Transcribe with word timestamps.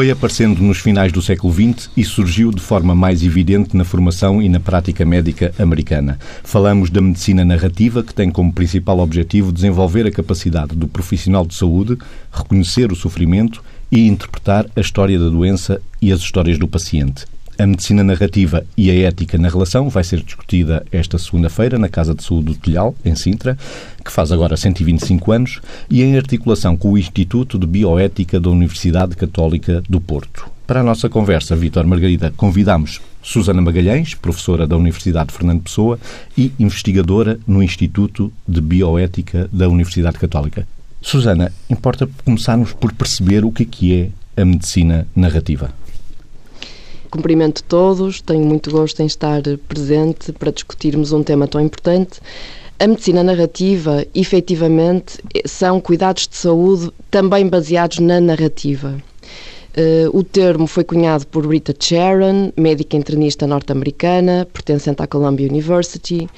Foi 0.00 0.10
aparecendo 0.10 0.62
nos 0.62 0.78
finais 0.78 1.12
do 1.12 1.20
século 1.20 1.52
XX 1.52 1.90
e 1.94 2.02
surgiu 2.02 2.50
de 2.50 2.62
forma 2.62 2.94
mais 2.94 3.22
evidente 3.22 3.76
na 3.76 3.84
formação 3.84 4.40
e 4.40 4.48
na 4.48 4.58
prática 4.58 5.04
médica 5.04 5.52
americana. 5.58 6.18
Falamos 6.42 6.88
da 6.88 7.02
medicina 7.02 7.44
narrativa, 7.44 8.02
que 8.02 8.14
tem 8.14 8.30
como 8.30 8.50
principal 8.50 8.98
objetivo 9.00 9.52
desenvolver 9.52 10.06
a 10.06 10.10
capacidade 10.10 10.74
do 10.74 10.88
profissional 10.88 11.44
de 11.44 11.54
saúde, 11.54 11.98
reconhecer 12.32 12.90
o 12.90 12.96
sofrimento 12.96 13.62
e 13.92 14.08
interpretar 14.08 14.64
a 14.74 14.80
história 14.80 15.18
da 15.18 15.28
doença 15.28 15.82
e 16.00 16.10
as 16.10 16.20
histórias 16.20 16.58
do 16.58 16.66
paciente. 16.66 17.26
A 17.60 17.66
medicina 17.66 18.02
narrativa 18.02 18.64
e 18.74 18.90
a 18.90 18.94
ética 19.06 19.36
na 19.36 19.50
relação 19.50 19.90
vai 19.90 20.02
ser 20.02 20.22
discutida 20.22 20.82
esta 20.90 21.18
segunda-feira 21.18 21.78
na 21.78 21.90
Casa 21.90 22.14
de 22.14 22.24
Saúde 22.24 22.46
do 22.46 22.54
Telhal, 22.54 22.94
em 23.04 23.14
Sintra, 23.14 23.54
que 24.02 24.10
faz 24.10 24.32
agora 24.32 24.56
125 24.56 25.30
anos, 25.30 25.60
e 25.90 26.02
em 26.02 26.16
articulação 26.16 26.74
com 26.74 26.92
o 26.92 26.96
Instituto 26.96 27.58
de 27.58 27.66
Bioética 27.66 28.40
da 28.40 28.48
Universidade 28.48 29.14
Católica 29.14 29.82
do 29.86 30.00
Porto. 30.00 30.50
Para 30.66 30.80
a 30.80 30.82
nossa 30.82 31.10
conversa, 31.10 31.54
Vítor 31.54 31.86
Margarida, 31.86 32.32
convidamos 32.34 32.98
Susana 33.22 33.60
Magalhães, 33.60 34.14
professora 34.14 34.66
da 34.66 34.78
Universidade 34.78 35.30
Fernando 35.30 35.60
Pessoa 35.60 35.98
e 36.38 36.54
investigadora 36.58 37.38
no 37.46 37.62
Instituto 37.62 38.32
de 38.48 38.62
Bioética 38.62 39.50
da 39.52 39.68
Universidade 39.68 40.18
Católica. 40.18 40.66
Susana, 41.02 41.52
importa 41.68 42.08
começarmos 42.24 42.72
por 42.72 42.90
perceber 42.94 43.44
o 43.44 43.52
que 43.52 43.64
é, 43.64 43.66
que 43.66 43.94
é 43.94 44.40
a 44.40 44.46
medicina 44.46 45.06
narrativa. 45.14 45.70
Cumprimento 47.10 47.62
todos, 47.64 48.20
tenho 48.20 48.44
muito 48.44 48.70
gosto 48.70 49.00
em 49.00 49.06
estar 49.06 49.42
presente 49.66 50.30
para 50.32 50.52
discutirmos 50.52 51.12
um 51.12 51.24
tema 51.24 51.48
tão 51.48 51.60
importante. 51.60 52.20
A 52.78 52.86
medicina 52.86 53.24
narrativa, 53.24 54.06
efetivamente, 54.14 55.18
são 55.44 55.80
cuidados 55.80 56.28
de 56.28 56.36
saúde 56.36 56.90
também 57.10 57.48
baseados 57.48 57.98
na 57.98 58.20
narrativa. 58.20 58.96
Uh, 59.76 60.16
o 60.16 60.22
termo 60.22 60.66
foi 60.66 60.82
cunhado 60.82 61.26
por 61.26 61.46
Rita 61.46 61.74
Sharon, 61.78 62.52
médica 62.56 62.96
internista 62.96 63.46
norte-americana, 63.46 64.46
pertencente 64.52 65.02
à 65.02 65.06
Columbia 65.06 65.48
University, 65.48 66.28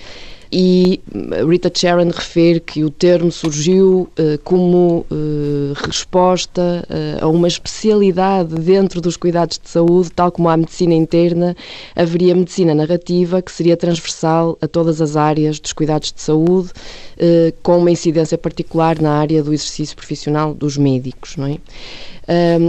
e 0.52 1.00
Rita 1.48 1.72
Sharon 1.74 2.10
refere 2.10 2.60
que 2.60 2.84
o 2.84 2.90
termo 2.90 3.32
surgiu 3.32 4.10
uh, 4.18 4.38
como 4.44 5.06
uh, 5.10 5.72
resposta 5.86 6.86
uh, 6.90 7.24
a 7.24 7.28
uma 7.28 7.48
especialidade 7.48 8.54
dentro 8.56 9.00
dos 9.00 9.16
cuidados 9.16 9.58
de 9.58 9.70
saúde, 9.70 10.10
tal 10.12 10.30
como 10.30 10.50
a 10.50 10.56
medicina 10.56 10.92
interna, 10.92 11.56
haveria 11.96 12.34
medicina 12.34 12.74
narrativa 12.74 13.40
que 13.40 13.50
seria 13.50 13.78
transversal 13.78 14.58
a 14.60 14.68
todas 14.68 15.00
as 15.00 15.16
áreas 15.16 15.58
dos 15.58 15.72
cuidados 15.72 16.12
de 16.12 16.20
saúde, 16.20 16.70
com 17.62 17.78
uma 17.78 17.90
incidência 17.90 18.36
particular 18.36 19.00
na 19.00 19.12
área 19.12 19.42
do 19.42 19.52
exercício 19.52 19.94
profissional 19.94 20.52
dos 20.52 20.76
médicos, 20.76 21.36
não 21.36 21.46
é? 21.46 21.58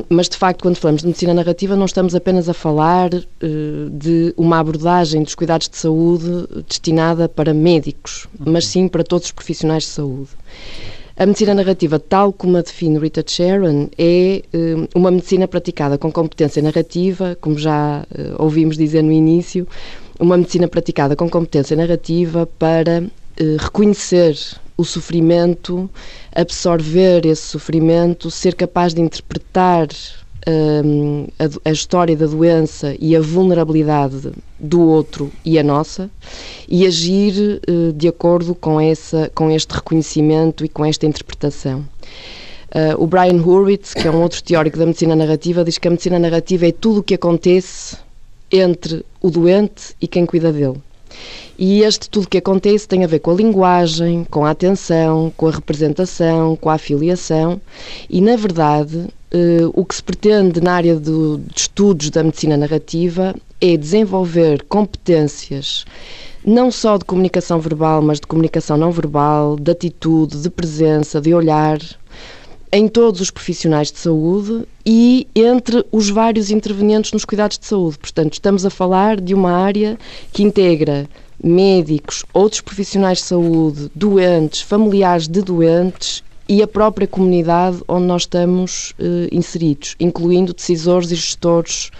Mas, 0.09 0.27
de 0.29 0.37
facto, 0.37 0.61
quando 0.61 0.77
falamos 0.77 1.01
de 1.01 1.07
medicina 1.07 1.33
narrativa, 1.33 1.75
não 1.75 1.85
estamos 1.85 2.15
apenas 2.15 2.49
a 2.49 2.53
falar 2.53 3.13
uh, 3.13 3.89
de 3.91 4.33
uma 4.35 4.59
abordagem 4.59 5.23
dos 5.23 5.35
cuidados 5.35 5.69
de 5.69 5.77
saúde 5.77 6.47
destinada 6.67 7.29
para 7.29 7.53
médicos, 7.53 8.27
mas 8.39 8.67
sim 8.67 8.87
para 8.87 9.03
todos 9.03 9.27
os 9.27 9.31
profissionais 9.31 9.83
de 9.83 9.89
saúde. 9.89 10.29
A 11.15 11.25
medicina 11.25 11.53
narrativa, 11.53 11.99
tal 11.99 12.33
como 12.33 12.57
a 12.57 12.61
define 12.61 12.97
Rita 12.97 13.23
Sharon, 13.25 13.89
é 13.97 14.41
uh, 14.53 14.87
uma 14.95 15.11
medicina 15.11 15.47
praticada 15.47 15.97
com 15.97 16.11
competência 16.11 16.61
narrativa, 16.61 17.37
como 17.39 17.57
já 17.57 18.03
uh, 18.09 18.43
ouvimos 18.43 18.77
dizer 18.77 19.03
no 19.03 19.11
início, 19.11 19.67
uma 20.19 20.37
medicina 20.37 20.67
praticada 20.67 21.15
com 21.15 21.29
competência 21.29 21.75
narrativa 21.75 22.47
para 22.57 23.03
reconhecer 23.59 24.37
o 24.75 24.83
sofrimento, 24.83 25.89
absorver 26.33 27.25
esse 27.25 27.43
sofrimento, 27.43 28.31
ser 28.31 28.55
capaz 28.55 28.93
de 28.93 29.01
interpretar 29.01 29.87
um, 30.47 31.27
a, 31.39 31.69
a, 31.69 31.71
história 31.71 32.15
da 32.15 32.25
doença 32.25 32.95
e 32.99 33.15
a 33.15 33.21
vulnerabilidade 33.21 34.31
do 34.59 34.81
outro 34.81 35.31
e 35.45 35.57
a 35.57 35.63
nossa 35.63 36.09
e 36.67 36.85
agir 36.85 37.61
uh, 37.69 37.93
de 37.93 38.07
acordo 38.07 38.53
com, 38.55 38.79
essa, 38.79 39.31
com 39.33 39.49
este 39.49 39.73
reconhecimento 39.73 40.65
e 40.65 40.69
com 40.69 40.83
esta 40.83 41.05
interpretação. 41.05 41.85
Uh, 42.73 42.97
o 42.97 43.05
Brian 43.05 43.35
Hurwitz, 43.35 43.93
que 43.93 44.07
é 44.07 44.11
um 44.11 44.21
outro 44.21 44.41
teórico 44.43 44.77
da 44.77 44.85
medicina 44.85 45.15
narrativa, 45.15 45.63
diz 45.63 45.77
que 45.77 45.87
a 45.87 45.91
medicina 45.91 46.17
narrativa 46.17 46.67
é 46.67 46.71
tudo 46.71 46.99
o 46.99 47.03
que 47.03 47.13
acontece 47.13 47.95
entre 48.51 49.05
o 49.21 49.29
doente 49.29 49.95
e 50.01 50.07
quem 50.07 50.25
cuida 50.25 50.51
dele. 50.51 50.81
E 51.65 51.81
este 51.81 52.09
tudo 52.09 52.27
que 52.27 52.39
acontece 52.39 52.85
tem 52.85 53.05
a 53.05 53.07
ver 53.07 53.19
com 53.19 53.31
a 53.31 53.35
linguagem, 53.35 54.25
com 54.29 54.45
a 54.45 54.49
atenção, 54.49 55.31
com 55.37 55.47
a 55.47 55.51
representação, 55.51 56.57
com 56.57 56.69
a 56.69 56.73
afiliação 56.73 57.61
e, 58.09 58.19
na 58.19 58.35
verdade, 58.35 59.07
eh, 59.31 59.61
o 59.73 59.85
que 59.85 59.95
se 59.95 60.03
pretende 60.03 60.59
na 60.59 60.73
área 60.73 60.99
do, 60.99 61.37
de 61.37 61.61
estudos 61.61 62.09
da 62.09 62.21
medicina 62.21 62.57
narrativa 62.57 63.33
é 63.61 63.77
desenvolver 63.77 64.65
competências 64.67 65.85
não 66.45 66.69
só 66.69 66.97
de 66.97 67.05
comunicação 67.05 67.61
verbal, 67.61 68.01
mas 68.01 68.19
de 68.19 68.27
comunicação 68.27 68.75
não 68.75 68.91
verbal, 68.91 69.55
de 69.55 69.71
atitude, 69.71 70.41
de 70.41 70.49
presença, 70.49 71.21
de 71.21 71.33
olhar, 71.33 71.79
em 72.73 72.89
todos 72.89 73.21
os 73.21 73.29
profissionais 73.29 73.89
de 73.89 73.99
saúde 73.99 74.65
e 74.83 75.27
entre 75.33 75.85
os 75.91 76.09
vários 76.09 76.49
intervenientes 76.51 77.13
nos 77.13 77.23
cuidados 77.23 77.57
de 77.57 77.67
saúde. 77.67 77.99
Portanto, 77.99 78.33
estamos 78.33 78.65
a 78.65 78.69
falar 78.69 79.21
de 79.21 79.33
uma 79.33 79.51
área 79.51 79.97
que 80.33 80.41
integra 80.41 81.07
médicos, 81.43 82.23
outros 82.33 82.61
profissionais 82.61 83.17
de 83.17 83.25
saúde, 83.25 83.91
doentes, 83.93 84.61
familiares 84.61 85.27
de 85.27 85.41
doentes 85.41 86.23
e 86.47 86.63
a 86.63 86.67
própria 86.67 87.07
comunidade 87.07 87.81
onde 87.87 88.05
nós 88.05 88.23
estamos 88.23 88.93
eh, 88.97 89.27
inseridos, 89.31 89.95
incluindo 89.99 90.53
decisores 90.53 91.11
e 91.11 91.15
gestores 91.15 91.91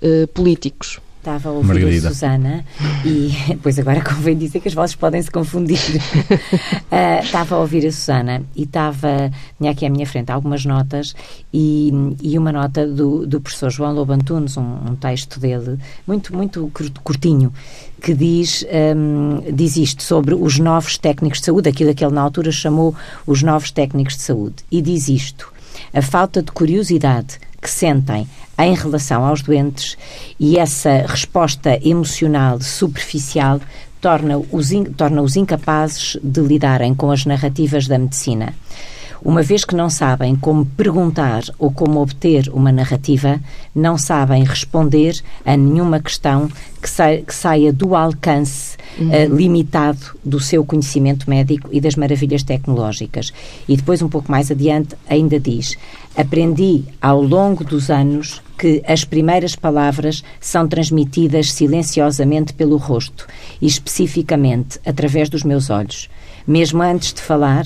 eh, 0.00 0.26
políticos. 0.34 1.00
Estava 1.22 1.50
a 1.50 1.52
ouvir 1.52 1.68
Margarida. 1.68 2.08
a 2.08 2.10
Susana 2.10 2.64
e, 3.04 3.30
pois 3.62 3.78
agora 3.78 4.02
convém 4.02 4.36
dizer 4.36 4.58
que 4.58 4.66
as 4.66 4.74
vozes 4.74 4.96
podem 4.96 5.22
se 5.22 5.30
confundir. 5.30 5.78
uh, 5.78 7.22
estava 7.22 7.54
a 7.54 7.58
ouvir 7.58 7.86
a 7.86 7.92
Susana 7.92 8.42
e 8.56 8.64
estava, 8.64 9.30
tinha 9.56 9.70
aqui 9.70 9.86
à 9.86 9.90
minha 9.90 10.04
frente 10.04 10.32
algumas 10.32 10.64
notas 10.64 11.14
e, 11.54 11.92
e 12.20 12.36
uma 12.36 12.50
nota 12.50 12.84
do, 12.88 13.24
do 13.24 13.40
professor 13.40 13.70
João 13.70 13.94
Lobantunes, 13.94 14.56
um, 14.56 14.62
um 14.90 14.96
texto 14.96 15.38
dele, 15.38 15.78
muito, 16.08 16.34
muito 16.34 16.68
curtinho, 17.04 17.52
que 18.02 18.14
diz, 18.14 18.66
um, 18.96 19.44
diz 19.54 19.76
isto 19.76 20.02
sobre 20.02 20.34
os 20.34 20.58
novos 20.58 20.98
técnicos 20.98 21.38
de 21.38 21.46
saúde, 21.46 21.68
aquilo 21.68 21.94
que 21.94 22.04
ele 22.04 22.14
na 22.14 22.20
altura 22.20 22.50
chamou 22.50 22.96
os 23.24 23.44
novos 23.44 23.70
técnicos 23.70 24.16
de 24.16 24.22
saúde, 24.22 24.56
e 24.68 24.82
diz 24.82 25.08
isto: 25.08 25.52
a 25.94 26.02
falta 26.02 26.42
de 26.42 26.50
curiosidade 26.50 27.38
que 27.60 27.70
sentem 27.70 28.26
em 28.58 28.74
relação 28.74 29.24
aos 29.24 29.42
doentes 29.42 29.96
e 30.38 30.58
essa 30.58 31.04
resposta 31.06 31.78
emocional 31.82 32.60
superficial 32.60 33.60
torna-os 34.00 34.70
torna 34.96 35.22
incapazes 35.36 36.18
de 36.22 36.40
lidarem 36.40 36.94
com 36.94 37.10
as 37.10 37.24
narrativas 37.24 37.86
da 37.86 37.98
medicina. 37.98 38.52
Uma 39.24 39.40
vez 39.40 39.64
que 39.64 39.76
não 39.76 39.88
sabem 39.88 40.34
como 40.34 40.66
perguntar 40.66 41.44
ou 41.56 41.70
como 41.70 42.00
obter 42.00 42.48
uma 42.52 42.72
narrativa, 42.72 43.40
não 43.72 43.96
sabem 43.96 44.42
responder 44.42 45.14
a 45.44 45.56
nenhuma 45.56 46.00
questão 46.00 46.48
que, 46.82 47.22
que 47.22 47.34
saia 47.34 47.72
do 47.72 47.94
alcance 47.94 48.76
uhum. 48.98 49.10
uh, 49.10 49.36
limitado 49.36 50.18
do 50.24 50.40
seu 50.40 50.64
conhecimento 50.64 51.30
médico 51.30 51.68
e 51.70 51.80
das 51.80 51.94
maravilhas 51.94 52.42
tecnológicas. 52.42 53.32
E 53.68 53.76
depois, 53.76 54.02
um 54.02 54.08
pouco 54.08 54.30
mais 54.30 54.50
adiante, 54.50 54.96
ainda 55.08 55.38
diz: 55.38 55.78
Aprendi 56.16 56.84
ao 57.00 57.22
longo 57.22 57.62
dos 57.62 57.90
anos 57.90 58.42
que 58.58 58.82
as 58.86 59.04
primeiras 59.04 59.54
palavras 59.54 60.24
são 60.40 60.66
transmitidas 60.66 61.52
silenciosamente 61.52 62.52
pelo 62.54 62.76
rosto 62.76 63.28
e 63.60 63.66
especificamente 63.66 64.80
através 64.84 65.28
dos 65.28 65.44
meus 65.44 65.70
olhos. 65.70 66.10
Mesmo 66.44 66.82
antes 66.82 67.12
de 67.14 67.20
falar, 67.20 67.64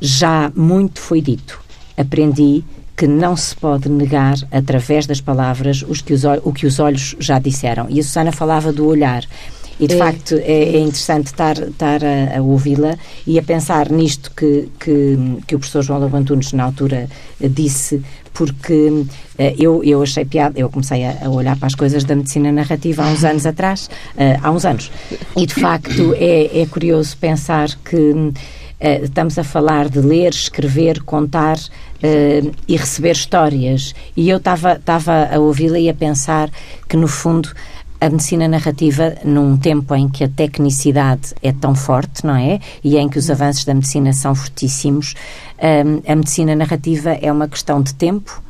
já 0.00 0.50
muito 0.54 1.00
foi 1.00 1.20
dito. 1.20 1.60
Aprendi 1.96 2.64
que 2.96 3.06
não 3.06 3.34
se 3.34 3.56
pode 3.56 3.88
negar 3.88 4.36
através 4.50 5.06
das 5.06 5.20
palavras 5.20 5.82
os 5.88 6.02
que 6.02 6.12
os, 6.12 6.22
o 6.44 6.52
que 6.52 6.66
os 6.66 6.78
olhos 6.78 7.16
já 7.18 7.38
disseram. 7.38 7.86
E 7.88 7.98
a 7.98 8.02
Susana 8.02 8.30
falava 8.30 8.72
do 8.72 8.86
olhar. 8.86 9.24
E 9.80 9.86
de 9.86 9.94
é. 9.94 9.96
facto 9.96 10.34
é, 10.34 10.42
é, 10.42 10.78
interessante 10.78 11.28
estar, 11.28 11.56
estar 11.58 12.04
a, 12.04 12.36
a 12.36 12.42
ouvi-la 12.42 12.98
e 13.26 13.38
a 13.38 13.42
pensar 13.42 13.90
nisto 13.90 14.30
que, 14.36 14.68
que, 14.78 15.18
que 15.46 15.54
o 15.54 15.58
professor 15.58 15.82
João 15.82 16.00
Labantunes 16.00 16.52
na 16.52 16.64
altura 16.64 17.08
disse, 17.40 18.02
porque 18.34 18.88
uh, 18.90 19.06
eu, 19.58 19.82
eu 19.82 20.02
achei 20.02 20.26
piada, 20.26 20.60
eu 20.60 20.68
comecei 20.68 21.06
a, 21.06 21.30
olhar 21.30 21.56
para 21.56 21.68
as 21.68 21.74
coisas 21.74 22.04
da 22.04 22.14
medicina 22.14 22.52
narrativa 22.52 23.02
há 23.02 23.06
uns 23.06 23.24
anos 23.24 23.46
atrás, 23.46 23.88
uh, 24.16 24.38
há 24.42 24.50
uns 24.50 24.66
anos, 24.66 24.92
e 25.34 25.46
de 25.46 25.54
facto 25.54 26.14
é, 26.18 26.60
é 26.60 26.66
curioso 26.66 27.16
pensar 27.16 27.70
que 27.82 28.34
Uh, 28.80 29.04
estamos 29.04 29.38
a 29.38 29.44
falar 29.44 29.88
de 29.88 30.00
ler, 30.00 30.30
escrever, 30.30 31.02
contar 31.02 31.56
uh, 31.58 32.52
e 32.66 32.76
receber 32.76 33.12
histórias. 33.12 33.94
E 34.16 34.30
eu 34.30 34.38
estava 34.38 35.28
a 35.30 35.38
ouvi-la 35.38 35.78
e 35.78 35.88
a 35.88 35.94
pensar 35.94 36.50
que, 36.88 36.96
no 36.96 37.06
fundo, 37.06 37.50
a 38.00 38.08
medicina 38.08 38.48
narrativa, 38.48 39.14
num 39.22 39.58
tempo 39.58 39.94
em 39.94 40.08
que 40.08 40.24
a 40.24 40.28
tecnicidade 40.28 41.34
é 41.42 41.52
tão 41.52 41.74
forte, 41.74 42.24
não 42.24 42.34
é? 42.34 42.58
E 42.82 42.96
em 42.96 43.08
que 43.08 43.18
os 43.18 43.30
avanços 43.30 43.66
da 43.66 43.74
medicina 43.74 44.12
são 44.14 44.34
fortíssimos, 44.34 45.14
um, 45.58 46.10
a 46.10 46.16
medicina 46.16 46.56
narrativa 46.56 47.10
é 47.10 47.30
uma 47.30 47.46
questão 47.46 47.82
de 47.82 47.94
tempo 47.94 48.42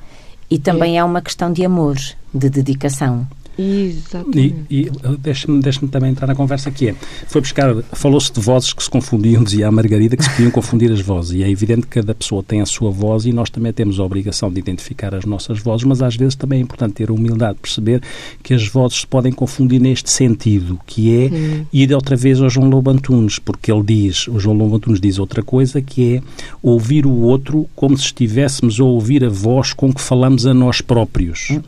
E 0.52 0.58
também 0.58 0.98
é 0.98 1.04
uma 1.04 1.22
questão 1.22 1.52
de 1.52 1.64
amor, 1.64 1.96
de 2.34 2.50
dedicação. 2.50 3.24
Exatamente. 3.60 4.64
E, 4.70 4.80
e 4.86 4.90
deixa-me 5.18 5.60
deixa 5.60 5.86
também 5.88 6.10
entrar 6.10 6.26
na 6.26 6.34
conversa 6.34 6.70
que 6.70 6.88
é, 6.88 6.94
foi 7.26 7.40
buscar, 7.40 7.74
falou-se 7.92 8.32
de 8.32 8.40
vozes 8.40 8.72
que 8.72 8.82
se 8.82 8.88
confundiam, 8.88 9.44
dizia 9.44 9.68
a 9.68 9.70
Margarida, 9.70 10.16
que 10.16 10.24
se 10.24 10.30
podiam 10.30 10.50
confundir 10.50 10.90
as 10.90 11.00
vozes, 11.00 11.32
e 11.32 11.42
é 11.42 11.50
evidente 11.50 11.82
que 11.82 12.00
cada 12.00 12.14
pessoa 12.14 12.42
tem 12.42 12.60
a 12.60 12.66
sua 12.66 12.90
voz 12.90 13.26
e 13.26 13.32
nós 13.32 13.50
também 13.50 13.72
temos 13.72 14.00
a 14.00 14.04
obrigação 14.04 14.50
de 14.50 14.58
identificar 14.58 15.14
as 15.14 15.24
nossas 15.24 15.58
vozes, 15.58 15.84
mas 15.84 16.00
às 16.00 16.16
vezes 16.16 16.34
também 16.34 16.60
é 16.60 16.62
importante 16.62 16.94
ter 16.94 17.10
a 17.10 17.12
humildade 17.12 17.54
de 17.54 17.60
perceber 17.60 18.02
que 18.42 18.54
as 18.54 18.66
vozes 18.66 19.00
se 19.00 19.06
podem 19.06 19.32
confundir 19.32 19.80
neste 19.80 20.10
sentido, 20.10 20.80
que 20.86 21.14
é 21.14 21.28
hum. 21.28 21.66
ir 21.72 21.92
outra 21.94 22.16
vez 22.16 22.40
ao 22.40 22.48
João 22.48 22.68
Lobo 22.68 22.90
Antunes, 22.90 23.38
porque 23.38 23.70
ele 23.70 23.82
diz, 23.82 24.26
o 24.28 24.38
João 24.38 24.56
Lobo 24.56 24.76
Antunes 24.76 25.00
diz 25.00 25.18
outra 25.18 25.42
coisa, 25.42 25.82
que 25.82 26.16
é 26.16 26.22
ouvir 26.62 27.06
o 27.06 27.12
outro 27.12 27.68
como 27.74 27.96
se 27.96 28.04
estivéssemos 28.04 28.80
a 28.80 28.84
ouvir 28.84 29.24
a 29.24 29.28
voz 29.28 29.72
com 29.72 29.92
que 29.92 30.00
falamos 30.00 30.46
a 30.46 30.54
nós 30.54 30.80
próprios. 30.80 31.48
Hum. 31.50 31.60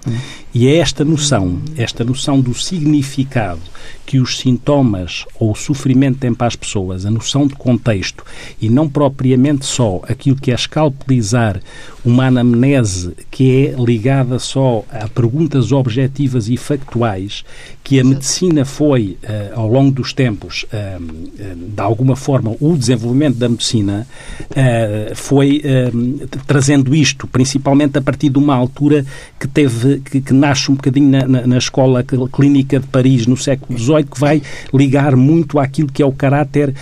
E 0.54 0.68
é 0.68 0.76
esta 0.76 1.02
noção, 1.02 1.60
esta 1.76 2.04
noção 2.04 2.40
do 2.40 2.52
significado 2.54 3.71
que 4.04 4.18
os 4.18 4.38
sintomas 4.38 5.24
ou 5.38 5.52
o 5.52 5.54
sofrimento 5.54 6.18
têm 6.18 6.34
para 6.34 6.46
as 6.46 6.56
pessoas, 6.56 7.06
a 7.06 7.10
noção 7.10 7.46
de 7.46 7.54
contexto 7.54 8.24
e 8.60 8.68
não 8.68 8.88
propriamente 8.88 9.64
só 9.64 10.02
aquilo 10.08 10.36
que 10.36 10.50
é 10.50 10.54
escalpelizar 10.54 11.60
uma 12.04 12.26
anamnese 12.26 13.14
que 13.30 13.66
é 13.66 13.74
ligada 13.80 14.38
só 14.38 14.84
a 14.90 15.08
perguntas 15.08 15.72
objetivas 15.72 16.48
e 16.48 16.56
factuais, 16.56 17.44
que 17.84 18.00
a 18.00 18.04
medicina 18.04 18.64
foi, 18.64 19.18
uh, 19.22 19.60
ao 19.60 19.68
longo 19.68 19.90
dos 19.90 20.12
tempos, 20.12 20.64
uh, 20.64 21.02
uh, 21.02 21.56
de 21.56 21.80
alguma 21.80 22.16
forma, 22.16 22.56
o 22.60 22.76
desenvolvimento 22.76 23.36
da 23.36 23.48
medicina 23.48 24.06
foi 25.14 25.62
trazendo 26.46 26.94
isto, 26.94 27.26
principalmente 27.26 27.98
a 27.98 28.02
partir 28.02 28.28
de 28.28 28.38
uma 28.38 28.54
altura 28.54 29.04
que 29.38 29.46
teve, 29.46 30.00
que, 30.00 30.20
que 30.20 30.32
nasce 30.32 30.70
um 30.70 30.74
bocadinho 30.74 31.10
na, 31.10 31.26
na, 31.26 31.46
na 31.46 31.58
Escola 31.58 32.04
Clínica 32.32 32.80
de 32.80 32.86
Paris, 32.86 33.26
no 33.26 33.36
século 33.36 33.71
XVIII, 33.78 34.04
que 34.04 34.20
vai 34.20 34.42
ligar 34.72 35.16
muito 35.16 35.58
àquilo 35.58 35.90
que 35.90 36.02
é 36.02 36.06
o 36.06 36.12
caráter 36.12 36.74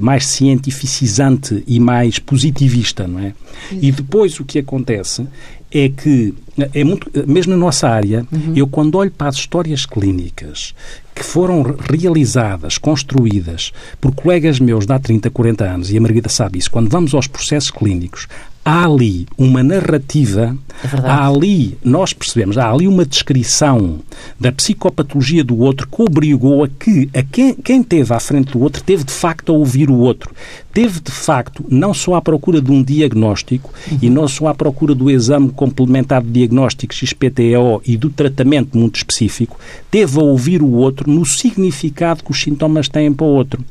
mais 0.00 0.26
cientificizante 0.26 1.62
e 1.66 1.78
mais 1.80 2.18
positivista, 2.18 3.06
não 3.06 3.20
é? 3.20 3.32
E 3.72 3.90
depois 3.92 4.38
o 4.40 4.44
que 4.44 4.58
acontece 4.58 5.26
é 5.72 5.88
que, 5.88 6.34
é 6.74 6.82
muito, 6.82 7.08
mesmo 7.28 7.52
na 7.52 7.58
nossa 7.58 7.88
área, 7.88 8.26
uhum. 8.32 8.54
eu 8.56 8.66
quando 8.66 8.96
olho 8.96 9.10
para 9.10 9.28
as 9.28 9.36
histórias 9.36 9.86
clínicas 9.86 10.74
que 11.14 11.22
foram 11.22 11.76
realizadas, 11.88 12.76
construídas 12.76 13.72
por 14.00 14.12
colegas 14.14 14.58
meus 14.58 14.84
de 14.84 14.92
há 14.92 14.98
30, 14.98 15.30
40 15.30 15.64
anos, 15.64 15.92
e 15.92 15.96
a 15.96 16.00
Margarida 16.00 16.28
sabe 16.28 16.58
isso, 16.58 16.70
quando 16.70 16.90
vamos 16.90 17.14
aos 17.14 17.26
processos 17.28 17.70
clínicos, 17.70 18.26
há 18.64 18.84
ali 18.84 19.26
uma 19.36 19.62
narrativa, 19.62 20.56
é 20.84 20.96
há 21.08 21.26
ali, 21.26 21.78
nós 21.82 22.12
percebemos, 22.12 22.58
há 22.58 22.70
ali 22.70 22.86
uma 22.86 23.04
descrição 23.04 24.00
da 24.38 24.52
psicopatologia 24.52 25.42
do 25.42 25.58
outro 25.58 25.88
que 25.88 26.02
obrigou 26.02 26.64
a 26.64 26.68
que 26.68 27.08
a 27.14 27.22
quem, 27.22 27.54
quem 27.54 27.82
teve 27.82 28.12
à 28.12 28.20
frente 28.20 28.52
do 28.52 28.60
outro 28.60 28.82
teve 28.82 29.04
de 29.04 29.12
facto 29.12 29.50
a 29.50 29.56
ouvir 29.56 29.90
o 29.90 29.96
outro. 29.96 30.34
Teve 30.72 31.00
de 31.00 31.10
facto 31.10 31.64
não 31.68 31.92
só 31.92 32.14
à 32.14 32.22
procura 32.22 32.60
de 32.60 32.70
um 32.70 32.82
diagnóstico 32.82 33.72
uhum. 33.90 33.98
e 34.00 34.10
não 34.10 34.28
só 34.28 34.48
à 34.48 34.54
procura 34.54 34.94
do 34.94 35.10
exame 35.10 35.50
complementar 35.50 36.22
de 36.22 36.30
diagnóstico 36.30 36.94
XPTO 36.94 37.82
e 37.84 37.96
do 37.96 38.08
tratamento 38.08 38.78
muito 38.78 38.96
específico, 38.96 39.58
teve 39.90 40.18
a 40.18 40.22
ouvir 40.22 40.62
o 40.62 40.70
outro 40.70 41.10
no 41.10 41.26
significado 41.26 42.22
que 42.22 42.30
os 42.30 42.40
sintomas 42.40 42.88
têm 42.88 43.12
para 43.12 43.26
o 43.26 43.30
outro. 43.30 43.64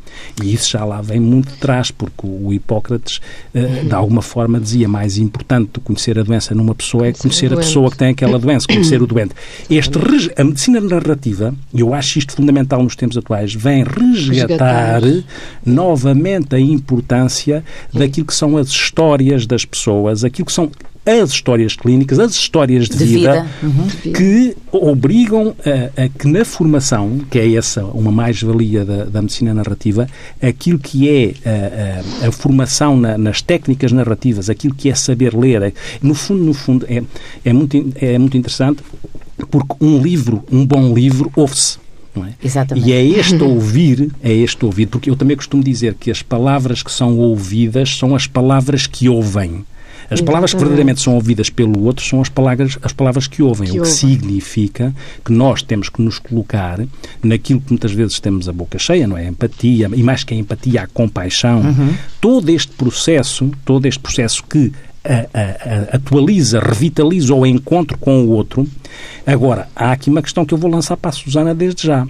E 0.43 0.53
isso 0.53 0.71
já 0.71 0.83
lá 0.83 1.01
vem 1.01 1.19
muito 1.19 1.53
de 1.53 1.57
trás, 1.57 1.89
porque 1.91 2.25
o 2.27 2.51
Hipócrates, 2.51 3.21
uh, 3.55 3.85
de 3.85 3.93
alguma 3.93 4.21
forma, 4.21 4.59
dizia 4.59 4.87
mais 4.87 5.17
importante 5.17 5.71
do 5.73 5.81
conhecer 5.81 6.19
a 6.19 6.23
doença 6.23 6.53
numa 6.53 6.75
pessoa 6.75 7.07
é 7.07 7.13
conhecer 7.13 7.53
a 7.53 7.57
pessoa 7.57 7.89
que 7.89 7.97
tem 7.97 8.09
aquela 8.09 8.37
doença, 8.37 8.67
conhecer 8.67 9.01
o 9.01 9.07
doente. 9.07 9.33
Este, 9.69 9.97
a 10.35 10.43
medicina 10.43 10.81
narrativa, 10.81 11.53
e 11.73 11.79
eu 11.79 11.93
acho 11.93 12.19
isto 12.19 12.33
fundamental 12.33 12.83
nos 12.83 12.95
tempos 12.95 13.17
atuais, 13.17 13.53
vem 13.53 13.83
resgatar, 13.83 15.01
resgatar. 15.01 15.23
novamente 15.65 16.55
a 16.55 16.59
importância 16.59 16.88
daquilo 17.93 18.27
que 18.27 18.33
são 18.33 18.57
as 18.57 18.69
histórias 18.69 19.45
das 19.45 19.65
pessoas, 19.65 20.23
aquilo 20.23 20.45
que 20.45 20.53
são 20.53 20.71
as 21.05 21.31
histórias 21.31 21.75
clínicas, 21.75 22.19
as 22.19 22.33
histórias 22.33 22.87
de, 22.87 22.97
de 22.97 23.05
vida, 23.05 23.31
vida. 23.31 23.47
Uhum. 23.63 24.13
que 24.13 24.55
obrigam 24.71 25.55
a, 25.65 26.03
a, 26.03 26.09
que 26.09 26.27
na 26.27 26.45
formação, 26.45 27.19
que 27.31 27.39
é 27.39 27.55
essa 27.55 27.83
uma 27.83 28.11
mais-valia 28.11 28.85
da, 28.85 29.05
da, 29.05 29.21
medicina 29.21 29.53
narrativa, 29.53 30.07
aquilo 30.41 30.77
que 30.77 31.09
é 31.09 31.33
a, 31.45 32.25
a, 32.25 32.27
a 32.27 32.31
formação 32.31 32.97
na, 32.97 33.17
nas 33.17 33.41
técnicas 33.41 33.91
narrativas, 33.91 34.49
aquilo 34.49 34.75
que 34.75 34.89
é 34.89 34.95
saber 34.95 35.33
ler, 35.35 35.61
é, 35.63 35.73
no 36.01 36.13
fundo, 36.13 36.43
no 36.43 36.53
fundo, 36.53 36.85
é, 36.87 37.01
é, 37.43 37.53
muito, 37.53 37.91
é 37.95 38.17
muito 38.17 38.37
interessante 38.37 38.83
porque 39.49 39.73
um 39.81 40.01
livro, 40.01 40.43
um 40.51 40.65
bom 40.65 40.93
livro, 40.93 41.31
ouve-se. 41.35 41.77
É? 42.17 42.33
Exatamente. 42.43 42.87
E 42.87 42.91
é 42.91 43.03
este 43.03 43.41
ouvir, 43.43 44.11
é 44.21 44.31
este 44.31 44.65
ouvir, 44.65 44.87
porque 44.87 45.09
eu 45.09 45.15
também 45.15 45.37
costumo 45.37 45.63
dizer 45.63 45.93
que 45.93 46.09
as 46.09 46.21
palavras 46.21 46.81
que 46.81 46.91
são 46.91 47.17
ouvidas 47.17 47.97
são 47.97 48.15
as 48.15 48.27
palavras 48.27 48.87
que 48.87 49.07
ouvem. 49.07 49.63
As 50.09 50.21
palavras 50.21 50.51
que 50.53 50.57
verdadeiramente 50.57 51.01
são 51.01 51.13
ouvidas 51.13 51.49
pelo 51.49 51.83
outro 51.83 52.03
são 52.03 52.19
as 52.19 52.29
palavras, 52.29 52.77
as 52.81 52.91
palavras 52.91 53.27
que 53.27 53.43
ouvem, 53.43 53.69
que 53.69 53.79
o 53.79 53.83
que 53.83 53.89
significa 53.89 54.93
que 55.23 55.31
nós 55.31 55.61
temos 55.61 55.87
que 55.87 56.01
nos 56.01 56.17
colocar 56.17 56.79
naquilo 57.21 57.61
que 57.61 57.69
muitas 57.69 57.91
vezes 57.91 58.19
temos 58.19 58.49
a 58.49 58.53
boca 58.53 58.79
cheia, 58.79 59.07
não 59.07 59.15
é? 59.15 59.27
A 59.27 59.29
empatia, 59.29 59.89
e 59.93 60.01
mais 60.01 60.23
que 60.23 60.33
a 60.33 60.37
empatia, 60.37 60.81
a 60.81 60.87
compaixão. 60.87 61.61
Uhum. 61.61 61.93
Todo 62.19 62.49
este 62.49 62.71
processo, 62.71 63.51
todo 63.63 63.85
este 63.85 63.99
processo 63.99 64.43
que 64.49 64.71
a, 65.03 65.13
a, 65.13 65.93
a, 65.93 65.95
atualiza, 65.95 66.59
revitaliza 66.59 67.33
o 67.33 67.45
encontro 67.45 67.97
com 67.97 68.23
o 68.23 68.29
outro. 68.29 68.67
Agora, 69.25 69.67
há 69.75 69.91
aqui 69.91 70.09
uma 70.09 70.21
questão 70.21 70.45
que 70.45 70.53
eu 70.53 70.57
vou 70.57 70.69
lançar 70.69 70.97
para 70.97 71.09
a 71.09 71.13
Susana 71.13 71.53
desde 71.53 71.87
já. 71.87 72.05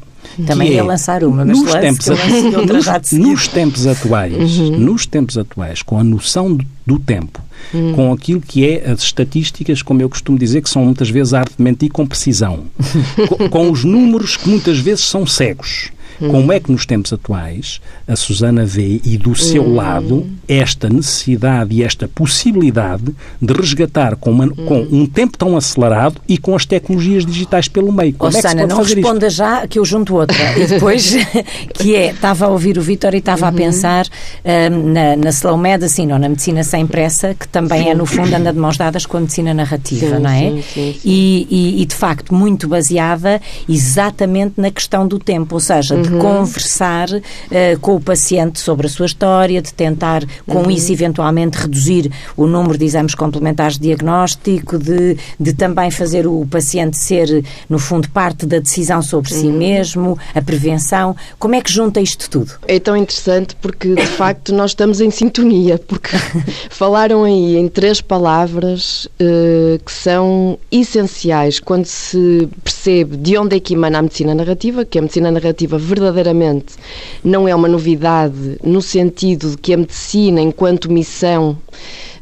Também 0.46 0.74
ia 0.74 0.80
é, 0.80 0.84
lançar 0.84 1.24
uma, 1.24 1.46
mas 1.46 1.60
nos 1.60 1.74
tempos, 1.74 2.06
nos, 3.12 3.12
nos, 3.14 3.48
tempos 3.48 3.88
atuais, 3.88 4.58
uhum. 4.60 4.78
nos 4.78 5.06
tempos 5.06 5.38
atuais, 5.38 5.82
com 5.82 5.98
a 5.98 6.04
noção 6.04 6.54
do, 6.54 6.66
do 6.86 7.00
tempo, 7.00 7.42
uhum. 7.74 7.94
com 7.94 8.14
aquilo 8.14 8.42
que 8.42 8.68
é 8.68 8.90
as 8.90 9.02
estatísticas, 9.02 9.82
como 9.82 10.02
eu 10.02 10.10
costumo 10.10 10.38
dizer, 10.38 10.62
que 10.62 10.70
são 10.70 10.86
muitas 10.86 11.10
vezes 11.10 11.34
arte 11.34 11.56
de 11.58 11.64
mentir 11.64 11.90
com 11.92 12.06
precisão, 12.06 12.66
com, 13.30 13.50
com 13.50 13.72
os 13.72 13.84
números 13.84 14.38
que 14.38 14.50
muitas 14.50 14.80
vezes 14.80 15.06
são 15.06 15.26
cegos. 15.26 15.90
Como 16.28 16.52
é 16.52 16.60
que 16.60 16.72
nos 16.72 16.86
tempos 16.86 17.14
atuais 17.14 17.80
a 18.08 18.16
Susana 18.16 18.66
vê 18.66 19.00
e 19.04 19.18
do 19.18 19.36
seu 19.36 19.64
hum. 19.64 19.76
lado 19.76 20.28
esta 20.48 20.90
necessidade 20.90 21.76
e 21.76 21.84
esta 21.84 22.08
possibilidade 22.08 23.16
de 23.42 23.54
resgatar 23.54 24.16
com, 24.16 24.32
uma, 24.32 24.50
com 24.50 24.82
um 24.92 25.06
tempo 25.06 25.38
tão 25.38 25.56
acelerado 25.56 26.20
e 26.28 26.38
com 26.38 26.56
as 26.56 26.66
tecnologias 26.66 27.26
digitais 27.26 27.68
pelo 27.68 27.92
meio? 27.92 28.14
Como 28.14 28.34
oh, 28.34 28.38
é 28.38 28.42
que 28.42 28.48
Susana, 28.48 28.68
não 28.68 28.82
responda 28.82 29.28
isto? 29.28 29.38
já 29.38 29.68
que 29.68 29.80
eu 29.80 29.86
junto 29.86 30.16
outra. 30.16 30.38
E 30.58 30.66
depois, 30.66 31.16
que 31.74 31.96
é, 31.96 32.12
estava 32.12 32.46
a 32.46 32.50
ouvir 32.50 32.78
o 32.78 32.82
Vítor 32.82 33.14
e 33.14 33.20
estava 33.20 33.44
uhum. 33.44 33.50
a 33.50 33.52
pensar 33.54 34.06
um, 34.44 34.92
na, 34.92 35.16
na 35.16 35.30
slow 35.30 35.58
medicine 35.58 36.12
ou 36.12 36.20
na 36.20 36.28
medicina 36.28 36.64
sem 36.64 36.86
pressa, 36.86 37.34
que 37.34 37.48
também 37.48 37.84
sim. 37.84 37.90
é, 37.90 37.96
no 37.96 38.06
fundo, 38.06 38.34
anda 38.36 38.52
de 38.52 38.60
mãos 38.60 38.78
dadas 38.78 39.06
com 39.06 39.18
a 39.18 39.22
medicina 39.22 39.54
narrativa, 39.54 40.18
sim, 40.18 40.22
não 40.22 40.30
é? 40.30 40.40
Sim, 40.40 40.64
sim, 40.74 40.96
e, 41.06 41.48
e, 41.50 41.82
e, 41.82 41.86
de 41.86 41.96
facto, 41.96 42.34
muito 42.34 42.68
baseada 42.68 43.40
exatamente 43.68 44.56
na 44.58 44.72
questão 44.72 45.08
do 45.08 45.20
tempo, 45.20 45.56
ou 45.56 45.62
seja, 45.62 45.96
uhum 45.96 46.09
de 46.10 46.16
uhum. 46.16 46.22
conversar 46.22 47.10
uh, 47.10 47.80
com 47.80 47.96
o 47.96 48.02
paciente 48.02 48.60
sobre 48.60 48.88
a 48.88 48.90
sua 48.90 49.06
história, 49.06 49.62
de 49.62 49.74
tentar, 49.74 50.24
com 50.48 50.64
uhum. 50.64 50.72
isso, 50.72 50.92
eventualmente 50.92 51.58
reduzir 51.58 52.12
o 52.36 52.48
número 52.48 52.78
de 52.78 52.86
exames 52.86 53.16
complementares 53.16 53.78
de 53.78 53.84
diagnóstico, 53.88 54.78
de, 54.78 55.18
de 55.40 55.54
também 55.54 55.92
fazer 55.92 56.28
o 56.28 56.46
paciente 56.50 56.98
ser, 56.98 57.44
no 57.70 57.78
fundo, 57.78 58.10
parte 58.10 58.46
da 58.46 58.60
decisão 58.60 59.02
sobre 59.02 59.34
uhum. 59.34 59.40
si 59.40 59.48
mesmo, 59.48 60.20
a 60.34 60.42
prevenção. 60.42 61.16
Como 61.38 61.56
é 61.56 61.62
que 61.62 61.72
junta 61.72 62.02
isto 62.02 62.30
tudo? 62.30 62.52
É 62.68 62.80
tão 62.80 62.98
interessante 62.98 63.56
porque, 63.62 63.94
de 63.94 64.08
facto, 64.18 64.54
nós 64.54 64.72
estamos 64.72 65.00
em 65.00 65.12
sintonia, 65.12 65.78
porque 65.78 66.10
falaram 66.70 67.24
aí 67.24 67.58
em 67.58 67.68
três 67.68 68.02
palavras 68.02 69.06
uh, 69.06 69.80
que 69.86 69.92
são 69.92 70.58
essenciais 70.72 71.60
quando 71.60 71.86
se 71.86 72.50
percebe 72.64 73.18
de 73.18 73.38
onde 73.38 73.56
é 73.56 73.60
que 73.60 73.74
emana 73.74 74.00
a 74.00 74.02
medicina 74.02 74.34
narrativa, 74.34 74.84
que 74.86 74.98
é 74.98 75.00
a 75.00 75.02
medicina 75.04 75.32
narrativa 75.32 75.78
verdadeira 75.78 75.99
verdadeiramente 76.00 76.76
não 77.24 77.48
é 77.48 77.54
uma 77.54 77.68
novidade 77.68 78.58
no 78.64 78.82
sentido 78.82 79.52
de 79.52 79.58
que 79.58 79.74
a 79.74 79.78
medicina, 79.78 80.42
enquanto 80.42 80.92
missão 80.92 81.58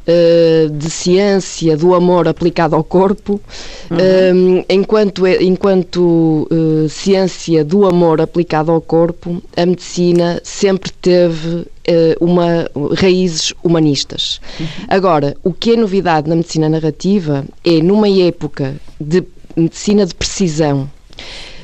uh, 0.07 0.69
de 0.69 0.89
ciência 0.89 1.75
do 1.75 1.93
amor 1.93 2.27
aplicado 2.27 2.75
ao 2.75 2.84
corpo, 2.84 3.39
uhum. 3.91 4.60
uh, 4.60 4.65
enquanto, 4.69 5.27
enquanto 5.27 6.48
uh, 6.51 6.89
ciência 6.89 7.63
do 7.63 7.86
amor 7.86 8.22
aplicado 8.22 8.72
ao 8.72 8.81
corpo, 8.81 9.41
a 9.55 9.65
medicina 9.65 10.39
sempre 10.43 10.91
teve 10.91 11.65
uma 12.19 12.69
raízes 12.98 13.53
humanistas. 13.63 14.41
Uhum. 14.60 14.67
Agora, 14.89 15.38
o 15.41 15.53
que 15.53 15.72
é 15.72 15.77
novidade 15.77 16.27
na 16.27 16.36
medicina 16.36 16.67
narrativa 16.67 17.46
é 17.63 17.81
numa 17.81 18.10
época 18.10 18.75
de 19.00 19.24
medicina 19.55 20.05
de 20.05 20.13
precisão 20.13 20.89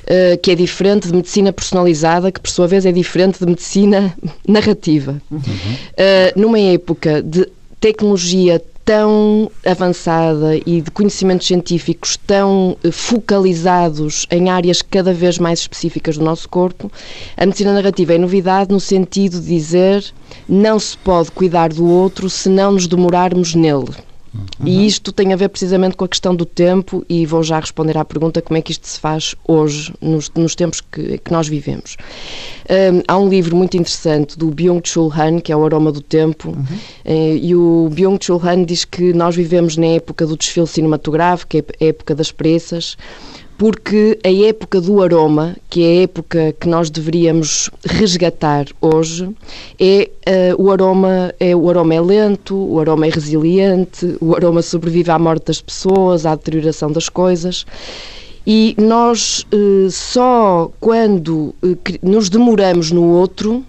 uh, 0.04 0.38
que 0.42 0.52
é 0.52 0.56
diferente 0.56 1.08
de 1.08 1.14
medicina 1.14 1.52
personalizada, 1.52 2.32
que 2.32 2.40
por 2.40 2.50
sua 2.50 2.68
vez 2.68 2.86
é 2.86 2.92
diferente 2.92 3.40
de 3.40 3.46
medicina 3.46 4.16
narrativa. 4.48 5.22
Uhum. 5.30 5.40
Uh, 5.40 6.40
numa 6.40 6.60
época 6.60 7.22
de 7.22 7.48
tecnologia 7.80 8.62
tão 8.86 9.50
avançada 9.66 10.58
e 10.66 10.82
de 10.82 10.92
conhecimentos 10.92 11.48
científicos 11.48 12.18
tão 12.18 12.78
eh, 12.84 12.92
focalizados 12.92 14.28
em 14.30 14.50
áreas 14.50 14.82
cada 14.82 15.14
vez 15.14 15.40
mais 15.40 15.60
específicas 15.60 16.18
do 16.18 16.24
nosso 16.26 16.50
corpo, 16.50 16.92
a 17.38 17.46
medicina 17.46 17.74
narrativa 17.74 18.14
é 18.14 18.18
novidade 18.18 18.72
no 18.72 18.80
sentido 18.80 19.40
de 19.40 19.48
dizer 19.48 20.04
não 20.48 20.78
se 20.80 20.98
pode 20.98 21.32
cuidar 21.32 21.70
do 21.70 21.88
outro 21.88 22.30
se 22.30 22.50
não 22.50 22.74
nos 22.74 22.88
demorarmos 22.88 23.56
nele. 23.56 23.94
Uhum. 24.34 24.68
E 24.68 24.88
isto 24.88 25.12
tem 25.12 25.32
a 25.32 25.36
ver 25.36 25.50
precisamente 25.50 25.96
com 25.96 26.06
a 26.06 26.08
questão 26.08 26.36
do 26.36 26.46
tempo, 26.46 27.06
e 27.08 27.26
vou 27.26 27.44
já 27.44 27.60
responder 27.60 27.98
à 27.98 28.04
pergunta 28.04 28.42
como 28.42 28.58
é 28.58 28.62
que 28.62 28.72
isto 28.72 28.88
se 28.88 29.00
faz 29.00 29.36
hoje, 29.48 29.94
nos, 30.02 30.32
nos 30.32 30.56
tempos 30.56 30.82
que, 30.82 31.20
que, 31.20 31.32
nós 31.32 31.48
vivemos. 31.48 31.98
Um, 32.70 33.04
há 33.08 33.18
um 33.18 33.30
livro 33.30 33.56
muito 33.56 33.78
interessante 33.78 34.38
do 34.38 34.50
Byung-Chul 34.50 35.12
Han, 35.14 35.40
que 35.40 35.52
é 35.52 35.56
o 35.56 35.64
Aroma 35.64 35.92
do 35.92 36.02
Tempo, 36.02 36.50
uhum. 36.50 36.66
Eh, 37.06 37.36
e 37.36 37.56
o 37.56 37.90
Byung-Chul 37.92 38.42
Han 38.44 38.64
diz 38.64 38.86
que 38.86 39.14
nós 39.14 39.36
vivemos 39.36 39.78
na 39.78 39.88
época 39.88 40.26
do 40.26 40.36
desfile 40.38 40.68
cinematográfico, 40.68 41.58
é 41.58 41.86
a 41.86 41.88
época 41.88 42.16
das 42.16 42.32
pressas, 42.32 42.98
porque 43.58 44.20
a 44.24 44.32
época 44.32 44.82
do 44.82 45.02
aroma, 45.02 45.56
que 45.70 45.84
é 45.84 45.86
a 45.86 46.04
época 46.04 46.56
que 46.60 46.68
nós 46.68 46.90
deveríamos 46.90 47.70
resgatar 47.86 48.66
hoje, 48.82 49.30
é 49.80 50.10
uh, 50.58 50.62
o 50.62 50.72
aroma 50.72 51.34
é 51.40 51.56
o 51.56 51.70
aroma 51.70 51.94
é 51.94 52.02
lento, 52.02 52.56
o 52.56 52.80
aroma 52.80 53.08
é 53.08 53.10
resiliente, 53.10 54.18
o 54.20 54.36
aroma 54.36 54.62
sobrevive 54.62 55.12
à 55.12 55.20
morte 55.20 55.48
das 55.48 55.62
pessoas, 55.62 56.26
à 56.26 56.36
deterioração 56.36 56.92
das 56.92 57.10
coisas. 57.10 57.66
E 58.46 58.76
nós 58.78 59.46
uh, 59.54 59.90
só 59.90 60.72
quando 60.80 61.56
uh, 61.64 61.78
nos 62.02 62.30
demoramos 62.30 62.92
no 62.92 63.04
outro 63.04 63.64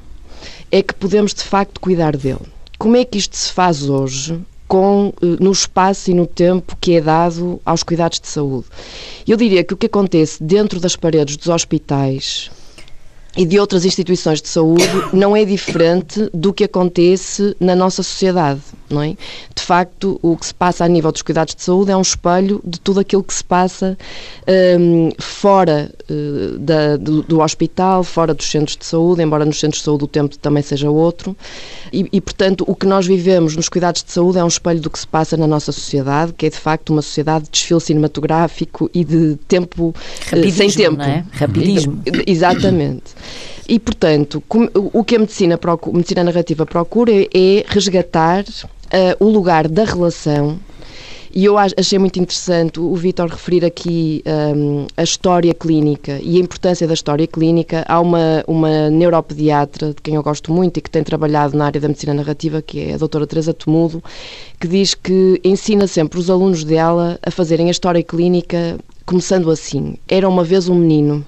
é 0.72 0.82
que 0.82 0.94
podemos 0.94 1.32
de 1.32 1.42
facto 1.42 1.80
cuidar 1.80 2.16
dele. 2.16 2.40
Como 2.78 2.96
é 2.96 3.04
que 3.04 3.18
isto 3.18 3.36
se 3.36 3.52
faz 3.52 3.88
hoje? 3.88 4.40
Com, 4.66 5.12
eh, 5.22 5.36
no 5.40 5.52
espaço 5.52 6.10
e 6.10 6.14
no 6.14 6.26
tempo 6.26 6.76
que 6.80 6.94
é 6.94 7.00
dado 7.00 7.60
aos 7.64 7.82
cuidados 7.82 8.20
de 8.20 8.28
saúde. 8.28 8.66
Eu 9.26 9.36
diria 9.36 9.64
que 9.64 9.74
o 9.74 9.76
que 9.76 9.86
acontece 9.86 10.42
dentro 10.42 10.80
das 10.80 10.96
paredes 10.96 11.36
dos 11.36 11.48
hospitais 11.48 12.50
e 13.36 13.44
de 13.44 13.58
outras 13.58 13.84
instituições 13.84 14.40
de 14.40 14.48
saúde 14.48 14.88
não 15.12 15.36
é 15.36 15.44
diferente 15.44 16.28
do 16.32 16.52
que 16.52 16.64
acontece 16.64 17.56
na 17.58 17.74
nossa 17.74 18.02
sociedade, 18.02 18.60
não 18.88 19.02
é? 19.02 19.16
De 19.54 19.62
facto, 19.62 20.18
o 20.22 20.36
que 20.36 20.46
se 20.46 20.54
passa 20.54 20.84
a 20.84 20.88
nível 20.88 21.10
dos 21.10 21.22
cuidados 21.22 21.54
de 21.54 21.62
saúde 21.62 21.90
é 21.90 21.96
um 21.96 22.02
espelho 22.02 22.60
de 22.64 22.78
tudo 22.78 23.00
aquilo 23.00 23.24
que 23.24 23.34
se 23.34 23.42
passa 23.42 23.98
um, 24.78 25.10
fora 25.18 25.90
uh, 26.08 26.58
da, 26.58 26.96
do, 26.96 27.22
do, 27.22 27.40
hospital, 27.40 28.04
fora 28.04 28.32
dos 28.32 28.48
centros 28.48 28.76
de 28.76 28.84
saúde, 28.84 29.22
embora 29.22 29.44
nos 29.44 29.58
centros 29.58 29.80
de 29.80 29.84
saúde 29.84 30.04
o 30.04 30.08
tempo 30.08 30.36
também 30.38 30.62
seja 30.62 30.88
outro. 30.90 31.36
E, 31.92 32.08
e, 32.12 32.20
portanto, 32.20 32.64
o 32.66 32.74
que 32.74 32.86
nós 32.86 33.06
vivemos 33.06 33.56
nos 33.56 33.68
cuidados 33.68 34.02
de 34.02 34.12
saúde 34.12 34.38
é 34.38 34.44
um 34.44 34.48
espelho 34.48 34.80
do 34.80 34.90
que 34.90 34.98
se 34.98 35.06
passa 35.06 35.36
na 35.36 35.46
nossa 35.46 35.72
sociedade, 35.72 36.32
que 36.32 36.46
é 36.46 36.50
de 36.50 36.56
facto 36.56 36.90
uma 36.90 37.02
sociedade 37.02 37.44
de 37.44 37.50
desfile 37.50 37.80
cinematográfico 37.80 38.90
e 38.94 39.04
de 39.04 39.36
tempo 39.48 39.94
uh, 40.32 40.52
sem 40.52 40.70
tempo. 40.70 40.98
Não 40.98 41.04
é? 41.04 41.24
Rapidismo. 41.32 42.00
Exatamente. 42.26 43.14
E, 43.68 43.78
portanto, 43.78 44.42
o 44.92 45.02
que 45.04 45.16
a 45.16 45.18
medicina, 45.18 45.56
procura, 45.56 45.96
medicina 45.96 46.24
narrativa 46.24 46.66
procura 46.66 47.12
é 47.12 47.64
resgatar 47.66 48.44
uh, 48.44 49.24
o 49.24 49.28
lugar 49.28 49.68
da 49.68 49.84
relação 49.84 50.58
e 51.36 51.46
eu 51.46 51.58
achei 51.58 51.98
muito 51.98 52.20
interessante 52.20 52.78
o 52.78 52.94
Vítor 52.94 53.28
referir 53.28 53.64
aqui 53.64 54.22
um, 54.56 54.86
a 54.96 55.02
história 55.02 55.52
clínica 55.52 56.20
e 56.22 56.36
a 56.36 56.40
importância 56.40 56.86
da 56.86 56.94
história 56.94 57.26
clínica. 57.26 57.84
Há 57.88 57.98
uma, 57.98 58.44
uma 58.46 58.88
neuropediatra, 58.88 59.88
de 59.88 60.00
quem 60.00 60.14
eu 60.14 60.22
gosto 60.22 60.52
muito 60.52 60.78
e 60.78 60.80
que 60.80 60.88
tem 60.88 61.02
trabalhado 61.02 61.56
na 61.58 61.66
área 61.66 61.80
da 61.80 61.88
medicina 61.88 62.14
narrativa, 62.14 62.62
que 62.62 62.78
é 62.78 62.94
a 62.94 62.98
doutora 62.98 63.26
Teresa 63.26 63.52
Temudo, 63.52 64.00
que 64.60 64.68
diz 64.68 64.94
que 64.94 65.40
ensina 65.42 65.88
sempre 65.88 66.20
os 66.20 66.30
alunos 66.30 66.62
dela 66.62 67.18
a 67.20 67.32
fazerem 67.32 67.66
a 67.66 67.72
história 67.72 68.02
clínica 68.04 68.78
começando 69.04 69.50
assim: 69.50 69.96
Era 70.08 70.28
uma 70.28 70.44
vez 70.44 70.68
um 70.68 70.74
menino. 70.74 71.24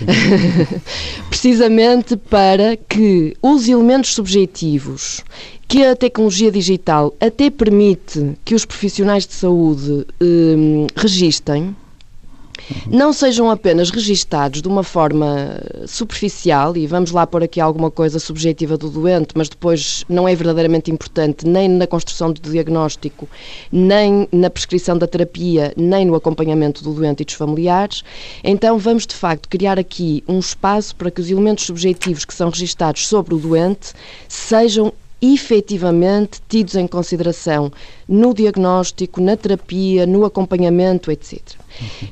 Precisamente 1.28 2.16
para 2.16 2.76
que 2.76 3.36
os 3.42 3.68
elementos 3.68 4.14
subjetivos 4.14 5.22
que 5.68 5.84
a 5.84 5.94
tecnologia 5.94 6.50
digital 6.50 7.14
até 7.20 7.48
permite 7.48 8.36
que 8.44 8.56
os 8.56 8.64
profissionais 8.64 9.24
de 9.24 9.34
saúde 9.34 10.04
hum, 10.20 10.88
registem, 10.96 11.76
não 12.86 13.12
sejam 13.12 13.50
apenas 13.50 13.90
registados 13.90 14.62
de 14.62 14.68
uma 14.68 14.82
forma 14.82 15.60
superficial, 15.86 16.76
e 16.76 16.86
vamos 16.86 17.10
lá 17.10 17.26
pôr 17.26 17.42
aqui 17.42 17.60
alguma 17.60 17.90
coisa 17.90 18.18
subjetiva 18.18 18.76
do 18.76 18.88
doente, 18.88 19.28
mas 19.34 19.48
depois 19.48 20.04
não 20.08 20.28
é 20.28 20.34
verdadeiramente 20.34 20.90
importante 20.90 21.46
nem 21.46 21.68
na 21.68 21.86
construção 21.86 22.32
do 22.32 22.40
diagnóstico, 22.40 23.28
nem 23.70 24.28
na 24.32 24.50
prescrição 24.50 24.96
da 24.96 25.06
terapia, 25.06 25.72
nem 25.76 26.04
no 26.04 26.14
acompanhamento 26.14 26.82
do 26.82 26.92
doente 26.92 27.22
e 27.22 27.24
dos 27.24 27.34
familiares, 27.34 28.02
então 28.42 28.78
vamos 28.78 29.06
de 29.06 29.14
facto 29.14 29.48
criar 29.48 29.78
aqui 29.78 30.22
um 30.28 30.38
espaço 30.38 30.94
para 30.96 31.10
que 31.10 31.20
os 31.20 31.30
elementos 31.30 31.64
subjetivos 31.66 32.24
que 32.24 32.34
são 32.34 32.50
registados 32.50 33.06
sobre 33.06 33.34
o 33.34 33.38
doente 33.38 33.92
sejam 34.28 34.92
efetivamente 35.20 36.40
tidos 36.48 36.74
em 36.74 36.86
consideração 36.86 37.70
no 38.08 38.32
diagnóstico, 38.32 39.20
na 39.20 39.36
terapia, 39.36 40.06
no 40.06 40.24
acompanhamento, 40.24 41.10
etc. 41.10 41.40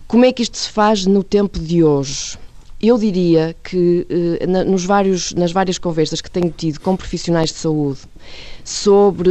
Como 0.06 0.24
é 0.24 0.32
que 0.32 0.42
isto 0.42 0.56
se 0.56 0.70
faz 0.70 1.06
no 1.06 1.22
tempo 1.22 1.58
de 1.58 1.82
hoje? 1.82 2.38
Eu 2.80 2.96
diria 2.96 3.56
que 3.64 4.06
eh, 4.40 4.46
nos 4.46 4.84
vários, 4.84 5.32
nas 5.32 5.50
várias 5.50 5.78
conversas 5.78 6.20
que 6.20 6.30
tenho 6.30 6.50
tido 6.50 6.78
com 6.80 6.96
profissionais 6.96 7.50
de 7.50 7.56
saúde 7.56 8.00
sobre 8.68 9.30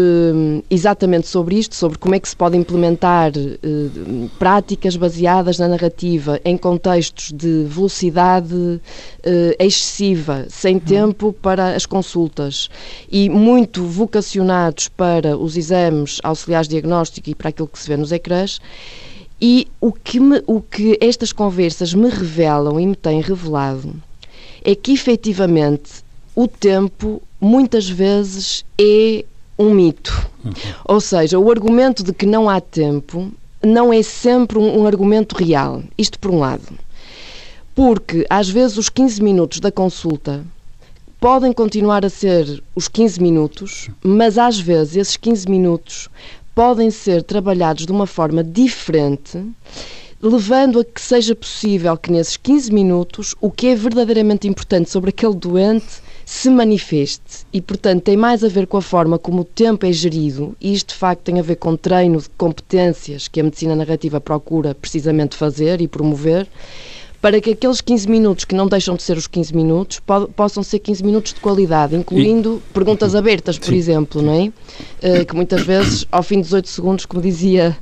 exatamente 0.68 1.28
sobre 1.28 1.60
isto, 1.60 1.76
sobre 1.76 2.00
como 2.00 2.16
é 2.16 2.20
que 2.20 2.28
se 2.28 2.36
pode 2.36 2.58
implementar 2.58 3.32
eh, 3.38 4.28
práticas 4.40 4.96
baseadas 4.96 5.60
na 5.60 5.68
narrativa 5.68 6.42
em 6.44 6.58
contextos 6.58 7.32
de 7.32 7.66
velocidade 7.66 8.82
eh, 9.22 9.56
excessiva, 9.60 10.48
sem 10.50 10.76
uhum. 10.76 10.80
tempo 10.80 11.34
para 11.34 11.76
as 11.76 11.86
consultas 11.86 12.68
e 13.12 13.30
muito 13.30 13.84
vocacionados 13.86 14.88
para 14.88 15.38
os 15.38 15.56
exames 15.56 16.20
auxiliares 16.24 16.68
de 16.68 16.74
diagnóstico 16.74 17.30
e 17.30 17.36
para 17.36 17.50
aquilo 17.50 17.68
que 17.68 17.78
se 17.78 17.88
vê 17.88 17.96
nos 17.96 18.12
ecrãs. 18.12 18.60
E 19.40 19.68
o 19.80 19.92
que, 19.92 20.20
me, 20.20 20.42
o 20.48 20.60
que 20.60 20.98
estas 21.00 21.32
conversas 21.32 21.94
me 21.94 22.10
revelam 22.10 22.80
e 22.80 22.88
me 22.88 22.96
têm 22.96 23.22
revelado 23.22 23.94
é 24.66 24.74
que 24.74 24.94
efetivamente 24.94 26.08
o 26.36 26.48
tempo 26.48 27.22
muitas 27.40 27.90
vezes 27.90 28.66
é 28.80 29.24
um 29.58 29.74
mito. 29.74 30.14
Uhum. 30.44 30.52
Ou 30.86 31.02
seja, 31.02 31.40
o 31.40 31.50
argumento 31.50 32.04
de 32.04 32.14
que 32.14 32.26
não 32.26 32.50
há 32.50 32.60
tempo 32.62 33.32
não 33.64 33.92
é 33.92 34.04
sempre 34.04 34.58
um, 34.58 34.82
um, 34.82 34.88
argumento 34.88 35.36
real. 35.36 35.84
Isto 35.98 36.20
por 36.20 36.32
um 36.32 36.40
lado. 36.40 36.68
Porque 37.74 38.26
às 38.30 38.50
vezes 38.50 38.78
os 38.78 38.90
15 38.90 39.22
minutos 39.22 39.60
da 39.60 39.72
consulta 39.72 40.44
podem 41.20 41.52
continuar 41.52 42.06
a 42.06 42.10
ser 42.10 42.64
os 42.76 42.88
15 42.88 43.22
minutos, 43.22 43.90
mas 44.04 44.38
às 44.38 44.60
vezes 44.60 44.96
esses 44.96 45.18
15 45.18 45.50
minutos 45.50 46.10
podem 46.54 46.90
ser 46.90 47.24
trabalhados 47.24 47.86
de 47.86 47.92
uma 47.92 48.08
forma 48.08 48.44
diferente, 48.44 49.44
levando 50.22 50.80
a 50.80 50.86
que 50.86 51.02
seja 51.02 51.36
possível 51.36 51.96
que 51.98 52.12
nesses 52.12 52.38
15 52.38 52.72
minutos 52.74 53.36
o 53.40 53.52
que 53.52 53.68
é 53.68 53.76
verdadeiramente 53.76 54.48
importante 54.48 54.90
sobre 54.90 55.10
aquele 55.10 55.36
doente 55.36 56.02
se 56.28 56.50
manifeste. 56.50 57.46
E, 57.54 57.62
portanto, 57.62 58.04
tem 58.04 58.18
mais 58.18 58.44
a 58.44 58.50
ver 58.50 58.68
com 58.68 58.76
a 58.76 58.82
forma 58.82 59.18
como 59.18 59.44
o 59.44 59.46
tempo 59.46 59.86
é 59.86 59.94
gerido, 59.94 60.58
e 60.60 60.74
isto 60.74 60.90
de 60.90 60.96
facto 60.96 61.22
tem 61.22 61.40
a 61.40 61.42
ver 61.42 61.56
com 61.56 61.78
treino 61.78 62.20
de 62.20 62.28
competências 62.38 63.30
que 63.30 63.40
a 63.40 63.44
medicina 63.44 63.74
narrativa 63.74 64.20
procura 64.20 64.76
precisamente 64.76 65.38
fazer 65.38 65.80
e 65.80 65.88
promover 65.88 66.46
para 67.22 67.40
que 67.40 67.52
aqueles 67.52 67.80
15 67.80 68.10
minutos 68.10 68.44
que 68.44 68.54
não 68.54 68.68
deixam 68.68 68.98
de 68.98 69.04
ser 69.04 69.16
os 69.16 69.26
15 69.26 69.56
minutos 69.56 70.02
po 70.02 70.28
possam 70.28 70.62
ser 70.64 70.80
15 70.80 71.02
minutos 71.02 71.34
de 71.34 71.40
qualidade, 71.40 71.96
incluindo 71.96 72.62
e... 72.70 72.74
perguntas 72.74 73.16
abertas, 73.16 73.58
por 73.58 73.70
Sim. 73.70 73.78
exemplo, 73.78 74.22
não 74.22 74.34
é? 74.34 74.48
Uh, 75.22 75.26
que 75.26 75.34
muitas 75.34 75.62
vezes, 75.62 76.06
ao 76.12 76.22
fim 76.22 76.36
de 76.36 76.44
18 76.44 76.68
segundos, 76.68 77.06
como 77.06 77.22
dizia 77.22 77.76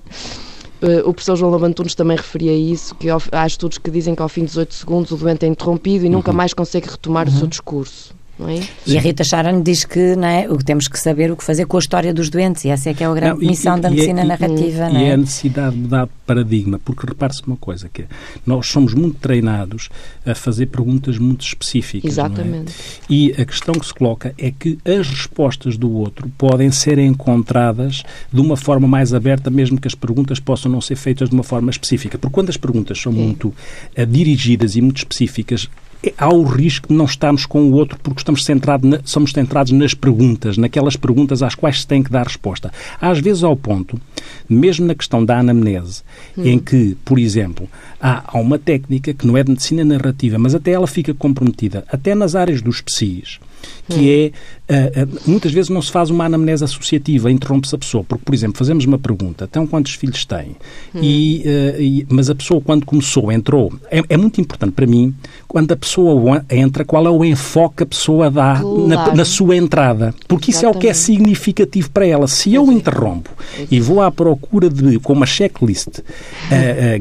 uh, 0.84 1.10
o 1.10 1.14
professor 1.16 1.36
João 1.36 1.52
Labantunes 1.52 1.96
também 1.96 2.16
referia 2.16 2.56
isso, 2.56 2.94
que 2.94 3.08
há 3.10 3.48
estudos 3.48 3.80
que 3.80 3.90
dizem 3.90 4.14
que 4.14 4.22
ao 4.22 4.30
fim 4.30 4.42
de 4.42 4.50
18 4.50 4.72
segundos 4.72 5.12
o 5.12 5.18
doente 5.18 5.48
é 5.48 5.50
interrompido 5.50 6.06
e 6.06 6.10
nunca 6.10 6.30
uhum. 6.30 6.38
mais 6.38 6.54
consegue 6.54 6.88
retomar 6.88 7.28
uhum. 7.28 7.34
o 7.34 7.36
seu 7.36 7.44
uhum. 7.46 7.50
discurso. 7.50 8.15
É? 8.40 8.62
E 8.86 8.98
a 8.98 9.02
Rita 9.02 9.24
Sharon 9.24 9.62
diz 9.62 9.86
que 9.86 10.16
não 10.16 10.28
é, 10.28 10.50
o 10.50 10.58
que 10.58 10.66
temos 10.66 10.88
que 10.90 11.00
saber 11.00 11.32
o 11.32 11.38
que 11.38 11.44
fazer 11.44 11.66
com 11.66 11.78
a 11.78 11.80
história 11.80 12.14
dos 12.14 12.30
doentes, 12.30 12.66
e 12.66 12.70
essa 12.70 12.90
é 12.90 12.94
que 12.94 13.04
é 13.04 13.08
a 13.08 13.14
grande 13.14 13.42
não, 13.42 13.50
missão 13.50 13.78
e, 13.78 13.82
da 13.82 13.90
medicina 13.90 14.24
e, 14.24 14.28
narrativa. 14.28 14.90
E, 14.90 14.94
não 14.94 15.00
é? 15.00 15.04
e 15.04 15.06
é 15.06 15.14
a 15.14 15.18
necessidade 15.18 15.76
de 15.76 15.82
mudar 15.82 16.10
paradigma, 16.26 16.80
porque 16.84 17.08
repare-se 17.08 17.42
uma 17.48 17.56
coisa, 17.56 17.88
que 17.88 18.02
é, 18.02 18.08
nós 18.46 18.68
somos 18.68 18.94
muito 18.94 19.20
treinados 19.20 19.90
a 20.26 20.36
fazer 20.36 20.66
perguntas 20.66 21.18
muito 21.18 21.46
específicas. 21.46 22.10
É? 22.10 22.12
Exatamente. 22.12 22.74
É? 22.74 23.14
E 23.14 23.32
a 23.42 23.46
questão 23.46 23.74
que 23.74 23.86
se 23.86 23.94
coloca 23.94 24.34
é 24.38 24.52
que 24.52 24.78
as 24.86 25.08
respostas 25.08 25.78
do 25.78 25.90
outro 25.92 26.30
podem 26.38 26.72
ser 26.72 27.00
encontradas 27.00 28.04
de 28.34 28.42
uma 28.42 28.58
forma 28.58 28.88
mais 28.88 29.14
aberta, 29.14 29.50
mesmo 29.50 29.80
que 29.80 29.88
as 29.88 29.96
perguntas 29.96 30.40
possam 30.40 30.70
não 30.70 30.82
ser 30.82 30.96
feitas 30.98 31.30
de 31.30 31.36
uma 31.36 31.44
forma 31.44 31.72
específica. 31.72 32.18
Porque 32.18 32.34
quando 32.34 32.50
as 32.50 32.58
perguntas 32.58 33.00
são 33.00 33.14
Sim. 33.14 33.20
muito 33.20 33.48
uh, 33.48 34.06
dirigidas 34.06 34.76
e 34.76 34.82
muito 34.82 34.98
específicas, 34.98 35.70
é, 35.70 35.85
há 36.18 36.30
o 36.30 36.44
risco 36.44 36.88
de 36.88 36.94
não 36.94 37.06
estarmos 37.06 37.46
com 37.46 37.64
o 37.64 37.74
outro 37.74 37.98
porque 38.02 38.20
estamos 38.20 38.44
centrado 38.44 38.88
na, 38.88 39.00
somos 39.04 39.32
centrados 39.32 39.72
nas 39.72 39.94
perguntas, 39.94 40.58
naquelas 40.58 40.96
perguntas 40.96 41.42
às 41.42 41.56
quais 41.56 41.82
se 41.82 41.88
tem 41.88 42.04
que 42.04 42.12
dar 42.12 42.26
resposta. 42.26 42.72
Às 43.00 43.20
vezes 43.20 43.44
ao 43.44 43.56
ponto, 43.56 44.00
mesmo 44.48 44.86
na 44.86 44.96
questão 44.96 45.24
da 45.24 45.40
anamnese, 45.40 46.04
hum. 46.38 46.46
em 46.46 46.60
que, 46.60 46.98
por 47.04 47.20
exemplo, 47.20 47.68
há, 48.00 48.24
há, 48.28 48.40
uma 48.40 48.60
técnica 48.60 49.14
que 49.14 49.26
não 49.26 49.38
é 49.38 49.44
de 49.44 49.50
medicina 49.50 49.84
narrativa, 49.84 50.38
mas 50.38 50.56
até 50.56 50.72
ela 50.72 50.88
fica 50.88 51.14
comprometida, 51.14 51.84
até 51.90 52.14
nas 52.14 52.36
áreas 52.36 52.62
dos 52.62 52.82
PSIs, 52.82 53.40
que 53.88 54.34
é, 54.68 54.74
uh, 54.74 55.04
uh, 55.04 55.22
muitas 55.28 55.52
vezes 55.52 55.70
não 55.70 55.82
se 55.82 55.92
faz 55.92 56.10
uma 56.10 56.26
anamnese 56.26 56.64
associativa, 56.64 57.32
interrompe-se 57.32 57.76
a 57.76 57.78
pessoa, 57.78 58.04
porque, 58.04 58.24
por 58.24 58.34
exemplo, 58.34 58.58
fazemos 58.58 58.86
uma 58.86 58.98
pergunta, 58.98 59.48
então 59.50 59.68
quantos 59.68 59.94
filhos 59.94 60.26
tem? 60.26 60.56
Hum. 60.94 61.00
E, 61.02 61.44
uh, 61.46 61.82
e, 61.82 62.08
mas 62.10 62.30
a 62.30 62.36
pessoa, 62.36 62.62
quando 62.62 62.86
começou, 62.86 63.32
entrou, 63.32 63.72
é, 63.92 64.02
é, 64.10 64.18
muito 64.18 64.42
importante 64.42 64.74
para 64.74 64.88
mim, 64.88 65.14
quando 65.48 65.72
a 65.72 65.76
pessoa 65.76 66.46
entra, 66.50 66.84
qual 66.84 67.06
é 67.06 67.10
o 67.10 67.24
enfoque 67.24 67.78
que 67.78 67.84
a 67.84 67.88
pessoa 67.88 68.32
dá 68.32 68.60
claro. 68.60 68.88
na, 68.88 69.16
na, 69.16 69.26
sua 69.26 69.56
entrada, 69.56 70.14
porque 70.28 70.52
isso 70.52 70.60
Exatamente. 70.60 70.76
é 70.76 70.78
o 70.78 70.82
que 70.82 70.88
é 70.88 70.94
significativo 70.94 71.90
para 71.92 72.06
ela. 72.06 72.28
Se 72.28 72.54
eu 72.54 72.72
interrompo 72.72 73.30
e 73.70 73.80
vou 73.80 74.02
à 74.02 74.12
procura 74.16 74.70
de, 74.70 75.00
com 75.00 75.14
uma 75.14 75.26
checklist, 75.26 76.00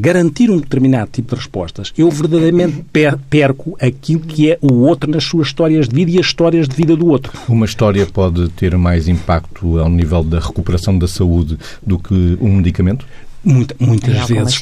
garantir 0.00 0.50
um 0.50 0.58
determinado 0.58 1.10
tipo 1.12 1.34
de 1.34 1.40
respostas, 1.40 1.92
eu 1.96 2.10
verdadeiramente 2.10 2.84
perco 3.30 3.76
aquilo 3.80 4.20
que 4.20 4.50
é 4.50 4.58
o 4.60 4.72
outro 4.80 5.10
nas 5.10 5.24
suas 5.24 5.48
histórias 5.48 5.88
de 5.88 5.94
vida 5.94 6.10
e 6.10 6.18
as 6.18 6.26
histórias 6.26 6.68
de 6.68 6.74
vida 6.74 6.96
do 6.96 7.06
outro. 7.06 7.32
Uma 7.48 7.66
história 7.66 8.06
pode 8.06 8.48
ter 8.50 8.76
mais 8.76 9.08
impacto 9.08 9.78
ao 9.78 9.88
nível 9.88 10.22
da 10.22 10.40
recuperação 10.40 10.98
da 10.98 11.08
saúde 11.08 11.58
do 11.86 11.98
que 11.98 12.36
um 12.40 12.56
medicamento? 12.56 13.06
Muita, 13.44 13.76
muitas 13.78 14.28
vezes. 14.28 14.60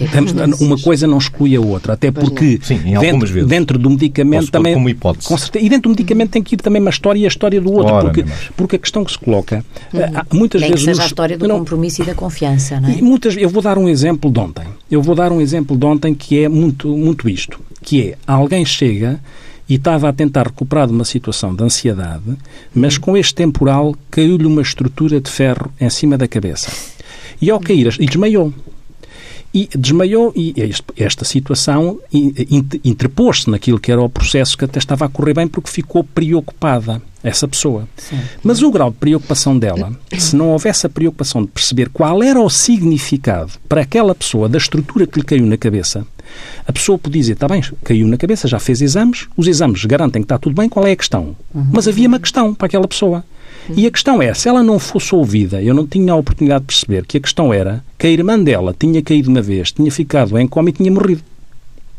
uma 0.60 0.76
coisa 0.78 1.06
não 1.06 1.18
exclui 1.18 1.54
a 1.54 1.60
outra, 1.60 1.92
até 1.92 2.10
porque 2.10 2.58
Sim, 2.62 2.78
dentro, 3.00 3.28
vezes. 3.28 3.48
dentro 3.48 3.78
do 3.78 3.88
medicamento 3.90 4.50
também. 4.50 4.74
Como 4.74 4.88
hipótese. 4.88 5.28
Com 5.28 5.38
certeza, 5.38 5.64
e 5.64 5.68
dentro 5.68 5.82
do 5.84 5.90
medicamento 5.90 6.30
tem 6.30 6.42
que 6.42 6.54
ir 6.54 6.58
também 6.58 6.80
uma 6.80 6.90
história 6.90 7.20
e 7.20 7.24
a 7.24 7.28
história 7.28 7.60
do 7.60 7.72
outro. 7.72 7.94
Ora, 7.94 8.04
porque, 8.04 8.24
porque 8.56 8.76
a 8.76 8.78
questão 8.78 9.04
que 9.04 9.12
se 9.12 9.18
coloca. 9.18 9.64
Uhum. 9.92 10.00
Muitas 10.38 10.60
tem 10.60 10.70
vezes. 10.70 10.84
Que 10.84 10.90
seja 10.90 10.90
nos, 10.90 11.00
a 11.00 11.06
história 11.06 11.38
do 11.38 11.46
não, 11.46 11.60
compromisso 11.60 12.02
e 12.02 12.06
da 12.06 12.14
confiança, 12.14 12.80
não 12.80 12.88
é? 12.88 12.98
E 12.98 13.02
muitas, 13.02 13.36
eu 13.36 13.48
vou 13.48 13.62
dar 13.62 13.78
um 13.78 13.88
exemplo 13.88 14.30
de 14.30 14.40
ontem. 14.40 14.64
Eu 14.90 15.00
vou 15.00 15.14
dar 15.14 15.30
um 15.30 15.40
exemplo 15.40 15.76
de 15.76 15.86
ontem 15.86 16.14
que 16.14 16.42
é 16.42 16.48
muito, 16.48 16.88
muito 16.88 17.28
isto. 17.28 17.60
Que 17.80 18.10
é 18.10 18.18
alguém 18.26 18.64
chega 18.64 19.20
e 19.68 19.76
estava 19.76 20.08
a 20.08 20.12
tentar 20.12 20.48
recuperar 20.48 20.86
de 20.86 20.92
uma 20.92 21.04
situação 21.04 21.54
de 21.54 21.62
ansiedade, 21.62 22.36
mas 22.74 22.98
com 22.98 23.16
este 23.16 23.34
temporal 23.34 23.94
caiu-lhe 24.10 24.44
uma 24.44 24.60
estrutura 24.60 25.20
de 25.20 25.30
ferro 25.30 25.72
em 25.80 25.88
cima 25.88 26.18
da 26.18 26.28
cabeça. 26.28 26.70
E 27.42 27.50
ao 27.50 27.60
cair, 27.60 27.94
e 27.98 28.06
desmaiou. 28.06 28.54
E 29.52 29.68
desmaiou 29.76 30.32
e 30.34 30.54
esta 30.96 31.26
situação 31.26 31.98
interpôs-se 32.82 33.50
naquilo 33.50 33.78
que 33.78 33.92
era 33.92 34.00
o 34.00 34.08
processo 34.08 34.56
que 34.56 34.64
até 34.64 34.78
estava 34.78 35.04
a 35.04 35.08
correr 35.10 35.34
bem 35.34 35.46
porque 35.46 35.68
ficou 35.68 36.02
preocupada, 36.02 37.02
essa 37.22 37.46
pessoa. 37.46 37.86
Sim. 37.96 38.18
Mas 38.42 38.62
o 38.62 38.70
grau 38.70 38.90
de 38.90 38.96
preocupação 38.96 39.58
dela, 39.58 39.92
se 40.18 40.34
não 40.34 40.48
houvesse 40.48 40.86
a 40.86 40.90
preocupação 40.90 41.42
de 41.42 41.48
perceber 41.48 41.90
qual 41.90 42.22
era 42.22 42.40
o 42.40 42.48
significado 42.48 43.52
para 43.68 43.82
aquela 43.82 44.14
pessoa 44.14 44.48
da 44.48 44.56
estrutura 44.56 45.06
que 45.06 45.18
lhe 45.18 45.24
caiu 45.24 45.44
na 45.44 45.58
cabeça, 45.58 46.06
a 46.66 46.72
pessoa 46.72 46.98
podia 46.98 47.20
dizer, 47.20 47.32
está 47.32 47.48
bem, 47.48 47.62
caiu 47.84 48.06
na 48.06 48.16
cabeça, 48.16 48.46
já 48.48 48.58
fez 48.58 48.80
exames, 48.80 49.26
os 49.36 49.46
exames 49.46 49.84
garantem 49.84 50.22
que 50.22 50.26
está 50.26 50.38
tudo 50.38 50.54
bem, 50.54 50.68
qual 50.68 50.86
é 50.86 50.92
a 50.92 50.96
questão? 50.96 51.36
Uhum. 51.54 51.66
Mas 51.72 51.88
havia 51.88 52.08
uma 52.08 52.20
questão 52.20 52.54
para 52.54 52.66
aquela 52.66 52.86
pessoa. 52.86 53.24
Uhum. 53.68 53.74
E 53.76 53.86
a 53.86 53.90
questão 53.90 54.20
é, 54.20 54.32
se 54.34 54.48
ela 54.48 54.62
não 54.62 54.78
fosse 54.78 55.14
ouvida, 55.14 55.62
eu 55.62 55.74
não 55.74 55.86
tinha 55.86 56.12
a 56.12 56.16
oportunidade 56.16 56.62
de 56.62 56.66
perceber 56.66 57.06
que 57.06 57.16
a 57.16 57.20
questão 57.20 57.52
era 57.52 57.84
que 57.98 58.06
a 58.06 58.10
irmã 58.10 58.38
dela 58.38 58.74
tinha 58.78 59.02
caído 59.02 59.30
uma 59.30 59.42
vez, 59.42 59.72
tinha 59.72 59.90
ficado 59.90 60.38
em 60.38 60.46
coma 60.46 60.70
e 60.70 60.72
tinha 60.72 60.90
morrido. 60.90 61.22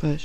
Pois. 0.03 0.22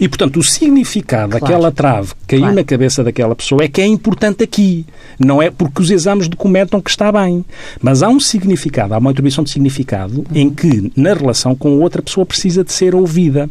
E, 0.00 0.08
portanto, 0.08 0.38
o 0.38 0.42
significado 0.44 1.30
claro. 1.30 1.44
daquela 1.44 1.72
trave 1.72 2.14
que 2.14 2.26
caiu 2.28 2.42
claro. 2.42 2.54
na 2.54 2.62
cabeça 2.62 3.02
daquela 3.02 3.34
pessoa 3.34 3.64
é 3.64 3.68
que 3.68 3.80
é 3.80 3.86
importante 3.86 4.44
aqui. 4.44 4.86
Não 5.18 5.42
é 5.42 5.50
porque 5.50 5.82
os 5.82 5.90
exames 5.90 6.28
documentam 6.28 6.80
que 6.80 6.88
está 6.88 7.10
bem. 7.10 7.44
Mas 7.82 8.04
há 8.04 8.08
um 8.08 8.20
significado, 8.20 8.94
há 8.94 8.98
uma 8.98 9.10
atribuição 9.10 9.42
de 9.42 9.50
significado 9.50 10.18
uhum. 10.18 10.24
em 10.32 10.48
que, 10.48 10.92
na 10.94 11.12
relação 11.12 11.56
com 11.56 11.80
outra 11.80 12.00
pessoa, 12.00 12.24
precisa 12.24 12.62
de 12.62 12.72
ser 12.72 12.94
ouvida. 12.94 13.50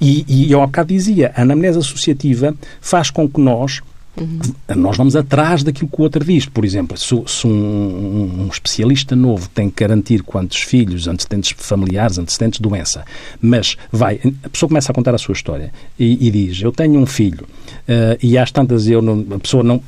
E, 0.00 0.24
e 0.28 0.52
eu 0.52 0.62
há 0.62 0.66
bocado 0.66 0.90
dizia, 0.90 1.32
a 1.34 1.42
anamnese 1.42 1.78
associativa 1.78 2.54
faz 2.80 3.10
com 3.10 3.28
que 3.28 3.40
nós 3.40 3.80
Uhum. 4.16 4.40
Nós 4.76 4.96
vamos 4.96 5.16
atrás 5.16 5.62
daquilo 5.62 5.88
que 5.88 6.00
o 6.00 6.02
outro 6.02 6.22
diz. 6.24 6.44
Por 6.44 6.64
exemplo, 6.64 6.96
se, 6.98 7.22
se 7.26 7.46
um, 7.46 8.44
um, 8.44 8.48
especialista 8.52 9.16
novo 9.16 9.48
tem 9.48 9.70
que 9.70 9.82
garantir 9.82 10.22
quantos 10.22 10.58
filhos, 10.62 11.08
antecedentes 11.08 11.54
familiares, 11.56 12.18
antecedentes 12.18 12.58
de 12.58 12.68
doença, 12.68 13.04
mas 13.40 13.76
vai, 13.90 14.20
a 14.44 14.48
pessoa 14.48 14.68
começa 14.68 14.92
a 14.92 14.94
contar 14.94 15.14
a 15.14 15.18
sua 15.18 15.32
história 15.32 15.72
e, 15.98 16.28
e 16.28 16.30
diz: 16.30 16.60
Eu 16.60 16.72
tenho 16.72 17.00
um 17.00 17.06
filho, 17.06 17.44
uh, 17.44 18.18
e 18.22 18.36
às 18.36 18.50
tantas 18.50 18.86
eu 18.86 19.00
não, 19.00 19.24
a 19.34 19.38
pessoa 19.38 19.62
não 19.62 19.80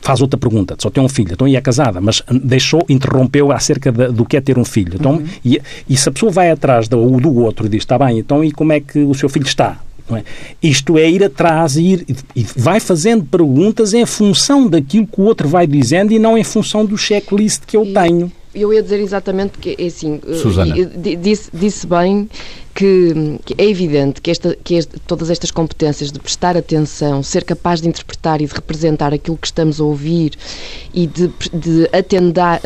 faz 0.00 0.20
outra 0.20 0.38
pergunta, 0.38 0.74
só 0.78 0.90
tem 0.90 1.02
um 1.02 1.08
filho, 1.08 1.32
então 1.32 1.46
e 1.46 1.54
é 1.54 1.60
casada, 1.60 2.00
mas 2.00 2.22
deixou, 2.42 2.84
interrompeu 2.88 3.52
acerca 3.52 3.92
de, 3.92 4.08
do 4.08 4.24
que 4.24 4.36
é 4.36 4.40
ter 4.40 4.58
um 4.58 4.64
filho. 4.64 4.94
Então, 4.94 5.16
uhum. 5.16 5.26
e, 5.44 5.60
e, 5.88 5.96
se 5.96 6.08
a 6.08 6.12
pessoa 6.12 6.32
vai 6.32 6.50
atrás 6.50 6.88
do, 6.88 7.20
do 7.20 7.34
outro 7.36 7.66
e 7.66 7.68
diz, 7.68 7.82
está 7.82 7.98
bem, 7.98 8.18
então 8.18 8.42
e 8.42 8.50
como 8.50 8.72
é 8.72 8.80
que 8.80 8.98
o 8.98 9.14
seu 9.14 9.28
filho 9.28 9.46
está? 9.46 9.78
É? 10.10 10.22
Isto 10.62 10.98
é 10.98 11.08
ir 11.08 11.24
atrás 11.24 11.76
e, 11.76 11.82
ir, 11.82 12.06
e 12.34 12.44
vai 12.56 12.80
fazendo 12.80 13.24
perguntas 13.24 13.94
em 13.94 14.04
função 14.04 14.68
daquilo 14.68 15.06
que 15.06 15.20
o 15.20 15.24
outro 15.24 15.48
vai 15.48 15.66
dizendo 15.66 16.12
e 16.12 16.18
não 16.18 16.36
em 16.36 16.44
função 16.44 16.84
do 16.84 16.98
checklist 16.98 17.62
que 17.66 17.76
eu 17.76 17.92
tenho. 17.92 18.30
Eu 18.54 18.72
ia 18.72 18.82
dizer 18.82 19.00
exatamente 19.00 19.58
que, 19.58 19.74
é 19.78 19.86
assim, 19.86 20.20
Susana. 20.42 20.74
Disse, 20.74 21.50
disse 21.54 21.86
bem 21.86 22.28
que, 22.74 23.38
que 23.44 23.54
é 23.58 23.68
evidente 23.68 24.20
que, 24.20 24.30
esta, 24.30 24.56
que 24.62 24.74
este, 24.74 24.98
todas 25.00 25.30
estas 25.30 25.50
competências 25.50 26.10
de 26.10 26.18
prestar 26.18 26.56
atenção, 26.56 27.22
ser 27.22 27.44
capaz 27.44 27.80
de 27.80 27.88
interpretar 27.88 28.40
e 28.40 28.46
de 28.46 28.54
representar 28.54 29.12
aquilo 29.12 29.36
que 29.36 29.46
estamos 29.46 29.80
a 29.80 29.84
ouvir 29.84 30.32
e 30.94 31.06
de, 31.06 31.30
de 31.52 31.88
atendar, 31.92 32.60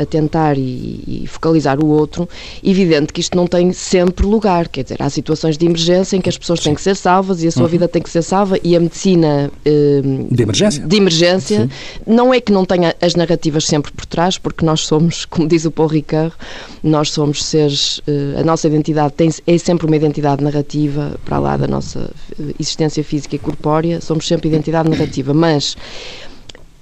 atentar 0.00 0.58
e, 0.58 1.22
e, 1.22 1.26
focalizar 1.26 1.82
o 1.82 1.86
outro, 1.86 2.28
evidente 2.62 3.12
que 3.12 3.20
isto 3.20 3.36
não 3.36 3.46
tem 3.46 3.72
sempre 3.72 4.26
lugar. 4.26 4.68
Quer 4.68 4.84
dizer, 4.84 5.02
há 5.02 5.10
situações 5.10 5.56
de 5.58 5.66
emergência 5.66 6.16
em 6.16 6.20
que 6.20 6.28
as 6.28 6.38
pessoas 6.38 6.60
têm 6.60 6.74
que 6.74 6.82
ser 6.82 6.96
salvas 6.96 7.42
e 7.42 7.48
a 7.48 7.50
sua 7.50 7.62
uhum. 7.62 7.68
vida 7.68 7.88
tem 7.88 8.02
que 8.02 8.10
ser 8.10 8.22
salva 8.22 8.58
e 8.62 8.76
a 8.76 8.80
medicina 8.80 9.50
eh, 9.64 10.00
de 10.30 10.42
emergência, 10.42 10.86
de 10.86 10.96
emergência 10.96 11.68
não 12.06 12.32
é 12.32 12.40
que 12.40 12.52
não 12.52 12.64
tenha 12.64 12.94
as 13.00 13.14
narrativas 13.14 13.64
sempre 13.64 13.92
por 13.92 14.06
trás, 14.06 14.38
porque 14.38 14.64
nós 14.64 14.80
somos, 14.80 15.24
como 15.26 15.46
diz 15.46 15.64
o 15.64 15.70
Paul 15.70 15.88
Ricard, 15.88 16.34
nós 16.82 17.10
somos 17.10 17.44
seres, 17.44 18.00
eh, 18.06 18.40
a 18.40 18.44
nossa 18.44 18.66
identidade 18.66 19.14
tem 19.14 19.30
é 19.46 19.58
sempre 19.58 19.86
uma 19.86 19.96
identidade 19.96 20.42
narrativa, 20.42 21.18
para 21.24 21.38
lá 21.38 21.56
da 21.56 21.66
nossa 21.66 22.10
existência 22.58 23.02
física 23.02 23.36
e 23.36 23.38
corpórea, 23.38 24.00
somos 24.00 24.26
sempre 24.26 24.48
identidade 24.48 24.88
narrativa, 24.88 25.34
mas 25.34 25.76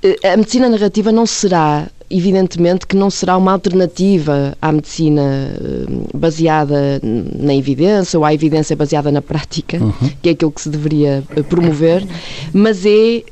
eh, 0.02 0.28
a 0.28 0.36
medicina 0.36 0.68
narrativa 0.68 1.10
não 1.10 1.26
será 1.26 1.88
evidentemente 2.10 2.86
que 2.86 2.96
não 2.96 3.08
será 3.08 3.36
uma 3.36 3.52
alternativa 3.52 4.56
à 4.60 4.72
medicina 4.72 5.22
eh, 5.22 6.08
baseada 6.12 7.00
na 7.02 7.54
evidência 7.54 8.18
ou 8.18 8.24
à 8.24 8.34
evidência 8.34 8.74
baseada 8.74 9.12
na 9.12 9.22
prática, 9.22 9.78
uhum. 9.78 10.10
que 10.20 10.28
é 10.28 10.32
aquilo 10.32 10.50
que 10.50 10.60
se 10.60 10.68
deveria 10.68 11.22
eh, 11.36 11.42
promover, 11.42 12.04
mas 12.52 12.84
é 12.84 13.22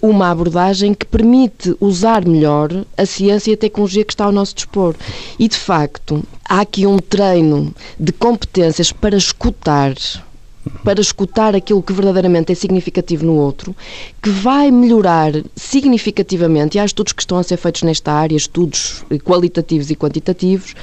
uma 0.00 0.30
abordagem 0.30 0.94
que 0.94 1.04
permite 1.04 1.74
usar 1.80 2.24
melhor 2.26 2.70
a 2.96 3.04
ciência 3.04 3.50
e 3.50 3.54
a 3.54 3.56
tecnologia 3.56 4.04
que 4.04 4.12
está 4.12 4.24
ao 4.24 4.32
nosso 4.32 4.54
dispor. 4.54 4.94
E, 5.38 5.48
de 5.48 5.56
facto, 5.56 6.22
há 6.48 6.60
aqui 6.60 6.86
um 6.86 6.98
treino 6.98 7.74
de 7.98 8.12
competências 8.12 8.92
para 8.92 9.16
escutar 9.16 9.94
para 10.84 11.00
escutar 11.00 11.54
aquilo 11.54 11.82
que 11.82 11.92
verdadeiramente 11.92 12.52
é 12.52 12.54
significativo 12.54 13.24
no 13.24 13.34
outro, 13.34 13.74
que 14.22 14.30
vai 14.30 14.70
melhorar 14.70 15.32
significativamente, 15.56 16.76
e 16.76 16.80
há 16.80 16.84
estudos 16.84 17.12
que 17.12 17.22
estão 17.22 17.38
a 17.38 17.42
ser 17.42 17.56
feitos 17.56 17.82
nesta 17.82 18.12
área, 18.12 18.36
estudos 18.36 19.04
qualitativos 19.24 19.90
e 19.90 19.96
quantitativos, 19.96 20.74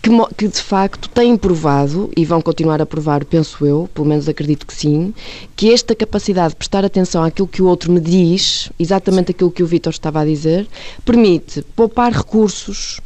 que, 0.00 0.10
que 0.36 0.48
de 0.48 0.62
facto 0.62 1.08
têm 1.08 1.36
provado, 1.36 2.10
e 2.16 2.24
vão 2.24 2.40
continuar 2.40 2.80
a 2.80 2.86
provar, 2.86 3.24
penso 3.24 3.66
eu, 3.66 3.88
pelo 3.92 4.06
menos 4.06 4.28
acredito 4.28 4.64
que 4.64 4.74
sim, 4.74 5.12
que 5.56 5.72
esta 5.72 5.94
capacidade 5.94 6.50
de 6.50 6.56
prestar 6.56 6.84
atenção 6.84 7.24
àquilo 7.24 7.48
que 7.48 7.62
o 7.62 7.66
outro 7.66 7.90
me 7.90 7.98
diz, 7.98 8.70
exatamente 8.78 9.32
aquilo 9.32 9.50
que 9.50 9.62
o 9.62 9.66
Vítor 9.66 9.90
estava 9.90 10.20
a 10.20 10.24
dizer, 10.24 10.68
permite 11.04 11.62
poupar 11.74 12.12
recursos, 12.12 13.00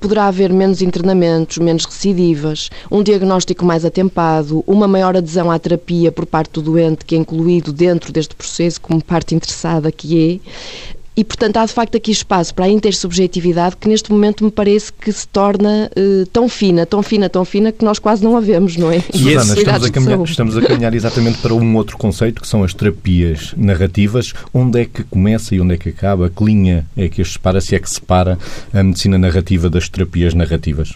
poderá 0.00 0.26
haver 0.28 0.52
menos 0.52 0.80
internamentos, 0.80 1.58
menos 1.58 1.84
recidivas, 1.84 2.70
um 2.90 3.02
diagnóstico 3.02 3.64
mais 3.64 3.84
atempado, 3.84 4.64
uma 4.66 4.88
maior 4.88 5.16
adesão 5.16 5.41
à 5.50 5.58
terapia 5.58 6.12
por 6.12 6.26
parte 6.26 6.52
do 6.52 6.62
doente, 6.62 7.04
que 7.04 7.14
é 7.14 7.18
incluído 7.18 7.72
dentro 7.72 8.12
deste 8.12 8.34
processo 8.34 8.80
como 8.80 9.02
parte 9.02 9.34
interessada 9.34 9.90
que 9.90 10.40
é, 10.40 10.40
e, 11.14 11.22
portanto, 11.22 11.58
há 11.58 11.66
de 11.66 11.72
facto 11.72 11.94
aqui 11.94 12.10
espaço 12.10 12.54
para 12.54 12.64
a 12.64 12.68
intersubjetividade 12.68 13.76
que 13.76 13.86
neste 13.86 14.10
momento 14.10 14.42
me 14.44 14.50
parece 14.50 14.90
que 14.90 15.12
se 15.12 15.28
torna 15.28 15.90
uh, 15.94 16.26
tão 16.26 16.48
fina, 16.48 16.86
tão 16.86 17.02
fina, 17.02 17.28
tão 17.28 17.44
fina 17.44 17.70
que 17.70 17.84
nós 17.84 17.98
quase 17.98 18.24
não 18.24 18.34
a 18.34 18.40
vemos, 18.40 18.78
não 18.78 18.90
é? 18.90 19.00
Susana, 19.00 19.54
estamos 19.54 19.84
a, 19.84 19.90
caminhar, 19.90 20.22
estamos 20.22 20.56
a 20.56 20.62
caminhar 20.62 20.94
exatamente 20.94 21.38
para 21.38 21.52
um 21.52 21.76
outro 21.76 21.98
conceito 21.98 22.40
que 22.40 22.48
são 22.48 22.64
as 22.64 22.72
terapias 22.72 23.52
narrativas. 23.58 24.32
Onde 24.54 24.80
é 24.80 24.84
que 24.86 25.04
começa 25.04 25.54
e 25.54 25.60
onde 25.60 25.74
é 25.74 25.76
que 25.76 25.90
acaba? 25.90 26.30
Que 26.30 26.44
linha 26.44 26.86
é 26.96 27.08
que 27.10 27.20
as 27.20 27.32
separa, 27.32 27.60
se 27.60 27.74
é 27.74 27.78
que 27.78 27.90
separa 27.90 28.38
a 28.72 28.82
medicina 28.82 29.18
narrativa 29.18 29.68
das 29.68 29.90
terapias 29.90 30.32
narrativas? 30.32 30.94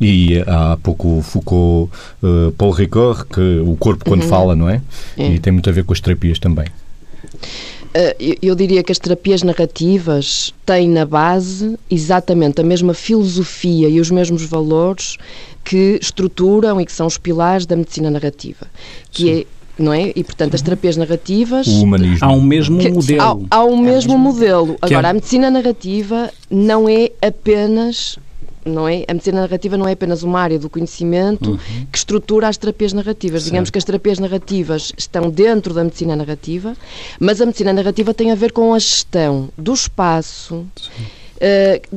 E 0.00 0.42
há 0.46 0.76
pouco 0.82 1.22
Foucault, 1.22 1.92
uh, 2.22 2.52
Paul 2.52 2.72
Ricoeur, 2.72 3.24
que 3.26 3.60
o 3.60 3.76
corpo 3.76 4.04
quando 4.04 4.22
uhum. 4.22 4.28
fala, 4.28 4.56
não 4.56 4.68
é? 4.68 4.80
é? 5.16 5.30
E 5.30 5.38
tem 5.38 5.52
muito 5.52 5.68
a 5.68 5.72
ver 5.72 5.84
com 5.84 5.92
as 5.92 6.00
terapias 6.00 6.38
também. 6.38 6.66
Uh, 6.66 8.36
eu 8.42 8.54
diria 8.56 8.82
que 8.82 8.90
as 8.90 8.98
terapias 8.98 9.42
narrativas 9.42 10.52
têm 10.66 10.88
na 10.88 11.06
base 11.06 11.78
exatamente 11.88 12.60
a 12.60 12.64
mesma 12.64 12.92
filosofia 12.92 13.88
e 13.88 14.00
os 14.00 14.10
mesmos 14.10 14.44
valores 14.44 15.16
que 15.62 15.98
estruturam 16.02 16.80
e 16.80 16.84
que 16.84 16.92
são 16.92 17.06
os 17.06 17.16
pilares 17.16 17.66
da 17.66 17.76
medicina 17.76 18.10
narrativa, 18.10 18.66
que 19.10 19.22
Sim. 19.22 19.40
é 19.40 19.46
não 19.76 19.92
é? 19.92 20.12
E, 20.14 20.22
portanto, 20.22 20.54
as 20.54 20.62
terapias 20.62 20.96
narrativas... 20.96 21.66
O 21.66 21.82
humanismo. 21.82 22.18
Há 22.20 22.32
um 22.32 22.40
mesmo 22.40 22.78
que, 22.78 22.90
modelo. 22.90 23.46
Há, 23.50 23.56
há 23.56 23.64
um 23.64 23.80
é 23.80 23.82
mesmo, 23.82 24.12
mesmo 24.12 24.18
modelo. 24.18 24.76
Agora, 24.80 25.08
é... 25.08 25.10
a 25.10 25.14
medicina 25.14 25.50
narrativa 25.50 26.30
não 26.48 26.88
é 26.88 27.10
apenas 27.20 28.16
não 28.64 28.88
é? 28.88 29.04
A 29.08 29.12
medicina 29.12 29.40
narrativa 29.40 29.76
não 29.76 29.88
é 29.88 29.92
apenas 29.92 30.22
uma 30.22 30.40
área 30.40 30.58
do 30.58 30.70
conhecimento 30.70 31.52
uhum. 31.52 31.86
que 31.90 31.98
estrutura 31.98 32.48
as 32.48 32.56
terapias 32.56 32.92
narrativas. 32.92 33.42
Certo. 33.42 33.52
Digamos 33.52 33.70
que 33.70 33.78
as 33.78 33.84
terapias 33.84 34.18
narrativas 34.18 34.92
estão 34.96 35.30
dentro 35.30 35.74
da 35.74 35.84
medicina 35.84 36.16
narrativa, 36.16 36.76
mas 37.18 37.40
a 37.40 37.46
medicina 37.46 37.72
narrativa 37.72 38.14
tem 38.14 38.30
a 38.30 38.34
ver 38.34 38.52
com 38.52 38.72
a 38.74 38.78
gestão 38.78 39.48
do 39.56 39.72
espaço. 39.72 40.66
Sim 40.76 41.23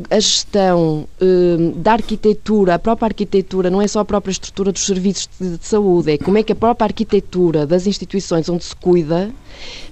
a 0.09 0.19
gestão 0.19 1.07
uh, 1.21 1.71
da 1.75 1.93
arquitetura, 1.93 2.75
a 2.75 2.79
própria 2.79 3.07
arquitetura, 3.07 3.69
não 3.69 3.81
é 3.81 3.87
só 3.87 3.99
a 3.99 4.05
própria 4.05 4.31
estrutura 4.31 4.71
dos 4.71 4.85
serviços 4.85 5.29
de, 5.39 5.57
de 5.57 5.65
saúde, 5.65 6.13
é 6.13 6.17
como 6.17 6.37
é 6.37 6.43
que 6.43 6.51
a 6.51 6.55
própria 6.55 6.85
arquitetura 6.85 7.65
das 7.65 7.85
instituições 7.85 8.49
onde 8.49 8.63
se 8.63 8.75
cuida 8.75 9.31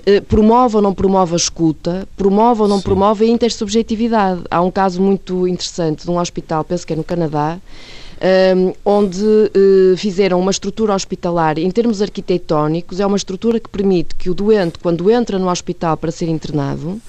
uh, 0.08 0.22
promove 0.24 0.78
ou 0.78 0.82
não 0.82 0.94
promove 0.94 1.34
a 1.34 1.38
escuta, 1.38 2.08
promove 2.18 2.64
ou 2.64 2.68
não 2.68 2.78
Sim. 2.78 2.84
promove 2.84 3.26
a 3.26 3.28
intersubjetividade. 3.28 4.42
Há 4.50 4.62
um 4.62 4.72
caso 4.72 5.02
muito 5.02 5.48
interessante 5.48 6.04
de 6.04 6.12
um 6.12 6.20
hospital, 6.20 6.64
penso 6.64 6.86
que 6.86 6.94
é 6.94 6.96
no 6.96 7.04
Canadá, 7.04 7.60
onde 8.84 9.24
uh, 9.24 9.98
fizeram 9.98 10.40
uma 10.40 10.52
estrutura 10.52 10.94
hospitalar 10.94 11.58
em 11.58 11.70
termos 11.70 12.02
arquitetónicos, 12.02 13.00
é 13.00 13.06
uma 13.06 13.18
estrutura 13.18 13.60
que 13.60 13.70
permite 13.70 14.16
que 14.16 14.30
o 14.30 14.34
doente, 14.34 14.80
quando 14.80 15.10
entra 15.12 15.38
no 15.38 15.50
hospital 15.50 15.98
para 15.98 16.12
ser 16.12 16.30
internado, 16.30 17.00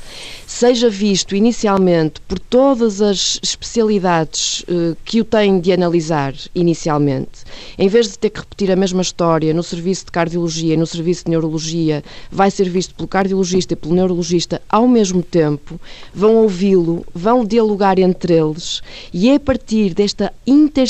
seja 0.47 0.89
visto 0.89 1.35
inicialmente 1.35 2.21
por 2.23 2.39
todas 2.39 3.01
as 3.01 3.39
especialidades 3.43 4.61
uh, 4.63 4.97
que 5.05 5.21
o 5.21 5.25
têm 5.25 5.61
de 5.61 5.73
analisar 5.73 6.35
inicialmente. 6.55 7.45
Em 7.79 7.89
vez 7.89 8.09
de 8.09 8.19
ter 8.19 8.31
que 8.31 8.41
repetir 8.41 8.71
a 8.71 8.77
mesma 8.77 9.03
história 9.03 9.53
no 9.55 9.63
serviço 9.63 10.07
de 10.07 10.13
cardiologia 10.13 10.75
e 10.75 10.77
no 10.77 10.87
serviço 10.87 11.25
de 11.25 11.31
neurologia, 11.31 12.03
vai 12.31 12.51
ser 12.51 12.69
visto 12.69 12.95
pelo 12.95 13.09
cardiologista 13.09 13.75
e 13.75 13.77
pelo 13.77 13.95
neurologista 13.95 14.63
ao 14.69 14.87
mesmo 14.89 15.23
tempo, 15.23 15.81
vão 16.15 16.37
ouvi-lo, 16.37 17.05
vão 17.15 17.45
dialogar 17.45 17.99
entre 17.99 18.35
eles 18.35 18.83
e 19.13 19.29
é 19.29 19.37
a 19.37 19.41
partir 19.41 19.95
desta 19.95 20.33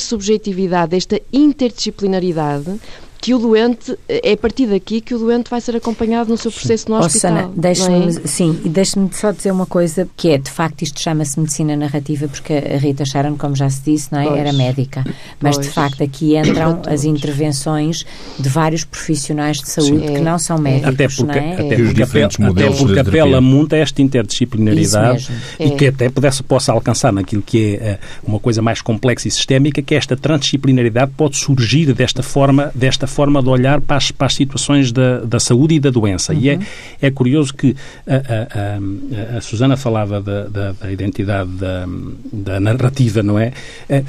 intersubjetividade, 0.07 0.90
desta 0.90 1.21
interdisciplinaridade, 1.33 2.79
que 3.26 3.34
o 3.34 3.40
doente, 3.40 3.98
é 4.08 4.34
a 4.34 4.36
partir 4.36 4.68
daqui 4.68 5.00
que 5.00 5.12
o 5.12 5.18
doente 5.18 5.50
vai 5.50 5.60
ser 5.60 5.74
acompanhado 5.74 6.30
no 6.30 6.36
seu 6.36 6.48
processo 6.48 6.88
no 6.88 6.96
hospital. 6.96 7.20
Sana, 7.20 7.50
deixe-me, 7.56 8.06
é? 8.06 8.10
sim, 8.24 8.60
e 8.64 8.68
deixe-me 8.68 9.12
só 9.12 9.32
dizer 9.32 9.50
uma 9.50 9.66
coisa, 9.66 10.08
que 10.16 10.28
é, 10.28 10.38
de 10.38 10.48
facto, 10.48 10.82
isto 10.82 11.00
chama-se 11.00 11.40
medicina 11.40 11.74
narrativa, 11.74 12.28
porque 12.28 12.52
a 12.52 12.78
Rita 12.78 13.04
Sharon, 13.04 13.36
como 13.36 13.56
já 13.56 13.68
se 13.68 13.82
disse, 13.82 14.12
não 14.12 14.20
é? 14.20 14.26
Pois. 14.26 14.38
era 14.38 14.52
médica. 14.52 15.04
Mas, 15.40 15.56
pois. 15.56 15.66
de 15.66 15.72
facto, 15.72 16.04
aqui 16.04 16.36
entram 16.36 16.82
as 16.86 17.02
intervenções 17.02 18.06
de 18.38 18.48
vários 18.48 18.84
profissionais 18.84 19.56
de 19.56 19.70
saúde 19.70 20.06
sim. 20.06 20.14
que 20.14 20.20
não 20.20 20.38
são 20.38 20.56
médicos, 20.56 20.94
até 20.94 21.08
porque, 21.08 21.38
é? 21.38 21.52
Até 21.54 21.76
porque, 21.82 22.02
apela, 22.04 22.26
até 22.26 22.70
porque 22.70 23.00
apela 23.00 23.40
muito 23.40 23.74
a 23.74 23.78
esta 23.78 24.02
interdisciplinaridade 24.02 25.28
e 25.58 25.64
é. 25.64 25.70
que 25.70 25.88
até 25.88 26.08
pudesse, 26.08 26.44
possa 26.44 26.70
alcançar 26.70 27.12
naquilo 27.12 27.42
que 27.42 27.74
é 27.74 27.86
eh, 27.86 27.98
uma 28.22 28.38
coisa 28.38 28.62
mais 28.62 28.80
complexa 28.80 29.26
e 29.26 29.32
sistémica, 29.32 29.82
que 29.82 29.96
esta 29.96 30.16
transdisciplinaridade 30.16 31.10
pode 31.16 31.36
surgir 31.36 31.92
desta 31.92 32.22
forma, 32.22 32.70
desta 32.72 33.08
forma 33.08 33.15
de 33.42 33.48
olhar 33.48 33.81
para 33.81 33.96
as, 33.96 34.11
para 34.11 34.26
as 34.26 34.35
situações 34.35 34.92
da, 34.92 35.20
da 35.20 35.40
saúde 35.40 35.74
e 35.74 35.81
da 35.81 35.90
doença. 35.90 36.33
Uhum. 36.33 36.40
E 36.40 36.48
é, 36.50 36.55
uhum. 36.55 36.62
é 37.02 37.11
curioso 37.11 37.55
que 37.55 37.74
a, 38.07 38.14
a, 38.14 39.35
a, 39.35 39.38
a 39.38 39.40
Susana 39.40 39.76
falava 39.76 40.20
da, 40.20 40.44
da, 40.48 40.72
da 40.72 40.92
identidade 40.92 41.50
da, 41.52 41.87
da, 42.33 42.61
narrativa, 42.61 43.22
não 43.22 43.38
é? 43.38 43.52
é, 43.88 44.05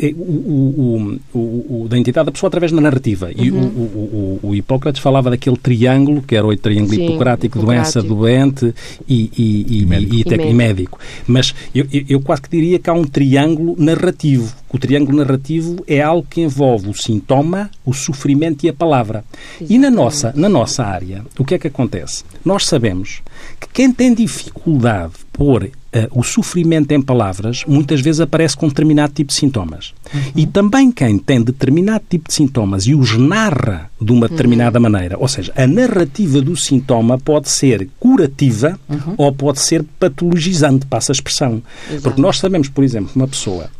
é 0.00 0.14
o, 0.16 1.18
o, 1.32 1.82
o, 1.82 1.88
da 1.88 1.96
identidade 1.96 2.26
da 2.26 2.32
pessoa 2.32 2.48
através 2.48 2.72
da 2.72 2.80
narrativa. 2.80 3.30
E 3.34 3.50
uhum. 3.50 3.66
o, 3.66 4.40
o, 4.42 4.54
Hipócrates 4.54 5.00
falava 5.00 5.30
daquele 5.30 5.56
triângulo, 5.56 6.22
que 6.22 6.34
era 6.34 6.46
o 6.46 6.56
triângulo 6.56 6.94
Sim, 6.94 7.06
hipocrático, 7.06 7.58
doença, 7.58 8.02
doente 8.02 8.74
e, 9.06 9.30
e, 9.36 9.66
e, 9.68 9.82
e, 9.82 9.86
médico. 9.86 10.42
e, 10.42 10.54
médico. 10.54 10.98
Mas 11.26 11.54
eu, 11.74 11.86
eu 12.08 12.20
quase 12.20 12.42
que 12.42 12.50
diria 12.50 12.78
que 12.78 12.88
há 12.88 12.92
um 12.92 13.04
triângulo 13.04 13.74
narrativo. 13.78 14.52
O 14.76 14.78
triângulo 14.78 15.16
narrativo 15.16 15.82
é 15.86 16.02
algo 16.02 16.26
que 16.28 16.42
envolve 16.42 16.90
o 16.90 16.94
sintoma, 16.94 17.70
o 17.82 17.94
sofrimento 17.94 18.66
e 18.66 18.68
a 18.68 18.74
palavra. 18.74 19.24
Exatamente. 19.54 19.72
E 19.72 19.78
na 19.78 19.90
nossa, 19.90 20.34
na 20.36 20.50
nossa 20.50 20.84
área, 20.84 21.24
o 21.38 21.46
que 21.46 21.54
é 21.54 21.58
que 21.58 21.68
acontece? 21.68 22.24
Nós 22.44 22.66
sabemos 22.66 23.22
que 23.58 23.68
quem 23.72 23.90
tem 23.90 24.12
dificuldade 24.12 25.14
por 25.32 25.64
uh, 25.64 25.70
o 26.10 26.22
sofrimento 26.22 26.92
em 26.92 27.00
palavras, 27.00 27.64
muitas 27.66 28.02
vezes 28.02 28.20
aparece 28.20 28.54
com 28.54 28.68
determinado 28.68 29.14
tipo 29.14 29.28
de 29.28 29.34
sintomas. 29.34 29.94
Uhum. 30.12 30.20
E 30.36 30.46
também 30.46 30.92
quem 30.92 31.18
tem 31.18 31.42
determinado 31.42 32.04
tipo 32.08 32.28
de 32.28 32.34
sintomas 32.34 32.86
e 32.86 32.94
os 32.94 33.16
narra 33.16 33.90
de 33.98 34.12
uma 34.12 34.28
determinada 34.28 34.78
uhum. 34.78 34.82
maneira, 34.82 35.16
ou 35.18 35.26
seja, 35.26 35.52
a 35.56 35.66
narrativa 35.66 36.42
do 36.42 36.54
sintoma 36.54 37.18
pode 37.18 37.48
ser 37.48 37.88
curativa 37.98 38.78
uhum. 38.90 39.14
ou 39.16 39.32
pode 39.32 39.60
ser 39.60 39.82
patologizante, 39.98 40.84
passa 40.84 41.12
a 41.12 41.14
expressão. 41.14 41.62
Exato. 41.88 42.02
Porque 42.02 42.20
nós 42.20 42.38
sabemos, 42.38 42.68
por 42.68 42.84
exemplo, 42.84 43.10
uma 43.16 43.26
pessoa 43.26 43.70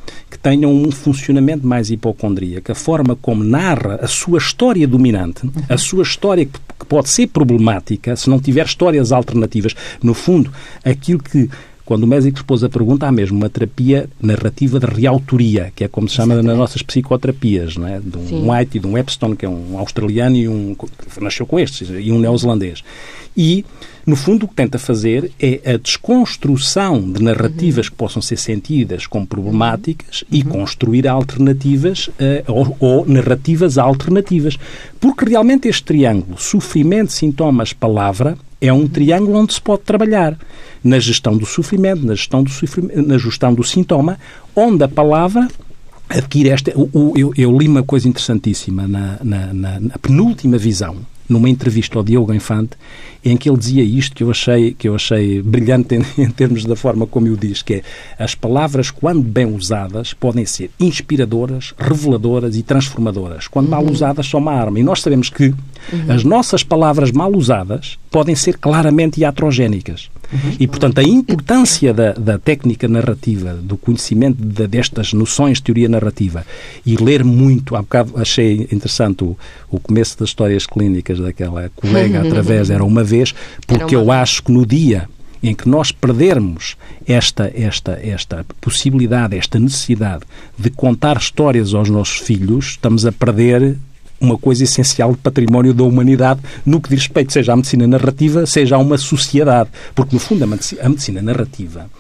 que 0.47 0.51
tenha 0.51 0.69
um 0.69 0.93
funcionamento 0.93 1.67
mais 1.67 1.91
hipocondríaco, 1.91 2.71
a 2.71 2.75
forma 2.75 3.17
como 3.17 3.43
narra 3.43 3.99
a 4.01 4.07
sua 4.07 4.39
história 4.39 4.87
dominante, 4.87 5.45
uhum. 5.45 5.53
a 5.69 5.77
sua 5.77 6.05
história 6.05 6.47
que 6.47 6.87
pode 6.89 7.09
ser 7.09 7.27
problemática, 7.27 8.15
se 8.15 8.31
não 8.31 8.39
tiver 8.39 8.65
histórias 8.65 9.11
alternativas, 9.11 9.75
no 10.01 10.15
fundo, 10.15 10.53
aquilo 10.85 11.19
que 11.19 11.51
quando 11.87 12.03
o 12.03 12.07
médico 12.07 12.45
pôs 12.45 12.65
a 12.65 12.69
pergunta, 12.69 13.07
há 13.07 13.13
mesmo 13.13 13.39
uma 13.39 13.49
terapia 13.49 14.11
narrativa 14.21 14.81
de 14.81 14.87
reautoria, 14.87 15.73
que 15.75 15.85
é 15.85 15.89
como 15.89 16.09
se 16.09 16.17
chama 16.17 16.35
Exatamente. 16.35 16.49
nas 16.49 16.59
nossas 16.59 16.83
psicoterapias, 16.83 17.77
não 17.77 17.87
é? 17.87 18.01
De 18.01 18.19
um 18.19 18.27
Sim. 18.27 18.51
White 18.51 18.77
e 18.77 18.81
de 18.81 18.87
um 18.89 18.99
Epstein, 18.99 19.37
que 19.37 19.47
é 19.47 19.49
um 19.49 19.79
australiano 19.79 20.35
e 20.35 20.49
um 20.49 20.75
que 20.75 21.23
nasceu 21.23 21.47
com 21.47 21.61
estes, 21.61 21.89
e 21.89 22.11
um 22.11 22.19
neozelandês. 22.19 22.83
E, 23.37 23.65
no 24.05 24.17
fundo, 24.17 24.47
o 24.47 24.49
que 24.49 24.55
tenta 24.55 24.81
fazer 24.81 25.31
é 25.39 25.75
a 25.75 25.77
desconstrução 25.77 27.01
de 27.13 27.23
narrativas 27.23 27.87
uhum. 27.87 27.93
que 27.93 27.97
possam 27.97 28.21
ser 28.21 28.37
sentidas 28.37 29.07
como 29.07 29.25
problemáticas 29.25 30.23
uhum. 30.23 30.39
e 30.39 30.43
construir 30.43 31.07
alternativas 31.07 32.09
uh, 32.09 32.13
ou, 32.49 32.77
ou 32.81 33.07
narrativas 33.07 33.79
alternativas. 33.79 34.59
Porque 34.99 35.25
realmente 35.25 35.69
este 35.69 35.85
triângulo, 35.85 36.37
sofrimento, 36.37 37.13
sintomas, 37.13 37.73
palavra, 37.73 38.37
é 38.61 38.73
um 38.73 38.87
triângulo 38.89 39.39
onde 39.39 39.55
se 39.55 39.61
pode 39.61 39.83
trabalhar 39.83 40.39
na 40.83 40.99
gestão 40.99 41.37
do 41.37 41.45
sofrimento, 41.45 42.05
na 42.07 42.15
gestão 42.15 42.43
do, 42.43 42.51
sofrimento, 42.51 43.03
na 43.07 43.19
gestão 43.19 43.55
do 43.55 43.63
sintoma, 43.63 44.19
onde 44.55 44.83
a 44.85 44.89
palavra 44.89 45.49
adquire 46.09 46.51
esta. 46.51 46.73
O, 46.77 47.13
eu, 47.17 47.33
eu, 47.37 47.57
li 47.57 47.69
uma 47.69 47.83
coisa 47.83 48.09
interessantíssima 48.09 48.87
na, 48.87 49.19
na, 49.23 49.53
na, 49.53 49.81
na 49.81 49.99
penúltima 49.99 50.57
visão, 50.57 50.97
numa 51.29 51.49
entrevista 51.49 51.99
ao 51.99 52.05
Diogo 52.05 52.33
Infante, 52.33 52.77
em 53.25 53.37
que 53.37 53.51
ele 53.51 53.59
dizia 53.59 53.83
isto 53.83 54.15
que 54.15 54.23
eu 54.23 54.31
achei, 54.31 54.73
que 54.73 54.89
eu 54.89 54.95
achei 54.95 55.43
brilhante 55.43 55.97
em, 55.97 56.05
em 56.23 56.31
termos 56.31 56.65
da 56.65 56.77
forma 56.77 57.07
como 57.07 57.27
o 57.27 57.37
diz, 57.37 57.63
que 57.63 57.75
é 57.75 57.83
as 58.19 58.35
palavras, 58.35 58.91
quando 58.91 59.23
bem 59.23 59.47
usadas, 59.47 60.15
podem 60.15 60.47
ser 60.47 60.71
inspiradoras, 60.79 61.75
reveladoras 61.77 62.57
e 62.57 62.63
transformadoras. 62.63 63.49
Quando 63.49 63.67
uhum. 63.67 63.73
mal 63.73 63.85
usadas, 63.85 64.27
são 64.27 64.41
uma 64.41 64.53
arma. 64.53 64.79
E 64.79 64.85
nós 64.85 65.03
sabemos 65.03 65.29
que 65.29 65.53
uhum. 65.93 66.13
as 66.13 66.25
nossas 66.25 66.63
palavras 66.63 67.11
mal 67.11 67.35
usadas 67.35 67.99
podem 68.11 68.35
ser 68.35 68.59
claramente 68.59 69.21
iatrogénicas. 69.21 70.09
Uhum. 70.33 70.57
E, 70.59 70.67
portanto, 70.67 70.99
a 70.99 71.03
importância 71.03 71.95
da, 71.95 72.13
da 72.13 72.39
técnica 72.39 72.89
narrativa, 72.89 73.55
do 73.55 73.77
conhecimento 73.77 74.43
de, 74.43 74.67
destas 74.67 75.13
noções 75.13 75.59
de 75.59 75.65
teoria 75.65 75.89
narrativa 75.89 76.45
e 76.85 76.97
ler 76.97 77.25
muito, 77.25 77.77
há 77.77 77.83
bocado 77.83 78.13
achei 78.17 78.67
interessante 78.73 79.23
o, 79.23 79.37
o 79.71 79.79
começo 79.79 80.19
das 80.19 80.31
histórias 80.31 80.67
clínicas 80.67 81.19
daquela 81.19 81.71
colega 81.77 82.21
através, 82.21 82.71
era 82.71 82.85
uma 82.85 83.05
vez 83.05 83.35
porque 83.67 83.95
eu 83.95 84.11
acho 84.11 84.43
que 84.43 84.53
no 84.53 84.67
dia 84.67 85.09
em 85.43 85.55
que 85.55 85.69
nós 85.69 85.93
perdermos 85.93 86.77
esta, 87.07 87.53
esta, 87.55 87.93
esta 88.03 88.45
possibilidade, 88.61 89.37
esta 89.37 89.59
necessidade 89.59 90.25
de 90.59 90.71
contar 90.71 91.17
histórias 91.17 91.75
aos 91.75 91.89
nossos 91.89 92.17
filhos, 92.19 92.71
estamos 92.71 93.07
a 93.07 93.13
perder 93.13 93.77
uma 94.21 94.39
coisa 94.39 94.65
essencial 94.65 95.13
de 95.13 95.19
património 95.19 95.75
da 95.75 95.85
humanidade 95.85 96.41
no 96.65 96.81
que 96.81 96.89
diz 96.89 97.01
respeito, 97.01 97.33
seja 97.33 97.53
à 97.53 97.57
medicina 97.57 97.87
narrativa, 97.87 98.47
seja 98.47 98.77
a 98.77 98.79
uma 98.79 98.99
sociedade. 98.99 99.71
Porque, 99.95 100.15
no 100.15 100.21
fundo, 100.21 100.43
a 100.45 100.47
medicina, 100.47 100.83
a 100.83 100.89
medicina 100.89 101.23
narrativa 101.23 101.91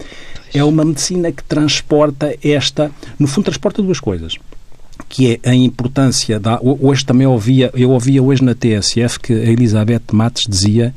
é 0.55 0.65
uma 0.65 0.85
medicina 0.85 1.31
que 1.31 1.45
transporta 1.45 2.35
esta. 2.43 2.91
No 3.19 3.27
fundo, 3.27 3.45
transporta 3.45 3.83
duas 3.83 4.01
coisas 4.01 4.37
que 5.09 5.39
é 5.43 5.51
a 5.51 5.55
importância 5.55 6.41
da. 6.41 6.59
Hoje 6.63 7.05
também 7.05 7.27
ouvia, 7.27 7.71
eu 7.75 7.91
ouvia 7.91 8.23
hoje 8.23 8.43
na 8.43 8.55
TSF 8.55 9.21
que 9.21 9.33
a 9.33 9.51
Elizabeth 9.51 10.03
Matos 10.13 10.47
dizia 10.49 10.95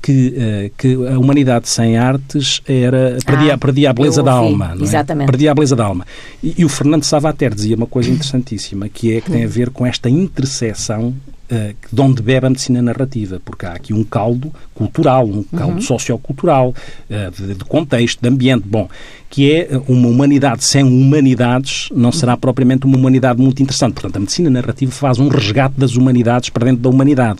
que, 0.00 0.28
uh, 0.28 0.72
que 0.76 0.94
a 1.06 1.18
humanidade 1.18 1.68
sem 1.68 1.96
artes 1.96 2.62
era 2.66 3.18
perdia, 3.24 3.54
ah, 3.54 3.58
perdia 3.58 3.90
a 3.90 3.92
beleza 3.92 4.22
da 4.22 4.32
alma. 4.32 4.74
É? 4.78 4.82
Exatamente. 4.82 5.26
Perdia 5.26 5.50
a 5.50 5.54
beleza 5.54 5.76
da 5.76 5.84
alma. 5.84 6.06
E, 6.42 6.54
e 6.58 6.64
o 6.64 6.68
Fernando 6.68 7.04
Savater 7.04 7.54
dizia 7.54 7.76
uma 7.76 7.86
coisa 7.86 8.10
interessantíssima, 8.10 8.88
que 8.88 9.16
é 9.16 9.20
que 9.20 9.30
tem 9.30 9.44
a 9.44 9.48
ver 9.48 9.70
com 9.70 9.86
esta 9.86 10.08
interseção 10.08 11.14
uh, 11.50 11.74
de 11.92 12.00
onde 12.00 12.22
bebe 12.22 12.46
a 12.46 12.50
medicina 12.50 12.80
narrativa, 12.80 13.40
porque 13.44 13.66
há 13.66 13.72
aqui 13.72 13.92
um 13.92 14.04
caldo 14.04 14.52
cultural, 14.74 15.26
um 15.26 15.42
caldo 15.42 15.74
uhum. 15.74 15.80
sociocultural, 15.80 16.70
uh, 16.70 17.30
de, 17.30 17.54
de, 17.54 17.64
contexto, 17.64 18.20
de 18.22 18.28
ambiente, 18.28 18.64
bom, 18.66 18.88
que 19.30 19.52
é 19.52 19.80
uma 19.86 20.08
humanidade 20.08 20.64
sem 20.64 20.82
humanidades 20.82 21.88
não 21.94 22.10
será 22.10 22.36
propriamente 22.36 22.84
uma 22.84 22.96
humanidade 22.96 23.40
muito 23.40 23.62
interessante. 23.62 23.94
Portanto, 23.94 24.16
a 24.16 24.20
medicina 24.20 24.50
narrativa 24.50 24.90
faz 24.90 25.20
um 25.20 25.28
resgate 25.28 25.78
das 25.78 25.94
humanidades 25.94 26.50
para 26.50 26.64
dentro 26.64 26.82
da 26.82 26.88
humanidade. 26.88 27.38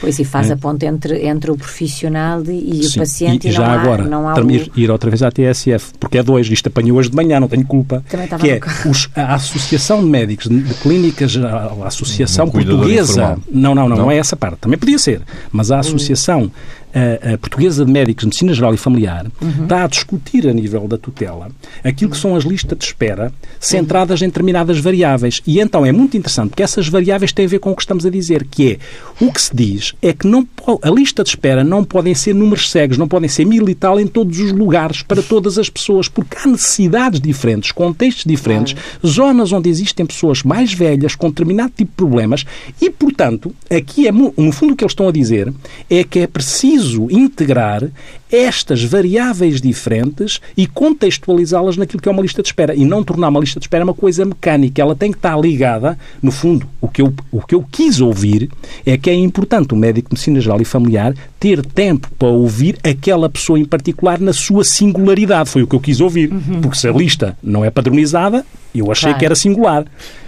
Pois, 0.00 0.16
e 0.20 0.24
faz 0.24 0.48
é. 0.48 0.52
a 0.52 0.56
ponte 0.56 0.86
entre, 0.86 1.26
entre 1.26 1.50
o 1.50 1.56
profissional 1.56 2.40
e 2.42 2.84
Sim, 2.84 2.98
o 2.98 3.00
paciente 3.00 3.48
e, 3.48 3.50
e 3.50 3.52
já 3.52 3.66
não 3.66 3.80
agora, 3.80 4.04
há, 4.04 4.06
não 4.06 4.28
há 4.28 4.52
ir, 4.52 4.70
ir 4.76 4.90
outra 4.90 5.10
vez 5.10 5.24
à 5.24 5.30
TSF, 5.30 5.94
porque 5.98 6.18
é 6.18 6.22
dois, 6.22 6.48
isto 6.48 6.68
apanhou 6.68 6.98
hoje 6.98 7.10
de 7.10 7.16
manhã, 7.16 7.40
não 7.40 7.48
tenho 7.48 7.66
culpa, 7.66 8.04
que 8.38 8.50
é 8.50 8.60
os, 8.88 9.08
a 9.16 9.34
Associação 9.34 10.00
de 10.00 10.08
Médicos 10.08 10.48
de, 10.48 10.62
Clínicas, 10.74 11.36
a, 11.36 11.72
a 11.82 11.86
Associação 11.88 12.46
um 12.46 12.50
Portuguesa, 12.50 13.38
não, 13.50 13.74
não, 13.74 13.74
não, 13.74 13.88
não, 13.88 13.96
não, 13.96 14.10
é 14.10 14.18
essa 14.18 14.36
parte, 14.36 14.58
também 14.58 14.78
podia 14.78 14.98
ser, 14.98 15.22
mas 15.50 15.72
a 15.72 15.76
hum. 15.76 15.80
Associação 15.80 16.52
a, 16.94 17.34
a, 17.34 17.38
Portuguesa 17.38 17.84
de 17.84 17.90
Médicos 17.90 18.22
de 18.22 18.26
Medicina 18.28 18.54
Geral 18.54 18.74
e 18.74 18.76
Familiar 18.76 19.26
uhum. 19.42 19.64
está 19.64 19.84
a 19.84 19.86
discutir 19.86 20.48
a 20.48 20.52
nível 20.52 20.86
da 20.86 20.96
tutela 20.96 21.50
aquilo 21.82 22.10
que 22.10 22.16
são 22.16 22.36
as 22.36 22.44
listas 22.44 22.78
de 22.78 22.84
espera 22.84 23.32
centradas 23.58 24.22
em 24.22 24.26
determinadas 24.26 24.78
variáveis. 24.78 25.40
E 25.46 25.60
então 25.60 25.84
é 25.84 25.92
muito 25.92 26.16
interessante 26.16 26.50
porque 26.50 26.62
essas 26.62 26.88
variáveis 26.88 27.32
têm 27.32 27.46
a 27.46 27.48
ver 27.48 27.58
com 27.58 27.70
o 27.70 27.76
que 27.76 27.82
estamos 27.82 28.06
a 28.06 28.10
dizer, 28.10 28.44
que 28.44 28.72
é 28.72 28.78
o 29.24 29.32
que 29.32 29.42
se 29.42 29.54
diz 29.54 29.94
é 30.00 30.12
que 30.12 30.26
não 30.26 30.46
a 30.82 30.90
lista 30.90 31.22
de 31.22 31.30
espera 31.30 31.64
não 31.64 31.84
podem 31.84 32.14
ser 32.14 32.34
números 32.34 32.70
cegos, 32.70 32.96
não 32.96 33.08
podem 33.08 33.28
ser 33.28 33.44
mil 33.44 33.68
e 33.68 33.74
tal 33.74 33.98
em 33.98 34.06
todos 34.06 34.38
os 34.38 34.52
lugares, 34.52 35.02
para 35.02 35.22
todas 35.22 35.58
as 35.58 35.68
pessoas, 35.68 36.08
porque 36.08 36.36
há 36.38 36.46
necessidades 36.46 37.20
diferentes, 37.20 37.72
contextos 37.72 38.24
diferentes, 38.24 38.76
zonas 39.04 39.52
onde 39.52 39.68
existem 39.68 40.06
pessoas 40.06 40.42
mais 40.42 40.72
velhas 40.72 41.14
com 41.14 41.28
determinado 41.28 41.72
tipo 41.76 41.90
de 41.90 41.96
problemas 41.96 42.44
e, 42.80 42.88
portanto, 42.88 43.54
aqui 43.70 44.06
é, 44.06 44.12
no 44.12 44.52
fundo 44.52 44.72
o 44.72 44.76
que 44.76 44.84
eles 44.84 44.92
estão 44.92 45.08
a 45.08 45.12
dizer 45.12 45.52
é 45.90 46.04
que 46.04 46.20
é 46.20 46.26
preciso 46.26 46.83
preciso 46.84 47.08
integrar 47.10 47.88
estas 48.30 48.84
variáveis 48.84 49.60
diferentes 49.60 50.40
e 50.56 50.66
contextualizá-las 50.66 51.76
naquilo 51.76 52.02
que 52.02 52.08
é 52.08 52.12
uma 52.12 52.22
lista 52.22 52.42
de 52.42 52.48
espera 52.48 52.74
e 52.74 52.84
não 52.84 53.02
tornar 53.02 53.28
uma 53.28 53.40
lista 53.40 53.58
de 53.58 53.66
espera 53.66 53.84
uma 53.84 53.94
coisa 53.94 54.24
mecânica. 54.24 54.82
Ela 54.82 54.94
tem 54.94 55.10
que 55.10 55.18
estar 55.18 55.38
ligada, 55.38 55.98
no 56.22 56.30
fundo, 56.30 56.66
o 56.80 56.88
que 56.88 57.00
eu, 57.00 57.12
o 57.30 57.40
que 57.40 57.54
eu 57.54 57.64
quis 57.70 58.00
ouvir 58.00 58.50
é 58.84 58.96
que 58.98 59.08
é 59.08 59.14
importante 59.14 59.72
o 59.72 59.76
médico 59.76 60.10
de 60.10 60.14
medicina 60.14 60.40
geral 60.40 60.60
e 60.60 60.64
familiar 60.64 61.14
ter 61.38 61.64
tempo 61.64 62.10
para 62.18 62.28
ouvir 62.28 62.78
aquela 62.82 63.28
pessoa 63.28 63.58
em 63.58 63.64
particular 63.64 64.18
na 64.20 64.32
sua 64.32 64.64
singularidade. 64.64 65.50
Foi 65.50 65.62
o 65.62 65.66
que 65.66 65.76
eu 65.76 65.80
quis 65.80 66.00
ouvir. 66.00 66.32
Uhum. 66.32 66.60
Porque 66.60 66.76
se 66.76 66.88
a 66.88 66.92
lista 66.92 67.36
não 67.42 67.64
é 67.64 67.70
padronizada, 67.70 68.44
eu 68.80 68.90
achei 68.90 69.08
claro. 69.08 69.18
que 69.18 69.24
era 69.24 69.34
singular. 69.34 69.84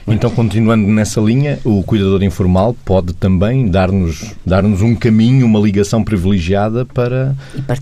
Então, 0.07 0.31
continuando 0.31 0.87
nessa 0.87 1.21
linha, 1.21 1.59
o 1.65 1.83
cuidador 1.83 2.23
informal 2.23 2.77
pode 2.85 3.13
também 3.13 3.69
dar-nos 3.69 4.35
dar 4.45 4.63
-nos 4.63 4.81
um 4.81 4.95
caminho, 4.95 5.45
uma 5.45 5.59
ligação 5.59 6.05
privilegiada 6.05 6.85
para 6.85 7.35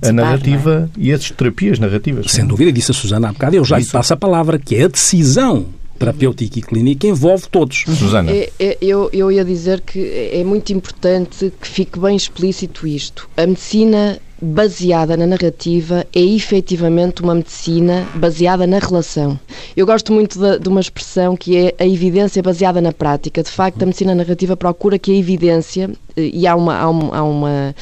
a 0.03 0.13
narrativa 0.13 0.89
é? 0.97 1.01
e 1.01 1.13
as 1.13 1.31
terapias 1.31 1.79
narrativas. 1.79 2.31
Sem 2.31 2.47
dúvida, 2.47 2.73
disse 2.73 2.91
a 2.91 2.95
Susana 2.95 3.29
há 3.29 3.33
bocado, 3.33 3.57
eu 3.57 3.65
já 3.65 3.79
Isso. 3.79 3.89
lhe 3.89 3.93
passo 3.93 4.15
a 4.15 4.17
palavra, 4.17 4.59
que 4.59 4.75
é 4.77 4.85
a 4.85 4.89
decisão 4.89 5.67
terapêutica 5.99 6.59
e 6.59 6.63
clínica 6.63 7.07
envolve 7.07 7.49
todos. 7.49 7.85
Susana. 7.87 8.31
É, 8.31 8.51
é, 8.59 8.79
eu, 8.81 9.09
eu 9.13 9.31
ia 9.31 9.45
dizer 9.45 9.81
que 9.81 10.31
é 10.33 10.43
muito 10.45 10.73
importante 10.73 11.53
que 11.61 11.69
fique 11.69 11.99
bem 11.99 12.17
explícito 12.17 12.87
isto. 12.87 13.29
A 13.37 13.47
medicina 13.47 14.19
baseada 14.41 15.17
na 15.17 15.27
narrativa 15.27 16.07
é 16.15 16.21
efetivamente 16.21 17.23
uma 17.23 17.35
medicina 17.35 18.07
baseada 18.15 18.67
na 18.67 18.79
relação. 18.79 19.39
Eu 19.77 19.87
gosto 19.87 20.13
muito 20.13 20.39
de, 20.39 20.59
de, 20.59 20.69
uma 20.69 20.81
expressão 20.81 21.37
que 21.37 21.57
é 21.57 21.75
a 21.79 21.87
evidência 21.87 22.43
baseada 22.43 22.81
na 22.81 22.93
prática. 22.93 23.43
De 23.43 23.51
facto, 23.51 23.83
a 23.83 23.87
medicina 23.87 24.15
narrativa 24.15 24.57
procura 24.57 24.99
que 24.99 25.13
a 25.13 25.17
evidência, 25.17 25.91
eh, 26.17 26.31
e 26.33 26.47
há 26.47 26.55
uma, 26.55 26.77
há 26.77 26.89
uma, 26.89 27.17
há 27.17 27.23
uma 27.23 27.75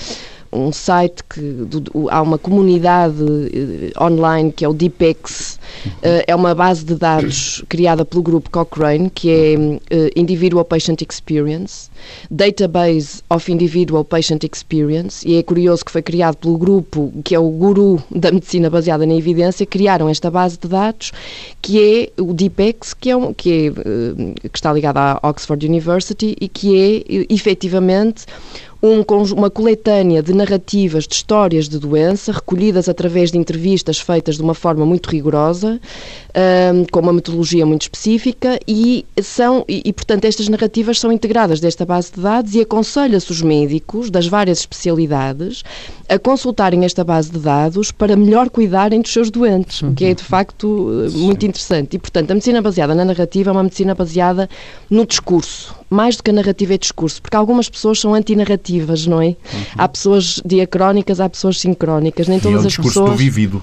um 0.53 0.71
site 0.71 1.25
que 1.25 1.41
do, 1.41 2.09
há 2.11 2.21
uma 2.21 2.37
comunidade 2.37 3.23
uh, 3.23 4.05
online 4.05 4.53
que 4.53 4.65
é 4.65 4.69
o 4.69 4.75
Deepex, 4.75 5.59
uh, 5.87 6.23
é 6.27 6.35
uma 6.35 6.55
base 6.55 6.85
de 6.85 6.95
dados 6.95 7.65
criada 7.69 8.05
pelo 8.05 8.23
grupo 8.23 8.51
Cochrane, 8.51 9.09
que 9.11 9.31
é 9.31 9.57
uh, 9.57 10.11
Individual 10.15 10.65
Patient 10.65 11.01
Experience, 11.03 11.91
Database 12.31 13.23
of 13.31 13.51
Individual 13.51 14.05
Patient 14.05 14.45
Experience, 14.45 15.27
e 15.27 15.37
é 15.37 15.43
curioso 15.43 15.85
que 15.85 15.91
foi 15.91 16.03
criado 16.03 16.37
pelo 16.37 16.59
grupo 16.59 17.13
que 17.25 17.35
é 17.35 17.39
o 17.39 17.49
guru 17.49 18.03
da 18.11 18.31
medicina 18.31 18.69
baseada 18.69 19.07
na 19.07 19.15
evidência, 19.15 19.65
criaram 19.65 20.09
esta 20.09 20.31
base 20.31 20.59
de 20.59 20.69
dados 20.69 21.13
que 21.63 22.11
é 22.19 22.21
o 22.21 22.35
Deepex, 22.35 22.93
que 22.93 23.11
é, 23.11 23.17
um, 23.17 23.33
que, 23.33 23.69
é, 23.69 24.49
que 24.49 24.59
está 24.59 24.73
ligado 24.73 24.99
à 24.99 25.21
Oxford 25.23 25.65
University 25.67 26.37
e 26.41 26.49
que 26.49 27.05
é 27.09 27.25
efetivamente 27.33 28.27
um, 28.83 29.05
uma 29.33 29.49
coletânea 29.49 30.23
de 30.23 30.35
narrativas 30.35 31.07
de 31.07 31.15
histórias 31.15 31.69
de 31.69 31.79
doença, 31.79 32.33
recolhidas 32.33 32.89
através 32.89 33.31
de 33.31 33.39
entrevistas 33.39 34.01
feitas 34.01 34.37
de 34.37 34.43
uma 34.43 34.55
forma 34.55 34.85
muito 34.85 35.09
rigorosa, 35.09 35.81
um, 36.75 36.85
com 36.91 36.99
uma 36.99 37.13
metodologia 37.13 37.65
muito 37.65 37.83
específica, 37.83 38.59
e, 38.67 39.07
são, 39.23 39.65
e, 39.69 39.83
e, 39.85 39.93
portanto, 39.93 40.25
estas 40.25 40.49
narrativas 40.49 40.99
são 40.99 41.13
integradas 41.13 41.61
desta 41.61 41.87
base 41.87 42.13
de 42.13 42.21
dados 42.21 42.55
e 42.55 42.61
aconselha-se 42.61 43.31
os 43.31 43.41
médicos 43.41 44.11
das 44.11 44.27
várias 44.27 44.59
especialidades 44.59 45.63
a 46.09 46.19
consultarem 46.19 46.85
esta 46.85 47.05
base 47.05 47.31
de 47.31 47.39
dados 47.39 47.93
para 47.93 48.17
melhor 48.17 48.51
cuidarem 48.51 49.01
dos 49.01 49.13
seus 49.13 49.31
doentes, 49.31 49.83
o 49.83 49.93
que 49.93 50.07
é, 50.07 50.15
de 50.15 50.25
facto, 50.25 51.09
muito 51.13 51.47
interessante. 51.47 51.95
E, 51.95 51.99
portanto, 51.99 52.33
a 52.33 52.35
medicina 52.35 52.61
baseada 52.61 52.95
na 52.95 53.05
narrativa 53.05 53.51
é 53.51 53.53
uma 53.53 53.63
medicina 53.63 53.95
baseada 53.95 54.49
no 54.91 55.07
discurso, 55.07 55.75
mais 55.93 56.17
do 56.17 56.23
que 56.23 56.31
a 56.31 56.35
narrativa 56.35 56.75
é 56.75 56.79
discurso, 56.79 57.21
porque 57.21 57.37
algumas 57.37 57.69
pessoas 57.69 58.01
são 58.01 58.15
antinarrativas, 58.15 59.07
não 59.07 59.21
é? 59.21 59.27
Uhum. 59.29 59.37
Há 59.77 59.89
pessoas 59.89 60.41
diacrónicas, 60.45 61.21
há 61.21 61.29
pessoas 61.29 61.61
sincrónicas, 61.61 62.29
nem 62.29 62.41
todas 62.41 62.53
e 62.53 62.57
é 62.57 62.59
um 62.59 62.67
as 62.67 62.73
discurso 62.73 62.89
pessoas. 62.89 63.11
Do 63.11 63.17
vivido. 63.17 63.63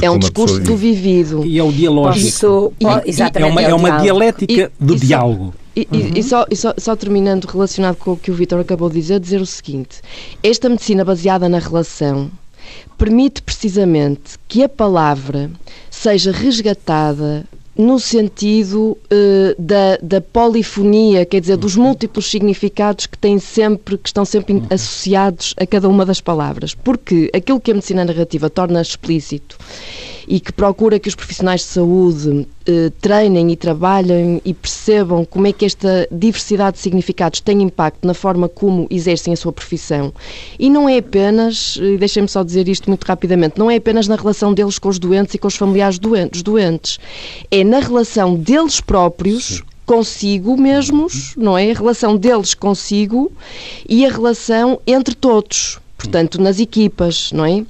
É 0.00 0.10
um 0.10 0.18
discurso 0.18 0.58
do 0.60 0.74
vivido. 0.74 1.44
E 1.44 1.58
é 1.58 1.62
o 1.62 1.70
dialógico. 1.70 2.26
Isso, 2.26 2.72
e, 2.80 3.10
exatamente, 3.10 3.50
é 3.50 3.52
uma, 3.52 3.62
é 3.62 3.74
uma 3.74 4.00
dialética 4.00 4.52
e, 4.52 4.84
do 4.84 4.94
e 4.94 5.00
diálogo. 5.00 5.54
E, 5.76 5.88
uhum. 5.90 6.10
e, 6.16 6.22
só, 6.22 6.46
e 6.50 6.56
só, 6.56 6.74
só, 6.78 6.96
terminando, 6.96 7.44
relacionado 7.44 7.96
com 7.96 8.12
o 8.12 8.16
que 8.16 8.30
o 8.30 8.34
Vitor 8.34 8.60
acabou 8.60 8.88
de 8.88 9.00
dizer, 9.00 9.20
dizer 9.20 9.40
o 9.40 9.46
seguinte: 9.46 10.00
esta 10.42 10.68
medicina 10.68 11.04
baseada 11.04 11.48
na 11.48 11.58
relação 11.58 12.30
permite 12.96 13.42
precisamente 13.42 14.38
que 14.46 14.62
a 14.62 14.68
palavra 14.68 15.50
seja 15.90 16.30
resgatada 16.30 17.44
no 17.76 17.98
sentido 17.98 18.98
uh, 19.10 19.54
da, 19.58 19.98
da, 20.02 20.20
polifonia, 20.20 21.24
quer 21.24 21.40
dizer, 21.40 21.56
dos 21.56 21.74
múltiplos 21.74 22.30
significados 22.30 23.06
que 23.06 23.16
têm 23.16 23.38
sempre, 23.38 23.96
que 23.96 24.08
estão 24.08 24.24
sempre 24.24 24.54
uhum. 24.54 24.66
associados 24.70 25.54
a 25.56 25.66
cada 25.66 25.88
uma 25.88 26.04
das 26.04 26.20
palavras. 26.20 26.74
Porque 26.74 27.30
aquilo 27.34 27.60
que 27.60 27.70
a 27.70 27.74
medicina 27.74 28.04
narrativa 28.04 28.50
torna 28.50 28.80
explícito 28.80 29.56
e 30.26 30.40
que 30.40 30.52
procura 30.52 30.98
que 30.98 31.08
os 31.08 31.14
profissionais 31.14 31.60
de 31.60 31.66
saúde 31.68 32.46
eh, 32.66 32.90
treinem 33.00 33.50
e 33.50 33.56
trabalhem 33.56 34.40
e 34.44 34.54
percebam 34.54 35.24
como 35.24 35.46
é 35.46 35.52
que 35.52 35.64
esta 35.64 36.06
diversidade 36.10 36.76
de 36.76 36.82
significados 36.82 37.40
tem 37.40 37.62
impacto 37.62 38.06
na 38.06 38.14
forma 38.14 38.48
como 38.48 38.86
exercem 38.90 39.32
a 39.32 39.36
sua 39.36 39.52
profissão. 39.52 40.12
E 40.58 40.70
não 40.70 40.88
é 40.88 40.98
apenas, 40.98 41.78
deixem-me 41.98 42.28
só 42.28 42.42
dizer 42.42 42.68
isto 42.68 42.88
muito 42.88 43.04
rapidamente, 43.04 43.58
não 43.58 43.70
é 43.70 43.76
apenas 43.76 44.08
na 44.08 44.16
relação 44.16 44.54
deles 44.54 44.78
com 44.78 44.88
os 44.88 44.98
doentes 44.98 45.34
e 45.34 45.38
com 45.38 45.48
os 45.48 45.56
familiares 45.56 45.98
dos 45.98 46.42
doentes. 46.42 46.98
É 47.50 47.64
na 47.64 47.80
relação 47.80 48.34
deles 48.34 48.80
próprios 48.80 49.62
consigo 49.84 50.56
mesmos, 50.56 51.34
não 51.36 51.58
é? 51.58 51.70
A 51.70 51.74
relação 51.74 52.16
deles 52.16 52.54
consigo 52.54 53.32
e 53.88 54.06
a 54.06 54.10
relação 54.10 54.80
entre 54.86 55.14
todos 55.14 55.78
portanto, 56.02 56.40
nas 56.42 56.58
equipas, 56.58 57.30
não 57.32 57.44
é? 57.44 57.60
Uh, 57.60 57.66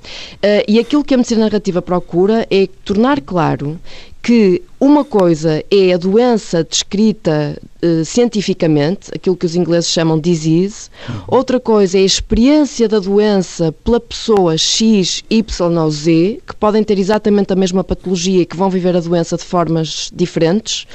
e 0.67 0.79
aquilo 0.79 1.05
que 1.05 1.13
a 1.13 1.19
medicina 1.19 1.43
narrativa 1.43 1.83
procura 1.83 2.47
é 2.51 2.67
tornar 2.83 3.21
claro 3.21 3.79
que 4.23 4.63
uma 4.81 5.05
coisa 5.05 5.65
é 5.71 5.93
a 5.93 5.97
doença 5.99 6.65
descrita 6.65 7.61
uh, 7.83 8.05
cientificamente, 8.05 9.11
aquilo 9.15 9.37
que 9.37 9.45
os 9.45 9.55
ingleses 9.55 9.91
chamam 9.91 10.19
disease, 10.19 10.89
outra 11.29 11.61
coisa 11.61 11.99
é 11.99 12.01
a 12.01 12.05
experiência 12.05 12.89
da 12.89 13.01
doença 13.01 13.73
pela 13.85 14.01
pessoa 14.01 14.57
X, 14.57 15.23
Y 15.29 15.79
ou 15.79 15.91
Z, 15.91 16.41
que 16.47 16.57
podem 16.57 16.83
ter 16.83 16.99
exatamente 16.99 17.53
a 17.53 17.57
mesma 17.57 17.85
patologia 17.85 18.43
e 18.43 18.47
que 18.47 18.57
vão 18.57 18.71
viver 18.71 18.97
a 18.97 19.01
doença 19.01 19.37
de 19.37 19.45
formas 19.45 20.11
diferentes, 20.15 20.87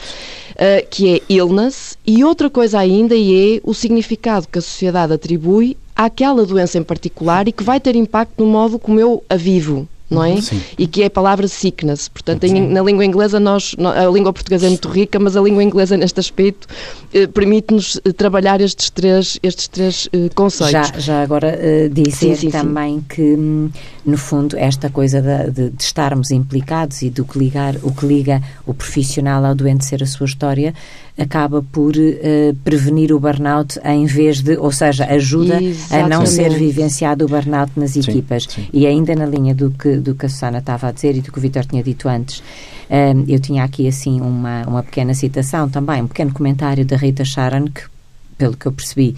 uh, 0.54 0.88
que 0.90 1.16
é 1.16 1.22
illness, 1.30 1.98
e 2.08 2.24
outra 2.24 2.50
coisa 2.50 2.80
ainda 2.80 3.16
é 3.16 3.60
o 3.64 3.74
significado 3.74 4.48
que 4.48 4.58
a 4.58 4.62
sociedade 4.62 5.14
atribui 5.14 5.78
àquela 5.98 6.46
doença 6.46 6.78
em 6.78 6.84
particular 6.84 7.48
e 7.48 7.52
que 7.52 7.64
vai 7.64 7.80
ter 7.80 7.96
impacto 7.96 8.34
no 8.38 8.46
modo 8.46 8.78
como 8.78 9.00
eu 9.00 9.24
a 9.28 9.36
vivo 9.36 9.88
não 10.10 10.24
é? 10.24 10.40
Sim. 10.40 10.62
E 10.78 10.88
que 10.88 11.04
é 11.04 11.08
a 11.08 11.10
palavra 11.10 11.48
sickness. 11.48 12.08
Portanto, 12.08 12.46
em, 12.46 12.68
na 12.68 12.82
língua 12.82 13.04
inglesa, 13.04 13.40
nós, 13.40 13.76
a 13.78 14.10
língua 14.10 14.32
portuguesa 14.32 14.66
é 14.66 14.70
muito 14.70 14.88
rica, 14.88 15.20
mas 15.20 15.36
a 15.36 15.42
língua 15.42 15.64
inglesa, 15.64 15.98
neste 15.98 16.20
aspecto, 16.20 16.68
eh, 17.14 17.28
permite-nos 17.28 18.00
eh, 18.06 18.14
trabalhar 18.14 18.62
estes 18.62 18.90
três, 18.90 19.38
estes 19.44 19.68
três 19.68 20.08
eh, 20.14 20.30
conceitos. 20.34 20.72
Já, 20.72 21.00
já 21.00 21.22
agora 21.22 21.60
uh, 21.60 21.90
dizer 21.90 22.12
sim, 22.12 22.36
sim, 22.36 22.50
também 22.50 23.02
que, 23.02 23.22
hum, 23.22 23.70
no 24.06 24.18
fundo, 24.18 24.56
esta 24.58 24.90
coisa 24.90 25.22
de, 25.22 25.52
de, 25.52 25.70
de, 25.72 25.84
estarmos 25.84 26.32
implicados 26.32 27.02
e 27.02 27.10
do 27.10 27.26
que, 27.26 27.38
ligar, 27.38 27.76
o 27.84 27.92
que 27.92 28.06
liga 28.06 28.42
o 28.66 28.74
profissional 28.74 29.44
ao 29.44 29.54
doente 29.54 29.84
ser 29.84 30.02
a 30.02 30.06
sua 30.06 30.26
história 30.26 30.74
acaba 31.18 31.64
por 31.72 31.96
uh, 31.96 32.56
prevenir 32.64 33.12
o 33.12 33.20
burnout 33.20 33.80
em 33.84 34.06
vez 34.06 34.42
de, 34.42 34.56
ou 34.58 34.72
seja, 34.72 35.06
ajuda 35.06 35.62
Exatamente. 35.62 36.06
a 36.06 36.08
não 36.08 36.26
ser 36.26 36.50
vivenciado 36.52 37.26
o 37.26 37.28
burnout 37.28 37.72
nas 37.76 37.92
sim, 37.92 38.02
equipas. 38.02 38.44
Sim. 38.48 38.68
E 38.72 38.86
ainda 38.86 39.16
na 39.16 39.26
linha 39.26 39.56
do 39.56 39.72
que, 39.72 39.98
do 39.98 40.14
que 40.14 40.28
a 40.28 40.30
Susana 40.30 40.60
estava 40.60 40.88
a 40.88 40.92
dizer 40.92 41.16
e 41.16 41.22
do 41.22 41.32
que 41.32 41.38
o 41.38 41.42
Vitor 41.42 41.66
tinha 41.66 41.82
dito 41.82 42.08
antes, 42.08 42.40
uh, 42.40 43.26
eu 43.28 43.40
tinha 43.40 43.64
aqui 43.64 43.88
assim 43.88 44.22
uma, 44.22 44.64
uma 44.68 44.84
pequena 44.84 45.14
citação 45.14 45.68
também, 45.68 46.04
um 46.04 46.08
pequeno 46.08 46.32
comentário 46.32 46.86
da 46.86 46.96
Rita 46.96 47.26
Sharon, 47.26 47.66
que, 47.66 47.82
pelo 48.38 48.56
que 48.56 48.68
eu 48.68 48.72
percebi, 48.72 49.16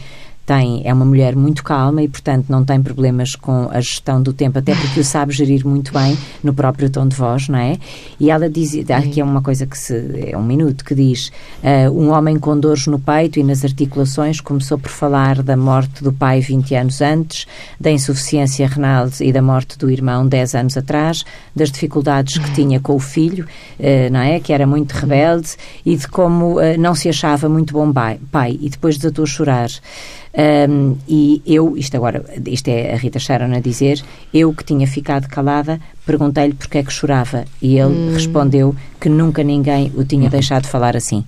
tem, 0.49 0.81
é 0.83 0.91
uma 0.91 1.05
mulher 1.05 1.35
muito 1.35 1.63
calma 1.63 2.01
e, 2.01 2.07
portanto, 2.07 2.47
não 2.49 2.65
tem 2.65 2.81
problemas 2.81 3.35
com 3.35 3.69
a 3.71 3.79
gestão 3.79 4.19
do 4.19 4.33
tempo, 4.33 4.57
até 4.57 4.73
porque 4.73 4.99
o 4.99 5.03
sabe 5.03 5.31
gerir 5.31 5.63
muito 5.63 5.93
bem 5.93 6.17
no 6.43 6.55
próprio 6.55 6.89
tom 6.89 7.07
de 7.07 7.15
voz, 7.15 7.47
não 7.47 7.59
é? 7.59 7.77
E 8.19 8.31
ela 8.31 8.49
diz, 8.49 8.73
aqui 8.89 9.21
é 9.21 9.23
uma 9.23 9.43
coisa 9.43 9.67
que 9.67 9.77
se, 9.77 9.93
é 10.31 10.35
um 10.35 10.41
minuto, 10.41 10.83
que 10.83 10.95
diz, 10.95 11.31
uh, 11.61 11.91
um 11.91 12.09
homem 12.09 12.39
com 12.39 12.59
dores 12.59 12.87
no 12.87 12.97
peito 12.97 13.39
e 13.39 13.43
nas 13.43 13.63
articulações 13.63 14.41
começou 14.41 14.79
por 14.79 14.89
falar 14.89 15.43
da 15.43 15.55
morte 15.55 16.03
do 16.03 16.11
pai 16.11 16.39
20 16.39 16.73
anos 16.73 16.99
antes, 16.99 17.45
da 17.79 17.91
insuficiência 17.91 18.67
renal 18.67 19.07
e 19.21 19.31
da 19.31 19.43
morte 19.43 19.77
do 19.77 19.91
irmão 19.91 20.27
10 20.27 20.55
anos 20.55 20.77
atrás, 20.77 21.23
das 21.55 21.69
dificuldades 21.69 22.39
que 22.39 22.51
tinha 22.55 22.79
com 22.79 22.95
o 22.95 22.99
filho, 22.99 23.45
uh, 23.79 24.11
não 24.11 24.21
é? 24.21 24.39
Que 24.39 24.51
era 24.51 24.65
muito 24.65 24.93
rebelde 24.93 25.49
e 25.85 25.95
de 25.95 26.07
como 26.07 26.59
uh, 26.59 26.75
não 26.79 26.95
se 26.95 27.07
achava 27.07 27.47
muito 27.47 27.71
bom 27.71 27.93
pai, 27.93 28.19
pai 28.31 28.57
e 28.59 28.67
depois 28.67 28.97
desatou 28.97 29.25
a 29.25 29.27
chorar. 29.27 29.69
Um, 30.31 30.95
e 31.07 31.41
eu, 31.45 31.75
isto 31.75 31.95
agora, 31.95 32.23
isto 32.45 32.67
é 32.67 32.93
a 32.93 32.97
Rita 32.97 33.17
Sharon 33.19 33.53
a 33.55 33.59
dizer, 33.59 34.01
eu 34.33 34.53
que 34.53 34.63
tinha 34.63 34.85
ficado 34.85 35.27
calada, 35.27 35.81
perguntei-lhe 36.05 36.53
porque 36.53 36.77
é 36.77 36.83
que 36.83 36.93
chorava 36.93 37.45
e 37.61 37.77
ele 37.77 37.93
hum. 37.93 38.13
respondeu 38.13 38.75
que 38.99 39.09
nunca 39.09 39.43
ninguém 39.43 39.91
o 39.95 40.03
tinha 40.03 40.29
deixado 40.29 40.67
falar 40.67 40.95
assim. 40.95 41.25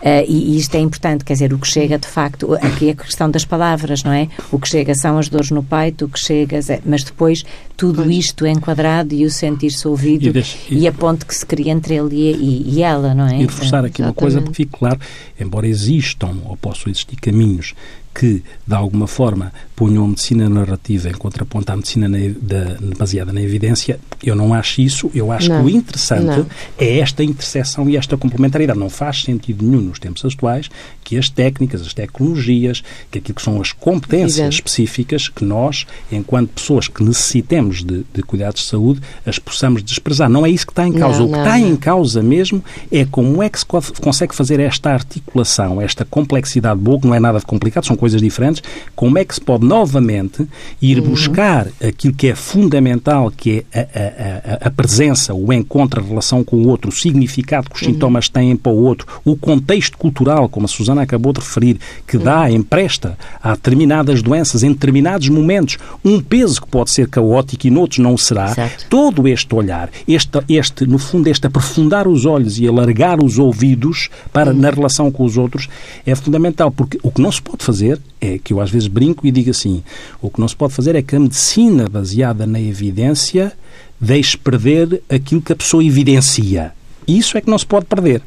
Uh, 0.00 0.24
e, 0.26 0.54
e, 0.54 0.56
isto 0.56 0.74
é 0.76 0.80
importante, 0.80 1.24
quer 1.24 1.34
dizer, 1.34 1.52
o 1.52 1.58
que 1.58 1.68
chega 1.68 1.98
de 1.98 2.06
facto, 2.06 2.54
aqui 2.54 2.88
é 2.88 2.92
a 2.92 2.94
questão 2.94 3.30
das 3.30 3.44
palavras, 3.44 4.02
não 4.02 4.12
é? 4.12 4.28
O 4.50 4.58
que 4.58 4.66
chega 4.66 4.94
são 4.94 5.18
as 5.18 5.28
dores 5.28 5.50
no 5.50 5.62
peito, 5.62 6.06
o 6.06 6.08
que 6.08 6.18
chega, 6.18 6.58
mas 6.86 7.04
depois 7.04 7.44
tudo 7.76 8.04
pois. 8.04 8.16
isto 8.16 8.46
é 8.46 8.50
enquadrado 8.50 9.14
e 9.14 9.26
o 9.26 9.30
sentir-se 9.30 9.86
ouvido 9.86 10.28
e, 10.28 10.32
deixe, 10.32 10.56
e, 10.70 10.80
e, 10.80 10.88
a 10.88 10.92
ponte 10.92 11.26
que 11.26 11.34
se 11.34 11.44
cria 11.44 11.70
entre 11.70 11.96
ele 11.96 12.16
e, 12.16 12.76
e 12.76 12.82
ela, 12.82 13.14
não 13.14 13.26
é? 13.26 13.36
E 13.36 13.42
reforçar 13.42 13.84
aqui 13.84 14.00
Exatamente. 14.00 14.08
uma 14.08 14.14
coisa 14.14 14.40
porque 14.40 14.56
fique 14.56 14.78
claro, 14.78 14.98
embora 15.38 15.68
existam 15.68 16.34
ou 16.46 16.56
possam 16.56 16.90
existir 16.90 17.16
caminhos 17.16 17.74
que, 18.14 18.42
de 18.66 18.74
alguma 18.74 19.06
forma, 19.06 19.52
ponham 19.76 20.04
a 20.04 20.08
medicina 20.08 20.48
narrativa 20.48 21.08
em 21.08 21.14
contraponto 21.14 21.72
à 21.72 21.76
medicina 21.76 22.08
na, 22.08 22.18
da, 22.40 22.76
baseada 22.98 23.32
na 23.32 23.40
evidência, 23.40 23.98
eu 24.22 24.36
não 24.36 24.52
acho 24.52 24.80
isso. 24.80 25.10
Eu 25.14 25.32
acho 25.32 25.48
não. 25.48 25.64
que 25.64 25.66
o 25.66 25.70
interessante 25.70 26.24
não. 26.24 26.46
é 26.78 26.98
esta 26.98 27.24
interseção 27.24 27.88
e 27.88 27.96
esta 27.96 28.16
complementaridade. 28.16 28.78
Não 28.78 28.90
faz 28.90 29.22
sentido 29.22 29.64
nenhum 29.64 29.80
nos 29.80 29.98
tempos 29.98 30.24
atuais 30.24 30.68
que 31.02 31.16
as 31.16 31.28
técnicas, 31.28 31.80
as 31.80 31.94
tecnologias, 31.94 32.84
que 33.10 33.18
aquilo 33.18 33.34
que 33.34 33.42
são 33.42 33.60
as 33.60 33.72
competências 33.72 34.38
Evidente. 34.38 34.54
específicas 34.54 35.28
que 35.28 35.44
nós, 35.44 35.86
enquanto 36.12 36.50
pessoas 36.50 36.86
que 36.86 37.02
necessitemos 37.02 37.82
de, 37.82 38.04
de, 38.14 38.22
cuidados 38.22 38.60
de 38.60 38.68
saúde, 38.68 39.00
as 39.26 39.38
possamos 39.38 39.82
desprezar. 39.82 40.28
Não 40.28 40.46
é 40.46 40.50
isso 40.50 40.66
que 40.66 40.72
está 40.72 40.86
em 40.86 40.92
causa. 40.92 41.18
Não, 41.18 41.26
o 41.26 41.32
que 41.32 41.38
está 41.38 41.58
em 41.58 41.74
causa 41.74 42.22
mesmo 42.22 42.62
é 42.92 43.04
como 43.04 43.42
é 43.42 43.48
que 43.48 43.58
se 43.58 43.66
consegue 43.66 44.34
fazer 44.34 44.60
esta 44.60 44.90
articulação, 44.90 45.80
esta 45.80 46.04
complexidade 46.04 46.78
boa, 46.78 47.00
que 47.00 47.06
não 47.06 47.14
é 47.14 47.18
nada 47.18 47.38
de 47.38 47.46
complicado, 47.46 47.86
são 47.86 47.96
coisas 48.00 48.20
diferentes, 48.22 48.62
como 48.96 49.18
é 49.18 49.24
que 49.24 49.34
se 49.34 49.40
pode 49.40 49.66
novamente 49.66 50.48
ir 50.80 50.98
uhum. 50.98 51.10
buscar 51.10 51.68
aquilo 51.86 52.14
que 52.14 52.28
é 52.28 52.34
fundamental, 52.34 53.30
que 53.30 53.64
é 53.70 53.78
a, 53.78 54.64
a, 54.64 54.68
a, 54.68 54.70
presença, 54.70 55.34
o 55.34 55.52
encontro, 55.52 56.00
a 56.00 56.04
relação 56.04 56.42
com 56.42 56.56
o 56.56 56.68
outro, 56.68 56.88
o 56.88 56.92
significado 56.92 57.68
que 57.68 57.76
os 57.76 57.82
uhum. 57.82 57.92
sintomas 57.92 58.28
têm 58.30 58.56
para 58.56 58.72
o 58.72 58.82
outro, 58.82 59.06
o 59.22 59.36
contexto 59.36 59.98
cultural, 59.98 60.48
como 60.48 60.64
a 60.64 60.68
Susana 60.68 61.02
acabou 61.02 61.34
de 61.34 61.40
referir, 61.40 61.78
que 62.06 62.16
dá, 62.16 62.44
uhum. 62.44 62.48
empresta 62.48 63.18
a 63.42 63.50
determinadas 63.52 64.22
doenças, 64.22 64.62
em 64.62 64.72
determinados 64.72 65.28
momentos, 65.28 65.76
um 66.02 66.20
peso 66.20 66.62
que 66.62 66.68
pode 66.68 66.90
ser 66.90 67.06
caótico 67.06 67.66
e 67.66 67.70
noutros 67.70 67.98
não 67.98 68.16
será. 68.16 68.54
Certo. 68.54 68.86
Todo 68.88 69.28
este 69.28 69.54
olhar, 69.54 69.90
este, 70.08 70.38
este, 70.48 70.86
no 70.86 70.98
fundo, 70.98 71.28
este 71.28 71.46
aprofundar 71.46 72.08
os 72.08 72.24
olhos 72.24 72.58
e 72.58 72.66
alargar 72.66 73.22
os 73.22 73.38
ouvidos 73.38 74.08
para, 74.32 74.54
na 74.54 74.70
relação 74.70 75.10
com 75.10 75.24
os 75.24 75.36
outros, 75.36 75.68
é 76.06 76.14
fundamental, 76.14 76.70
porque 76.70 76.98
o 77.02 77.10
que 77.10 77.20
não 77.20 77.30
se 77.30 77.42
pode 77.42 77.62
fazer 77.62 77.89
fazer 77.90 78.00
é 78.20 78.38
que 78.38 78.52
eu 78.52 78.60
às 78.60 78.70
vezes 78.70 78.88
brinco 78.88 79.26
e 79.26 79.30
digo 79.30 79.50
assim: 79.50 79.82
o 80.20 80.30
que 80.30 80.40
não 80.40 80.48
se 80.48 80.54
pode 80.54 80.74
fazer 80.74 80.94
é 80.94 81.02
que 81.02 81.16
a 81.16 81.20
medicina 81.20 81.88
baseada 81.88 82.46
na 82.46 82.60
evidência 82.60 83.52
deixe 84.00 84.36
perder 84.36 85.02
aquilo 85.08 85.40
que 85.40 85.52
a 85.52 85.56
pessoa 85.56 85.84
evidencia. 85.84 86.72
Isso 87.08 87.36
é 87.36 87.40
que 87.40 87.50
não 87.50 87.58
se 87.58 87.66
pode 87.66 87.86
perder. 87.86 88.22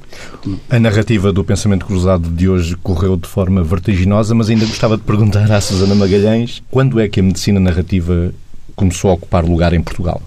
A 0.70 0.80
narrativa 0.80 1.32
do 1.32 1.44
pensamento 1.44 1.86
cruzado 1.86 2.30
de 2.30 2.50
hoje 2.50 2.76
correu 2.76 3.16
de 3.16 3.28
forma 3.28 3.64
vertiginosa, 3.64 4.36
mas 4.36 4.50
ainda 4.50 4.66
gostava 4.66 4.98
de 4.98 5.04
perguntar 5.04 5.50
à 5.52 5.62
Susana 5.62 5.96
Magalhães 5.96 6.62
quando 6.70 7.00
é 7.00 7.08
que 7.08 7.20
a 7.20 7.24
medicina 7.24 7.60
narrativa 7.60 8.34
começou 8.76 9.12
a 9.12 9.14
ocupar 9.14 9.46
lugar 9.46 9.74
em 9.74 9.82
Portugal? 9.82 10.22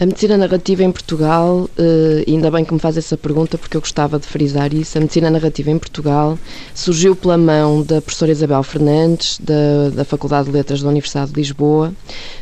A 0.00 0.06
medicina 0.06 0.36
narrativa 0.36 0.84
em 0.84 0.92
Portugal, 0.92 1.68
uh, 1.76 2.30
ainda 2.30 2.52
bem 2.52 2.64
que 2.64 2.72
me 2.72 2.78
faz 2.78 2.96
essa 2.96 3.16
pergunta, 3.16 3.58
porque 3.58 3.76
eu 3.76 3.80
gostava 3.80 4.16
de 4.16 4.28
frisar 4.28 4.72
isso. 4.72 4.96
A 4.96 5.00
medicina 5.00 5.28
narrativa 5.28 5.72
em 5.72 5.78
Portugal 5.78 6.38
surgiu 6.72 7.16
pela 7.16 7.36
mão 7.36 7.82
da 7.82 8.00
professora 8.00 8.30
Isabel 8.30 8.62
Fernandes, 8.62 9.40
da, 9.42 9.90
da 9.92 10.04
Faculdade 10.04 10.46
de 10.46 10.52
Letras 10.52 10.82
da 10.82 10.88
Universidade 10.88 11.32
de 11.32 11.40
Lisboa, 11.40 11.92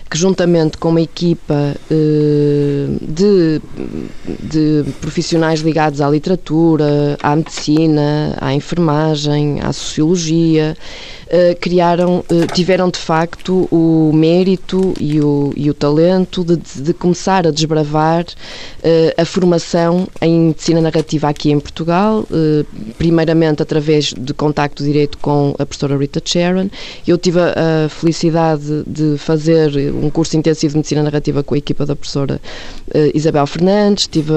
que 0.08 0.16
juntamente 0.16 0.78
com 0.78 0.90
uma 0.90 1.00
equipa 1.00 1.74
uh, 1.90 2.98
de, 3.00 3.60
de 4.40 4.84
profissionais 5.00 5.60
ligados 5.60 6.00
à 6.00 6.08
literatura, 6.08 7.16
à 7.20 7.34
medicina, 7.34 8.36
à 8.40 8.54
enfermagem, 8.54 9.60
à 9.60 9.72
sociologia, 9.72 10.76
uh, 11.26 11.60
criaram, 11.60 12.24
uh, 12.30 12.46
tiveram 12.54 12.88
de 12.88 12.98
facto 12.98 13.66
o 13.70 14.12
mérito 14.14 14.94
e 15.00 15.20
o, 15.20 15.52
e 15.56 15.68
o 15.68 15.74
talento 15.74 16.44
de, 16.44 16.56
de 16.56 16.94
começar 16.94 17.46
a 17.46 17.50
desbravar 17.50 18.24
a 19.16 19.24
formação 19.24 20.06
em 20.20 20.48
medicina 20.48 20.80
narrativa 20.80 21.28
aqui 21.28 21.50
em 21.50 21.58
Portugal, 21.58 22.24
primeiramente 22.96 23.60
através 23.60 24.12
de 24.12 24.32
contacto 24.32 24.84
direto 24.84 25.18
com 25.18 25.54
a 25.58 25.66
professora 25.66 25.96
Rita 25.96 26.22
Sharon. 26.24 26.70
Eu 27.06 27.18
tive 27.18 27.40
a, 27.40 27.86
a 27.86 27.88
felicidade 27.88 28.84
de 28.86 29.18
fazer 29.18 29.72
um 30.02 30.10
curso 30.10 30.36
intensivo 30.36 30.72
de 30.72 30.78
medicina 30.78 31.02
narrativa 31.02 31.42
com 31.42 31.54
a 31.54 31.58
equipa 31.58 31.86
da 31.86 31.96
professora 31.96 32.40
uh, 32.94 33.10
Isabel 33.14 33.46
Fernandes, 33.46 34.06
tive, 34.06 34.32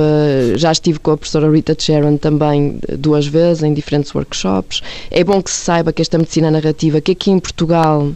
já 0.56 0.72
estive 0.72 1.00
com 1.00 1.12
a 1.12 1.17
professora 1.17 1.52
Rita 1.52 1.76
Sharon 1.78 2.17
também 2.17 2.80
duas 2.98 3.28
vezes 3.28 3.63
em 3.63 3.74
diferentes 3.74 4.13
workshops. 4.13 4.82
É 5.12 5.24
bom 5.24 5.41
que 5.41 5.52
se 5.52 5.58
saiba 5.58 5.91
que 5.93 6.02
esta 6.02 6.17
medicina 6.17 6.50
narrativa, 6.50 7.02
que 7.02 7.12
aqui 7.12 7.32
em 7.32 7.39
Portugal, 7.39 8.12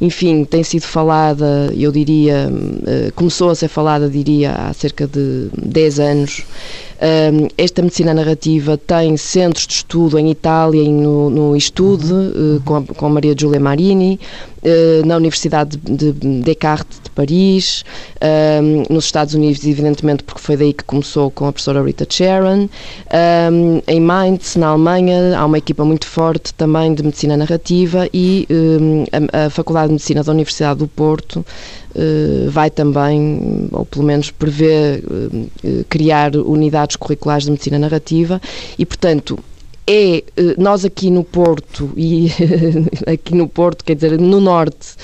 enfim, 0.00 0.44
tem 0.44 0.62
sido 0.62 0.82
falada, 0.82 1.72
eu 1.76 1.92
diria, 1.92 2.48
uh, 2.50 3.12
começou 3.14 3.50
a 3.50 3.54
ser 3.54 3.68
falada, 3.68 4.08
diria, 4.08 4.52
há 4.52 4.72
cerca 4.72 5.06
de 5.06 5.48
10 5.56 6.00
anos. 6.00 6.42
Esta 7.56 7.80
medicina 7.80 8.12
narrativa 8.12 8.76
tem 8.76 9.16
centros 9.16 9.66
de 9.66 9.74
estudo 9.74 10.18
em 10.18 10.30
Itália 10.30 10.82
e 10.82 10.88
no, 10.88 11.30
no 11.30 11.56
Estude, 11.56 12.12
uh, 12.12 12.60
com, 12.64 12.76
a, 12.76 12.82
com 12.82 13.08
Maria 13.08 13.34
Giulia 13.38 13.60
Marini, 13.60 14.18
uh, 14.62 15.06
na 15.06 15.16
Universidade 15.16 15.76
de 15.76 16.12
Descartes 16.42 17.00
de 17.02 17.10
Paris, 17.10 17.84
nos 18.88 19.04
Estados 19.04 19.34
Unidos, 19.34 19.64
evidentemente, 19.64 20.22
porque 20.22 20.40
foi 20.40 20.56
daí 20.56 20.72
que 20.72 20.84
começou 20.84 21.30
com 21.30 21.46
a 21.46 21.52
professora 21.52 21.82
Rita 21.82 22.06
Sharon. 22.08 22.68
Em 23.86 24.00
Mainz, 24.00 24.54
na 24.54 24.68
Alemanha, 24.68 25.36
há 25.36 25.44
uma 25.44 25.58
equipa 25.58 25.84
muito 25.84 26.06
forte 26.06 26.54
também 26.54 26.94
de 26.94 27.02
medicina 27.02 27.36
narrativa 27.36 28.08
e 28.14 28.46
a, 29.32 29.50
Faculdade 29.50 29.88
de 29.88 29.92
Medicina 29.94 30.22
da 30.22 30.30
Universidade 30.30 30.78
do 30.78 30.86
Porto 30.86 31.44
vai 32.48 32.70
também, 32.70 33.68
ou 33.72 33.84
pelo 33.84 34.04
menos 34.04 34.30
prevê, 34.30 35.02
uh, 35.04 35.84
criar 35.88 36.36
unidades 36.36 36.96
curriculares 36.96 37.44
de 37.44 37.50
medicina 37.50 37.78
narrativa 37.78 38.40
e, 38.78 38.86
portanto, 38.86 39.38
é 39.88 40.18
eh, 40.18 40.54
nós 40.58 40.84
aqui 40.84 41.10
no 41.10 41.24
Porto 41.24 41.90
e 41.96 42.30
aqui 43.10 43.34
no 43.34 43.48
Porto, 43.48 43.82
quer 43.82 43.94
dizer, 43.94 44.20
no 44.20 44.38
Norte, 44.38 44.94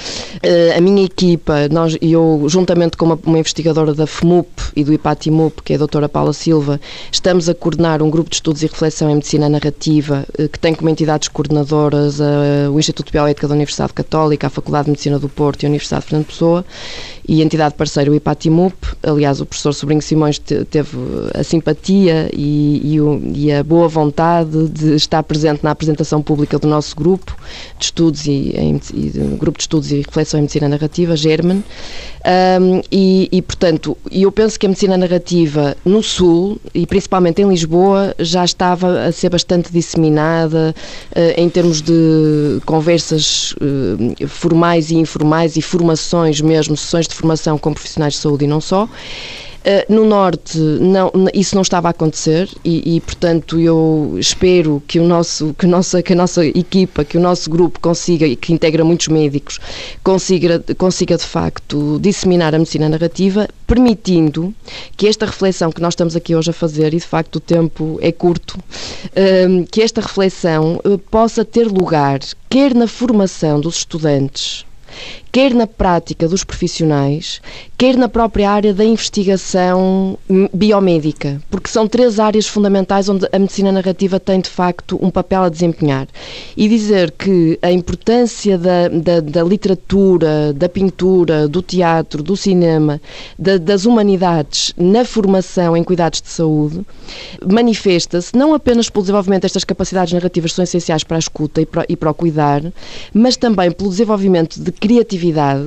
eh, 0.43 0.74
a 0.76 0.80
minha 0.80 1.03
equipa, 1.03 1.68
nós, 1.70 1.97
eu 2.03 2.45
juntamente 2.49 2.95
com 2.97 3.07
uma, 3.07 3.18
uma 3.24 3.39
investigadora 3.39 3.95
da 3.95 4.07
FMUP 4.07 4.47
e 4.76 4.85
do 4.85 4.93
IPATIMUP, 4.93 5.62
que 5.62 5.72
é 5.72 5.76
a 5.76 5.78
doutora 5.78 6.07
Paula 6.07 6.35
Silva, 6.35 6.78
estamos 7.11 7.49
a 7.49 7.55
coordenar 7.55 8.03
um 8.03 8.11
grupo 8.11 8.28
de 8.28 8.37
estudos 8.37 8.62
e 8.62 8.66
reflexão 8.66 9.09
em 9.09 9.14
medicina 9.14 9.49
narrativa, 9.49 10.26
eh, 10.39 10.49
que 10.49 10.59
tem 10.59 10.74
como 10.74 10.91
entidades 10.91 11.28
coordenadoras 11.28 12.20
a, 12.20 12.70
o 12.70 12.78
Instituto 12.78 13.07
de 13.07 13.12
Bioética 13.12 13.49
da 13.49 13.55
Universidade 13.55 13.95
Católica, 13.95 14.49
a 14.49 14.51
Faculdade 14.51 14.85
de 14.85 14.91
Medicina 14.91 15.18
do 15.18 15.30
Porto 15.30 15.62
e 15.62 15.66
a 15.66 15.68
Universidade 15.70 16.03
de 16.03 16.11
Fernando 16.11 16.26
Pessoa, 16.26 16.64
e 17.27 17.43
entidade 17.43 17.75
parceira, 17.75 18.11
o 18.11 18.14
IPATIMUP. 18.14 18.75
Aliás, 19.03 19.41
o 19.41 19.47
professor 19.47 19.72
Sobrinho 19.72 20.03
Simões 20.03 20.39
teve 20.39 20.97
a 21.35 21.43
simpatia 21.43 22.31
e, 22.33 22.95
e, 22.95 23.01
o, 23.01 23.20
e, 23.35 23.53
a 23.53 23.62
boa 23.62 23.89
vontade 23.89 24.68
de 24.68 24.95
estar 24.95 25.22
presente 25.22 25.62
na 25.62 25.70
apresentação 25.70 26.22
pública 26.22 26.59
do 26.59 26.68
nosso 26.68 26.95
grupo 26.95 27.37
de 27.79 27.87
estudos 27.87 28.27
e, 28.27 28.55
e 28.95 29.11
grupo 29.39 29.59
de 29.59 29.62
estudos 29.62 29.91
e 29.91 29.97
reflexão 29.97 30.39
em 30.39 30.43
medicina 30.43 30.68
narrativa, 30.68 31.16
German. 31.16 31.62
Um, 32.25 32.81
e, 32.91 33.43
portanto, 33.43 33.97
eu 34.11 34.33
penso 34.33 34.59
que 34.59 34.64
a 34.64 34.68
medicina 34.68 34.97
narrativa 34.97 35.77
no 35.85 36.03
Sul, 36.03 36.59
e 36.72 36.87
principalmente 36.87 37.43
em 37.43 37.49
Lisboa, 37.49 38.14
já 38.18 38.43
estava 38.43 39.05
a 39.05 39.12
ser 39.12 39.29
bastante 39.29 39.70
disseminada 39.70 40.75
uh, 41.11 41.41
em 41.41 41.51
termos 41.51 41.83
de 41.83 42.62
conversas 42.64 43.53
uh, 43.53 44.27
formais 44.27 44.91
e 44.91 44.95
informais 44.95 45.57
e 45.57 45.62
formações 45.62 46.41
mesmo, 46.41 46.77
sessões 46.79 47.07
de 47.07 47.14
formação 47.15 47.59
com 47.59 47.73
profissionais 47.73 48.15
de 48.15 48.21
saúde 48.21 48.45
e 48.45 48.49
não 48.49 48.61
só. 48.61 48.89
Eh, 49.67 49.87
no 49.89 50.05
Norte 50.05 50.59
não, 50.59 51.11
isso 51.33 51.55
não 51.55 51.62
estava 51.62 51.89
a 51.89 51.91
acontecer 51.91 52.51
e, 52.62 52.97
e, 52.97 53.01
portanto 53.01 53.59
eu 53.59 54.15
espero 54.19 54.83
que, 54.87 55.01
o 55.01 55.05
nosso, 55.05 55.55
que, 55.59 55.65
a 55.65 55.69
nossa, 55.69 56.03
que 56.03 56.12
a 56.12 56.17
nossa 56.17 56.45
equipa, 56.45 57.03
que 57.03 57.17
o 57.17 57.21
nosso 57.21 57.49
grupo 57.49 57.81
consiga, 57.81 58.27
e 58.27 58.37
que 58.37 58.53
integra 58.53 58.85
muitos 58.85 59.09
médicos, 59.09 59.59
consiga, 60.03 60.62
consiga 60.77 61.17
de 61.17 61.25
facto 61.25 61.99
disseminar 61.99 62.55
a 62.55 62.59
medicina 62.59 62.91
narrativa, 62.91 63.49
permitindo 63.67 64.55
que 64.99 65.07
esta 65.07 65.25
reflexão 65.25 65.73
que 65.73 65.81
nós 65.81 65.95
estamos 65.95 66.15
aqui 66.15 66.37
hoje 66.37 66.51
a 66.51 66.53
fazer, 66.53 66.93
e 66.93 66.99
de 66.99 67.07
facto 67.07 67.37
o 67.37 67.41
tempo 67.41 67.99
é 68.03 68.12
curto, 68.12 68.59
eh, 69.17 69.65
que 69.71 69.81
esta 69.81 70.03
reflexão 70.03 70.79
eh, 70.85 70.99
possa 71.11 71.43
ter 71.43 71.67
lugar 71.67 72.21
quer 72.51 72.75
na 72.75 72.87
formação 72.87 73.59
dos 73.59 73.79
estudantes 73.79 74.67
quer 75.35 75.53
na 75.53 75.66
prática 75.66 76.28
dos 76.28 76.45
profissionais, 76.45 77.43
quer 77.76 77.97
na 77.97 78.09
própria 78.09 78.49
área 78.49 78.72
da 78.72 78.85
investigação 78.85 80.16
biomédica, 80.53 81.43
porque 81.51 81.68
são 81.68 81.89
três 81.89 82.20
áreas 82.20 82.47
fundamentais 82.47 83.09
onde 83.09 83.26
a 83.32 83.37
medicina 83.37 83.72
narrativa 83.72 84.20
tem 84.20 84.41
de 84.41 84.49
facto 84.49 84.97
um 85.03 85.11
papel 85.11 85.43
a 85.43 85.49
desempenhar. 85.49 86.07
E 86.57 86.68
dizer 86.68 87.11
que 87.11 87.59
a 87.61 87.72
importância 87.72 88.57
da, 88.57 88.87
da, 88.87 89.18
da 89.18 89.43
literatura, 89.43 90.53
da 90.53 90.68
pintura, 90.68 91.49
do 91.49 91.61
teatro, 91.62 92.22
do 92.22 92.37
cinema, 92.37 93.01
da, 93.37 93.59
das 93.59 93.87
humanidades 93.87 94.72
na 94.76 95.05
formação 95.05 95.76
em 95.76 95.82
cuidados 95.82 96.22
de 96.22 96.30
saúde 96.30 96.87
manifesta-se 97.45 98.37
não 98.37 98.55
apenas 98.55 98.89
pelo 98.89 99.03
desenvolvimento 99.03 99.43
destas 99.43 99.64
capacidades 99.64 100.12
narrativas 100.12 100.53
que 100.53 100.57
são 100.57 100.62
essenciais 100.62 101.03
para 101.03 101.16
a 101.16 101.18
escuta 101.18 101.61
e 101.61 101.66
para, 101.66 101.85
e 101.89 101.97
para 101.97 102.12
o 102.12 102.14
cuidar, 102.14 102.62
mas 103.12 103.37
também 103.37 103.72
pelo 103.72 103.91
desenvolvimento 103.91 104.61
de 104.61 104.70
criatividade 104.70 105.24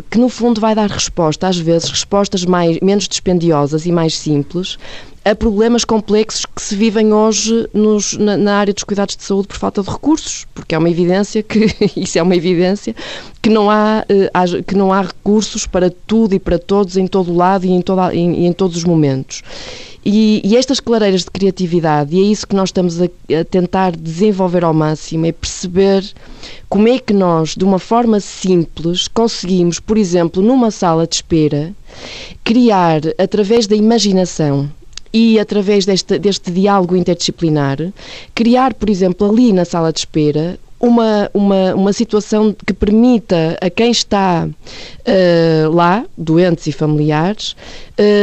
que 0.09 0.17
no 0.17 0.29
fundo 0.29 0.61
vai 0.61 0.75
dar 0.75 0.89
resposta 0.89 1.47
às 1.47 1.57
vezes 1.57 1.89
respostas 1.89 2.45
mais, 2.45 2.79
menos 2.81 3.07
dispendiosas 3.07 3.85
e 3.85 3.91
mais 3.91 4.17
simples 4.17 4.77
a 5.29 5.35
problemas 5.35 5.83
complexos 5.83 6.45
que 6.45 6.61
se 6.61 6.73
vivem 6.73 7.11
hoje 7.11 7.67
nos, 7.73 8.13
na, 8.13 8.37
na, 8.37 8.59
área 8.59 8.73
dos 8.73 8.83
cuidados 8.83 9.15
de 9.17 9.23
saúde 9.23 9.49
por 9.49 9.57
falta 9.57 9.83
de 9.83 9.89
recursos, 9.89 10.47
porque 10.55 10.73
é 10.73 10.77
uma 10.77 10.89
evidência 10.89 11.43
que 11.43 11.67
isso 11.97 12.17
é 12.17 12.21
uma 12.21 12.35
evidência 12.35 12.95
que 13.41 13.49
não 13.49 13.69
há, 13.69 14.05
uh, 14.09 14.63
que 14.63 14.73
não 14.73 14.93
há 14.93 15.01
recursos 15.01 15.67
para 15.67 15.89
tudo 15.89 16.33
e 16.33 16.39
para 16.39 16.57
todos 16.57 16.95
em 16.95 17.07
todo 17.07 17.31
o 17.31 17.35
lado 17.35 17.65
e 17.65 17.71
em, 17.71 17.81
toda, 17.81 18.15
em, 18.15 18.45
em 18.45 18.53
todos 18.53 18.77
os 18.77 18.83
momentos. 18.85 19.43
E, 20.09 20.39
e, 20.41 20.55
estas 20.55 20.79
clareiras 20.79 21.25
de 21.25 21.31
criatividade, 21.31 22.15
e 22.15 22.19
é 22.21 22.23
isso 22.23 22.47
que 22.47 22.55
nós 22.55 22.69
estamos 22.69 23.01
a, 23.01 23.05
a, 23.05 23.43
tentar 23.43 23.91
desenvolver 23.93 24.63
ao 24.63 24.73
máximo, 24.73 25.25
é 25.25 25.33
perceber 25.33 26.01
como 26.69 26.87
é 26.87 26.97
que 26.97 27.11
nós, 27.11 27.55
de 27.57 27.65
uma 27.65 27.77
forma 27.77 28.21
simples, 28.21 29.09
conseguimos, 29.09 29.81
por 29.81 29.97
exemplo, 29.97 30.41
numa 30.41 30.71
sala 30.71 31.05
de 31.05 31.15
espera, 31.15 31.73
criar, 32.41 33.01
através 33.17 33.67
da 33.67 33.75
imaginação, 33.75 34.71
e 35.11 35.37
através 35.37 35.85
deste, 35.85 36.17
deste 36.17 36.51
diálogo 36.51 36.95
interdisciplinar, 36.95 37.91
criar, 38.33 38.75
por 38.75 38.89
exemplo, 38.89 39.29
ali 39.29 39.51
na 39.51 39.65
sala 39.65 39.91
de 39.91 39.99
espera, 39.99 40.57
uma, 40.79 41.29
uma, 41.33 41.75
uma 41.75 41.93
situação 41.93 42.55
que 42.65 42.73
permita 42.73 43.57
a 43.59 43.69
quem 43.69 43.89
está 43.91 44.47
uh, 44.47 45.71
lá, 45.71 46.05
doentes 46.17 46.67
e 46.67 46.71
familiares, 46.71 47.55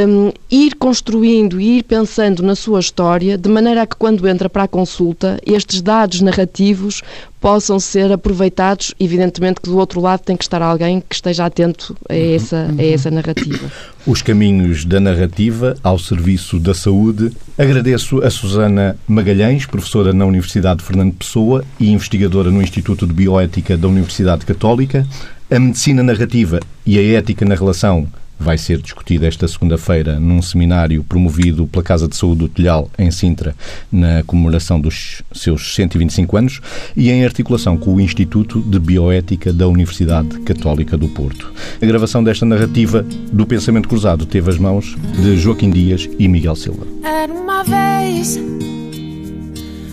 um, 0.08 0.30
ir 0.50 0.76
construindo 0.76 1.60
e 1.60 1.78
ir 1.78 1.82
pensando 1.82 2.42
na 2.42 2.54
sua 2.54 2.80
história, 2.80 3.36
de 3.36 3.48
maneira 3.48 3.82
a 3.82 3.86
que 3.86 3.96
quando 3.96 4.26
entra 4.28 4.48
para 4.48 4.64
a 4.64 4.68
consulta, 4.68 5.40
estes 5.44 5.82
dados 5.82 6.20
narrativos 6.20 7.02
possam 7.44 7.78
ser 7.78 8.10
aproveitados. 8.10 8.94
Evidentemente 8.98 9.60
que 9.60 9.68
do 9.68 9.76
outro 9.76 10.00
lado 10.00 10.20
tem 10.20 10.34
que 10.34 10.44
estar 10.44 10.62
alguém 10.62 11.02
que 11.06 11.14
esteja 11.14 11.44
atento 11.44 11.94
a 12.08 12.14
uhum. 12.14 12.34
essa, 12.34 12.74
a 12.78 12.82
essa 12.82 13.10
narrativa. 13.10 13.70
Os 14.06 14.22
caminhos 14.22 14.86
da 14.86 14.98
narrativa 14.98 15.76
ao 15.82 15.98
serviço 15.98 16.58
da 16.58 16.72
saúde. 16.72 17.32
Agradeço 17.58 18.24
a 18.24 18.30
Susana 18.30 18.96
Magalhães, 19.06 19.66
professora 19.66 20.14
na 20.14 20.24
Universidade 20.24 20.78
de 20.78 20.86
Fernando 20.86 21.12
Pessoa 21.12 21.62
e 21.78 21.90
investigadora 21.90 22.50
no 22.50 22.62
Instituto 22.62 23.06
de 23.06 23.12
Bioética 23.12 23.76
da 23.76 23.88
Universidade 23.88 24.46
Católica. 24.46 25.06
A 25.50 25.58
medicina 25.58 26.02
narrativa 26.02 26.60
e 26.86 26.98
a 26.98 27.18
ética 27.18 27.44
na 27.44 27.54
relação 27.54 28.08
vai 28.44 28.58
ser 28.58 28.78
discutida 28.80 29.26
esta 29.26 29.48
segunda-feira 29.48 30.20
num 30.20 30.42
seminário 30.42 31.02
promovido 31.02 31.66
pela 31.66 31.82
Casa 31.82 32.06
de 32.06 32.14
Saúde 32.14 32.40
do 32.40 32.48
Telhal, 32.48 32.90
em 32.98 33.10
Sintra, 33.10 33.56
na 33.90 34.22
comemoração 34.24 34.78
dos 34.78 35.22
seus 35.32 35.74
125 35.74 36.36
anos 36.36 36.60
e 36.94 37.10
em 37.10 37.24
articulação 37.24 37.76
com 37.78 37.94
o 37.94 38.00
Instituto 38.00 38.60
de 38.60 38.78
Bioética 38.78 39.50
da 39.50 39.66
Universidade 39.66 40.38
Católica 40.40 40.94
do 40.94 41.08
Porto. 41.08 41.50
A 41.80 41.86
gravação 41.86 42.22
desta 42.22 42.44
narrativa 42.44 43.04
do 43.32 43.46
Pensamento 43.46 43.88
Cruzado 43.88 44.26
teve 44.26 44.50
as 44.50 44.58
mãos 44.58 44.94
de 45.18 45.38
Joaquim 45.38 45.70
Dias 45.70 46.06
e 46.18 46.28
Miguel 46.28 46.54
Silva. 46.54 46.86
Era 47.02 47.32
uma 47.32 47.64
vez 47.64 48.36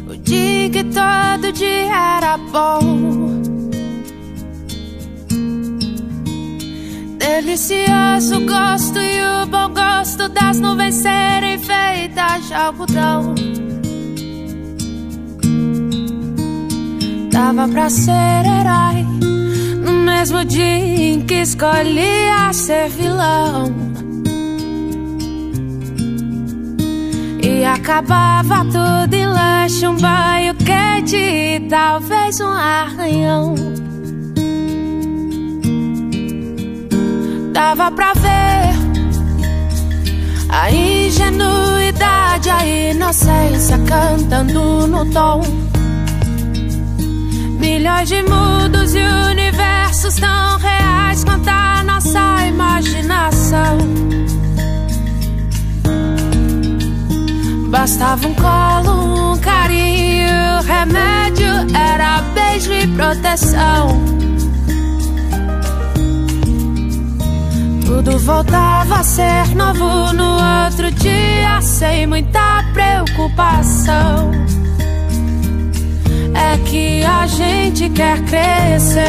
o 0.10 0.18
dia 0.18 0.70
que 0.70 0.84
todo 0.84 1.54
dia 1.54 2.18
era 2.18 2.38
bom 2.38 3.41
Delicioso 7.34 8.46
gosto 8.46 9.00
e 9.00 9.22
o 9.24 9.46
bom 9.46 9.70
gosto 9.74 10.28
das 10.28 10.60
nuvens 10.60 10.96
serem 10.96 11.58
feitas 11.58 12.46
de 12.46 12.54
algodão. 12.54 13.34
Dava 17.32 17.70
pra 17.70 17.90
ser 17.90 18.12
herói 18.12 19.06
no 19.82 19.94
mesmo 19.94 20.44
dia 20.44 21.14
em 21.14 21.22
que 21.22 21.36
escolhia 21.36 22.52
ser 22.52 22.90
vilão. 22.90 23.74
E 27.42 27.64
acabava 27.64 28.66
tudo 28.66 29.14
em 29.14 29.26
lanche, 29.26 29.88
um 29.88 29.96
banho 29.96 30.54
quente 30.56 31.16
e 31.16 31.62
talvez 31.62 32.42
um 32.42 32.50
arranhão. 32.50 33.56
Dava 37.52 37.92
pra 37.92 38.14
ver 38.14 38.92
a 40.50 40.72
ingenuidade, 40.72 42.50
a 42.50 42.66
inocência 42.66 43.78
cantando 43.80 44.88
no 44.88 45.06
tom. 45.12 45.42
Milhões 47.60 48.10
de 48.10 48.22
mundos 48.24 48.96
e 48.96 49.00
universos 49.00 50.16
tão 50.16 50.58
reais 50.60 51.24
quanto 51.24 51.50
a 51.50 51.84
nossa 51.84 52.48
imaginação. 52.48 53.78
Bastava 57.70 58.28
um 58.28 58.34
colo, 58.36 59.34
um 59.34 59.38
carinho, 59.40 60.62
remédio 60.66 61.76
era 61.76 62.22
beijo 62.34 62.74
e 62.74 62.88
proteção. 62.88 64.22
Tudo 68.04 68.18
voltava 68.18 68.96
a 68.96 69.04
ser 69.04 69.56
novo 69.56 70.12
no 70.14 70.34
outro 70.34 70.90
dia, 70.90 71.62
sem 71.62 72.08
muita 72.08 72.66
preocupação. 72.74 74.32
É 76.34 76.58
que 76.68 77.04
a 77.04 77.28
gente 77.28 77.90
quer 77.90 78.20
crescer. 78.24 79.04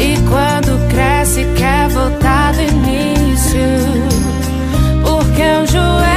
E 0.00 0.16
quando 0.28 0.88
cresce, 0.88 1.46
quer 1.56 1.88
voltar 1.90 2.52
do 2.54 2.62
início. 2.62 3.60
Porque 5.04 5.42
um 5.42 5.64
joelho 5.64 6.07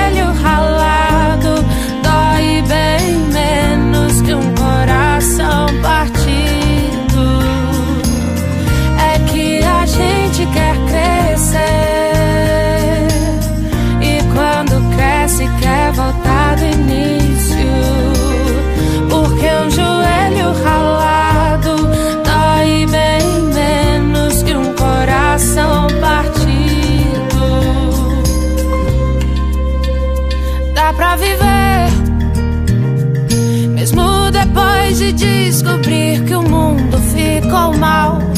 my 37.80 38.31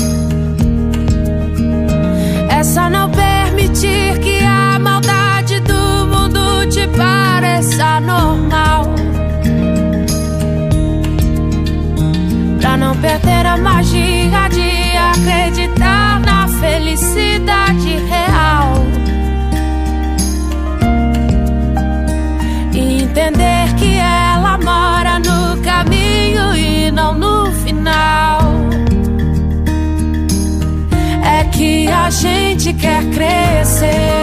gente 32.63 32.79
quer 32.79 33.03
crescer. 33.11 34.22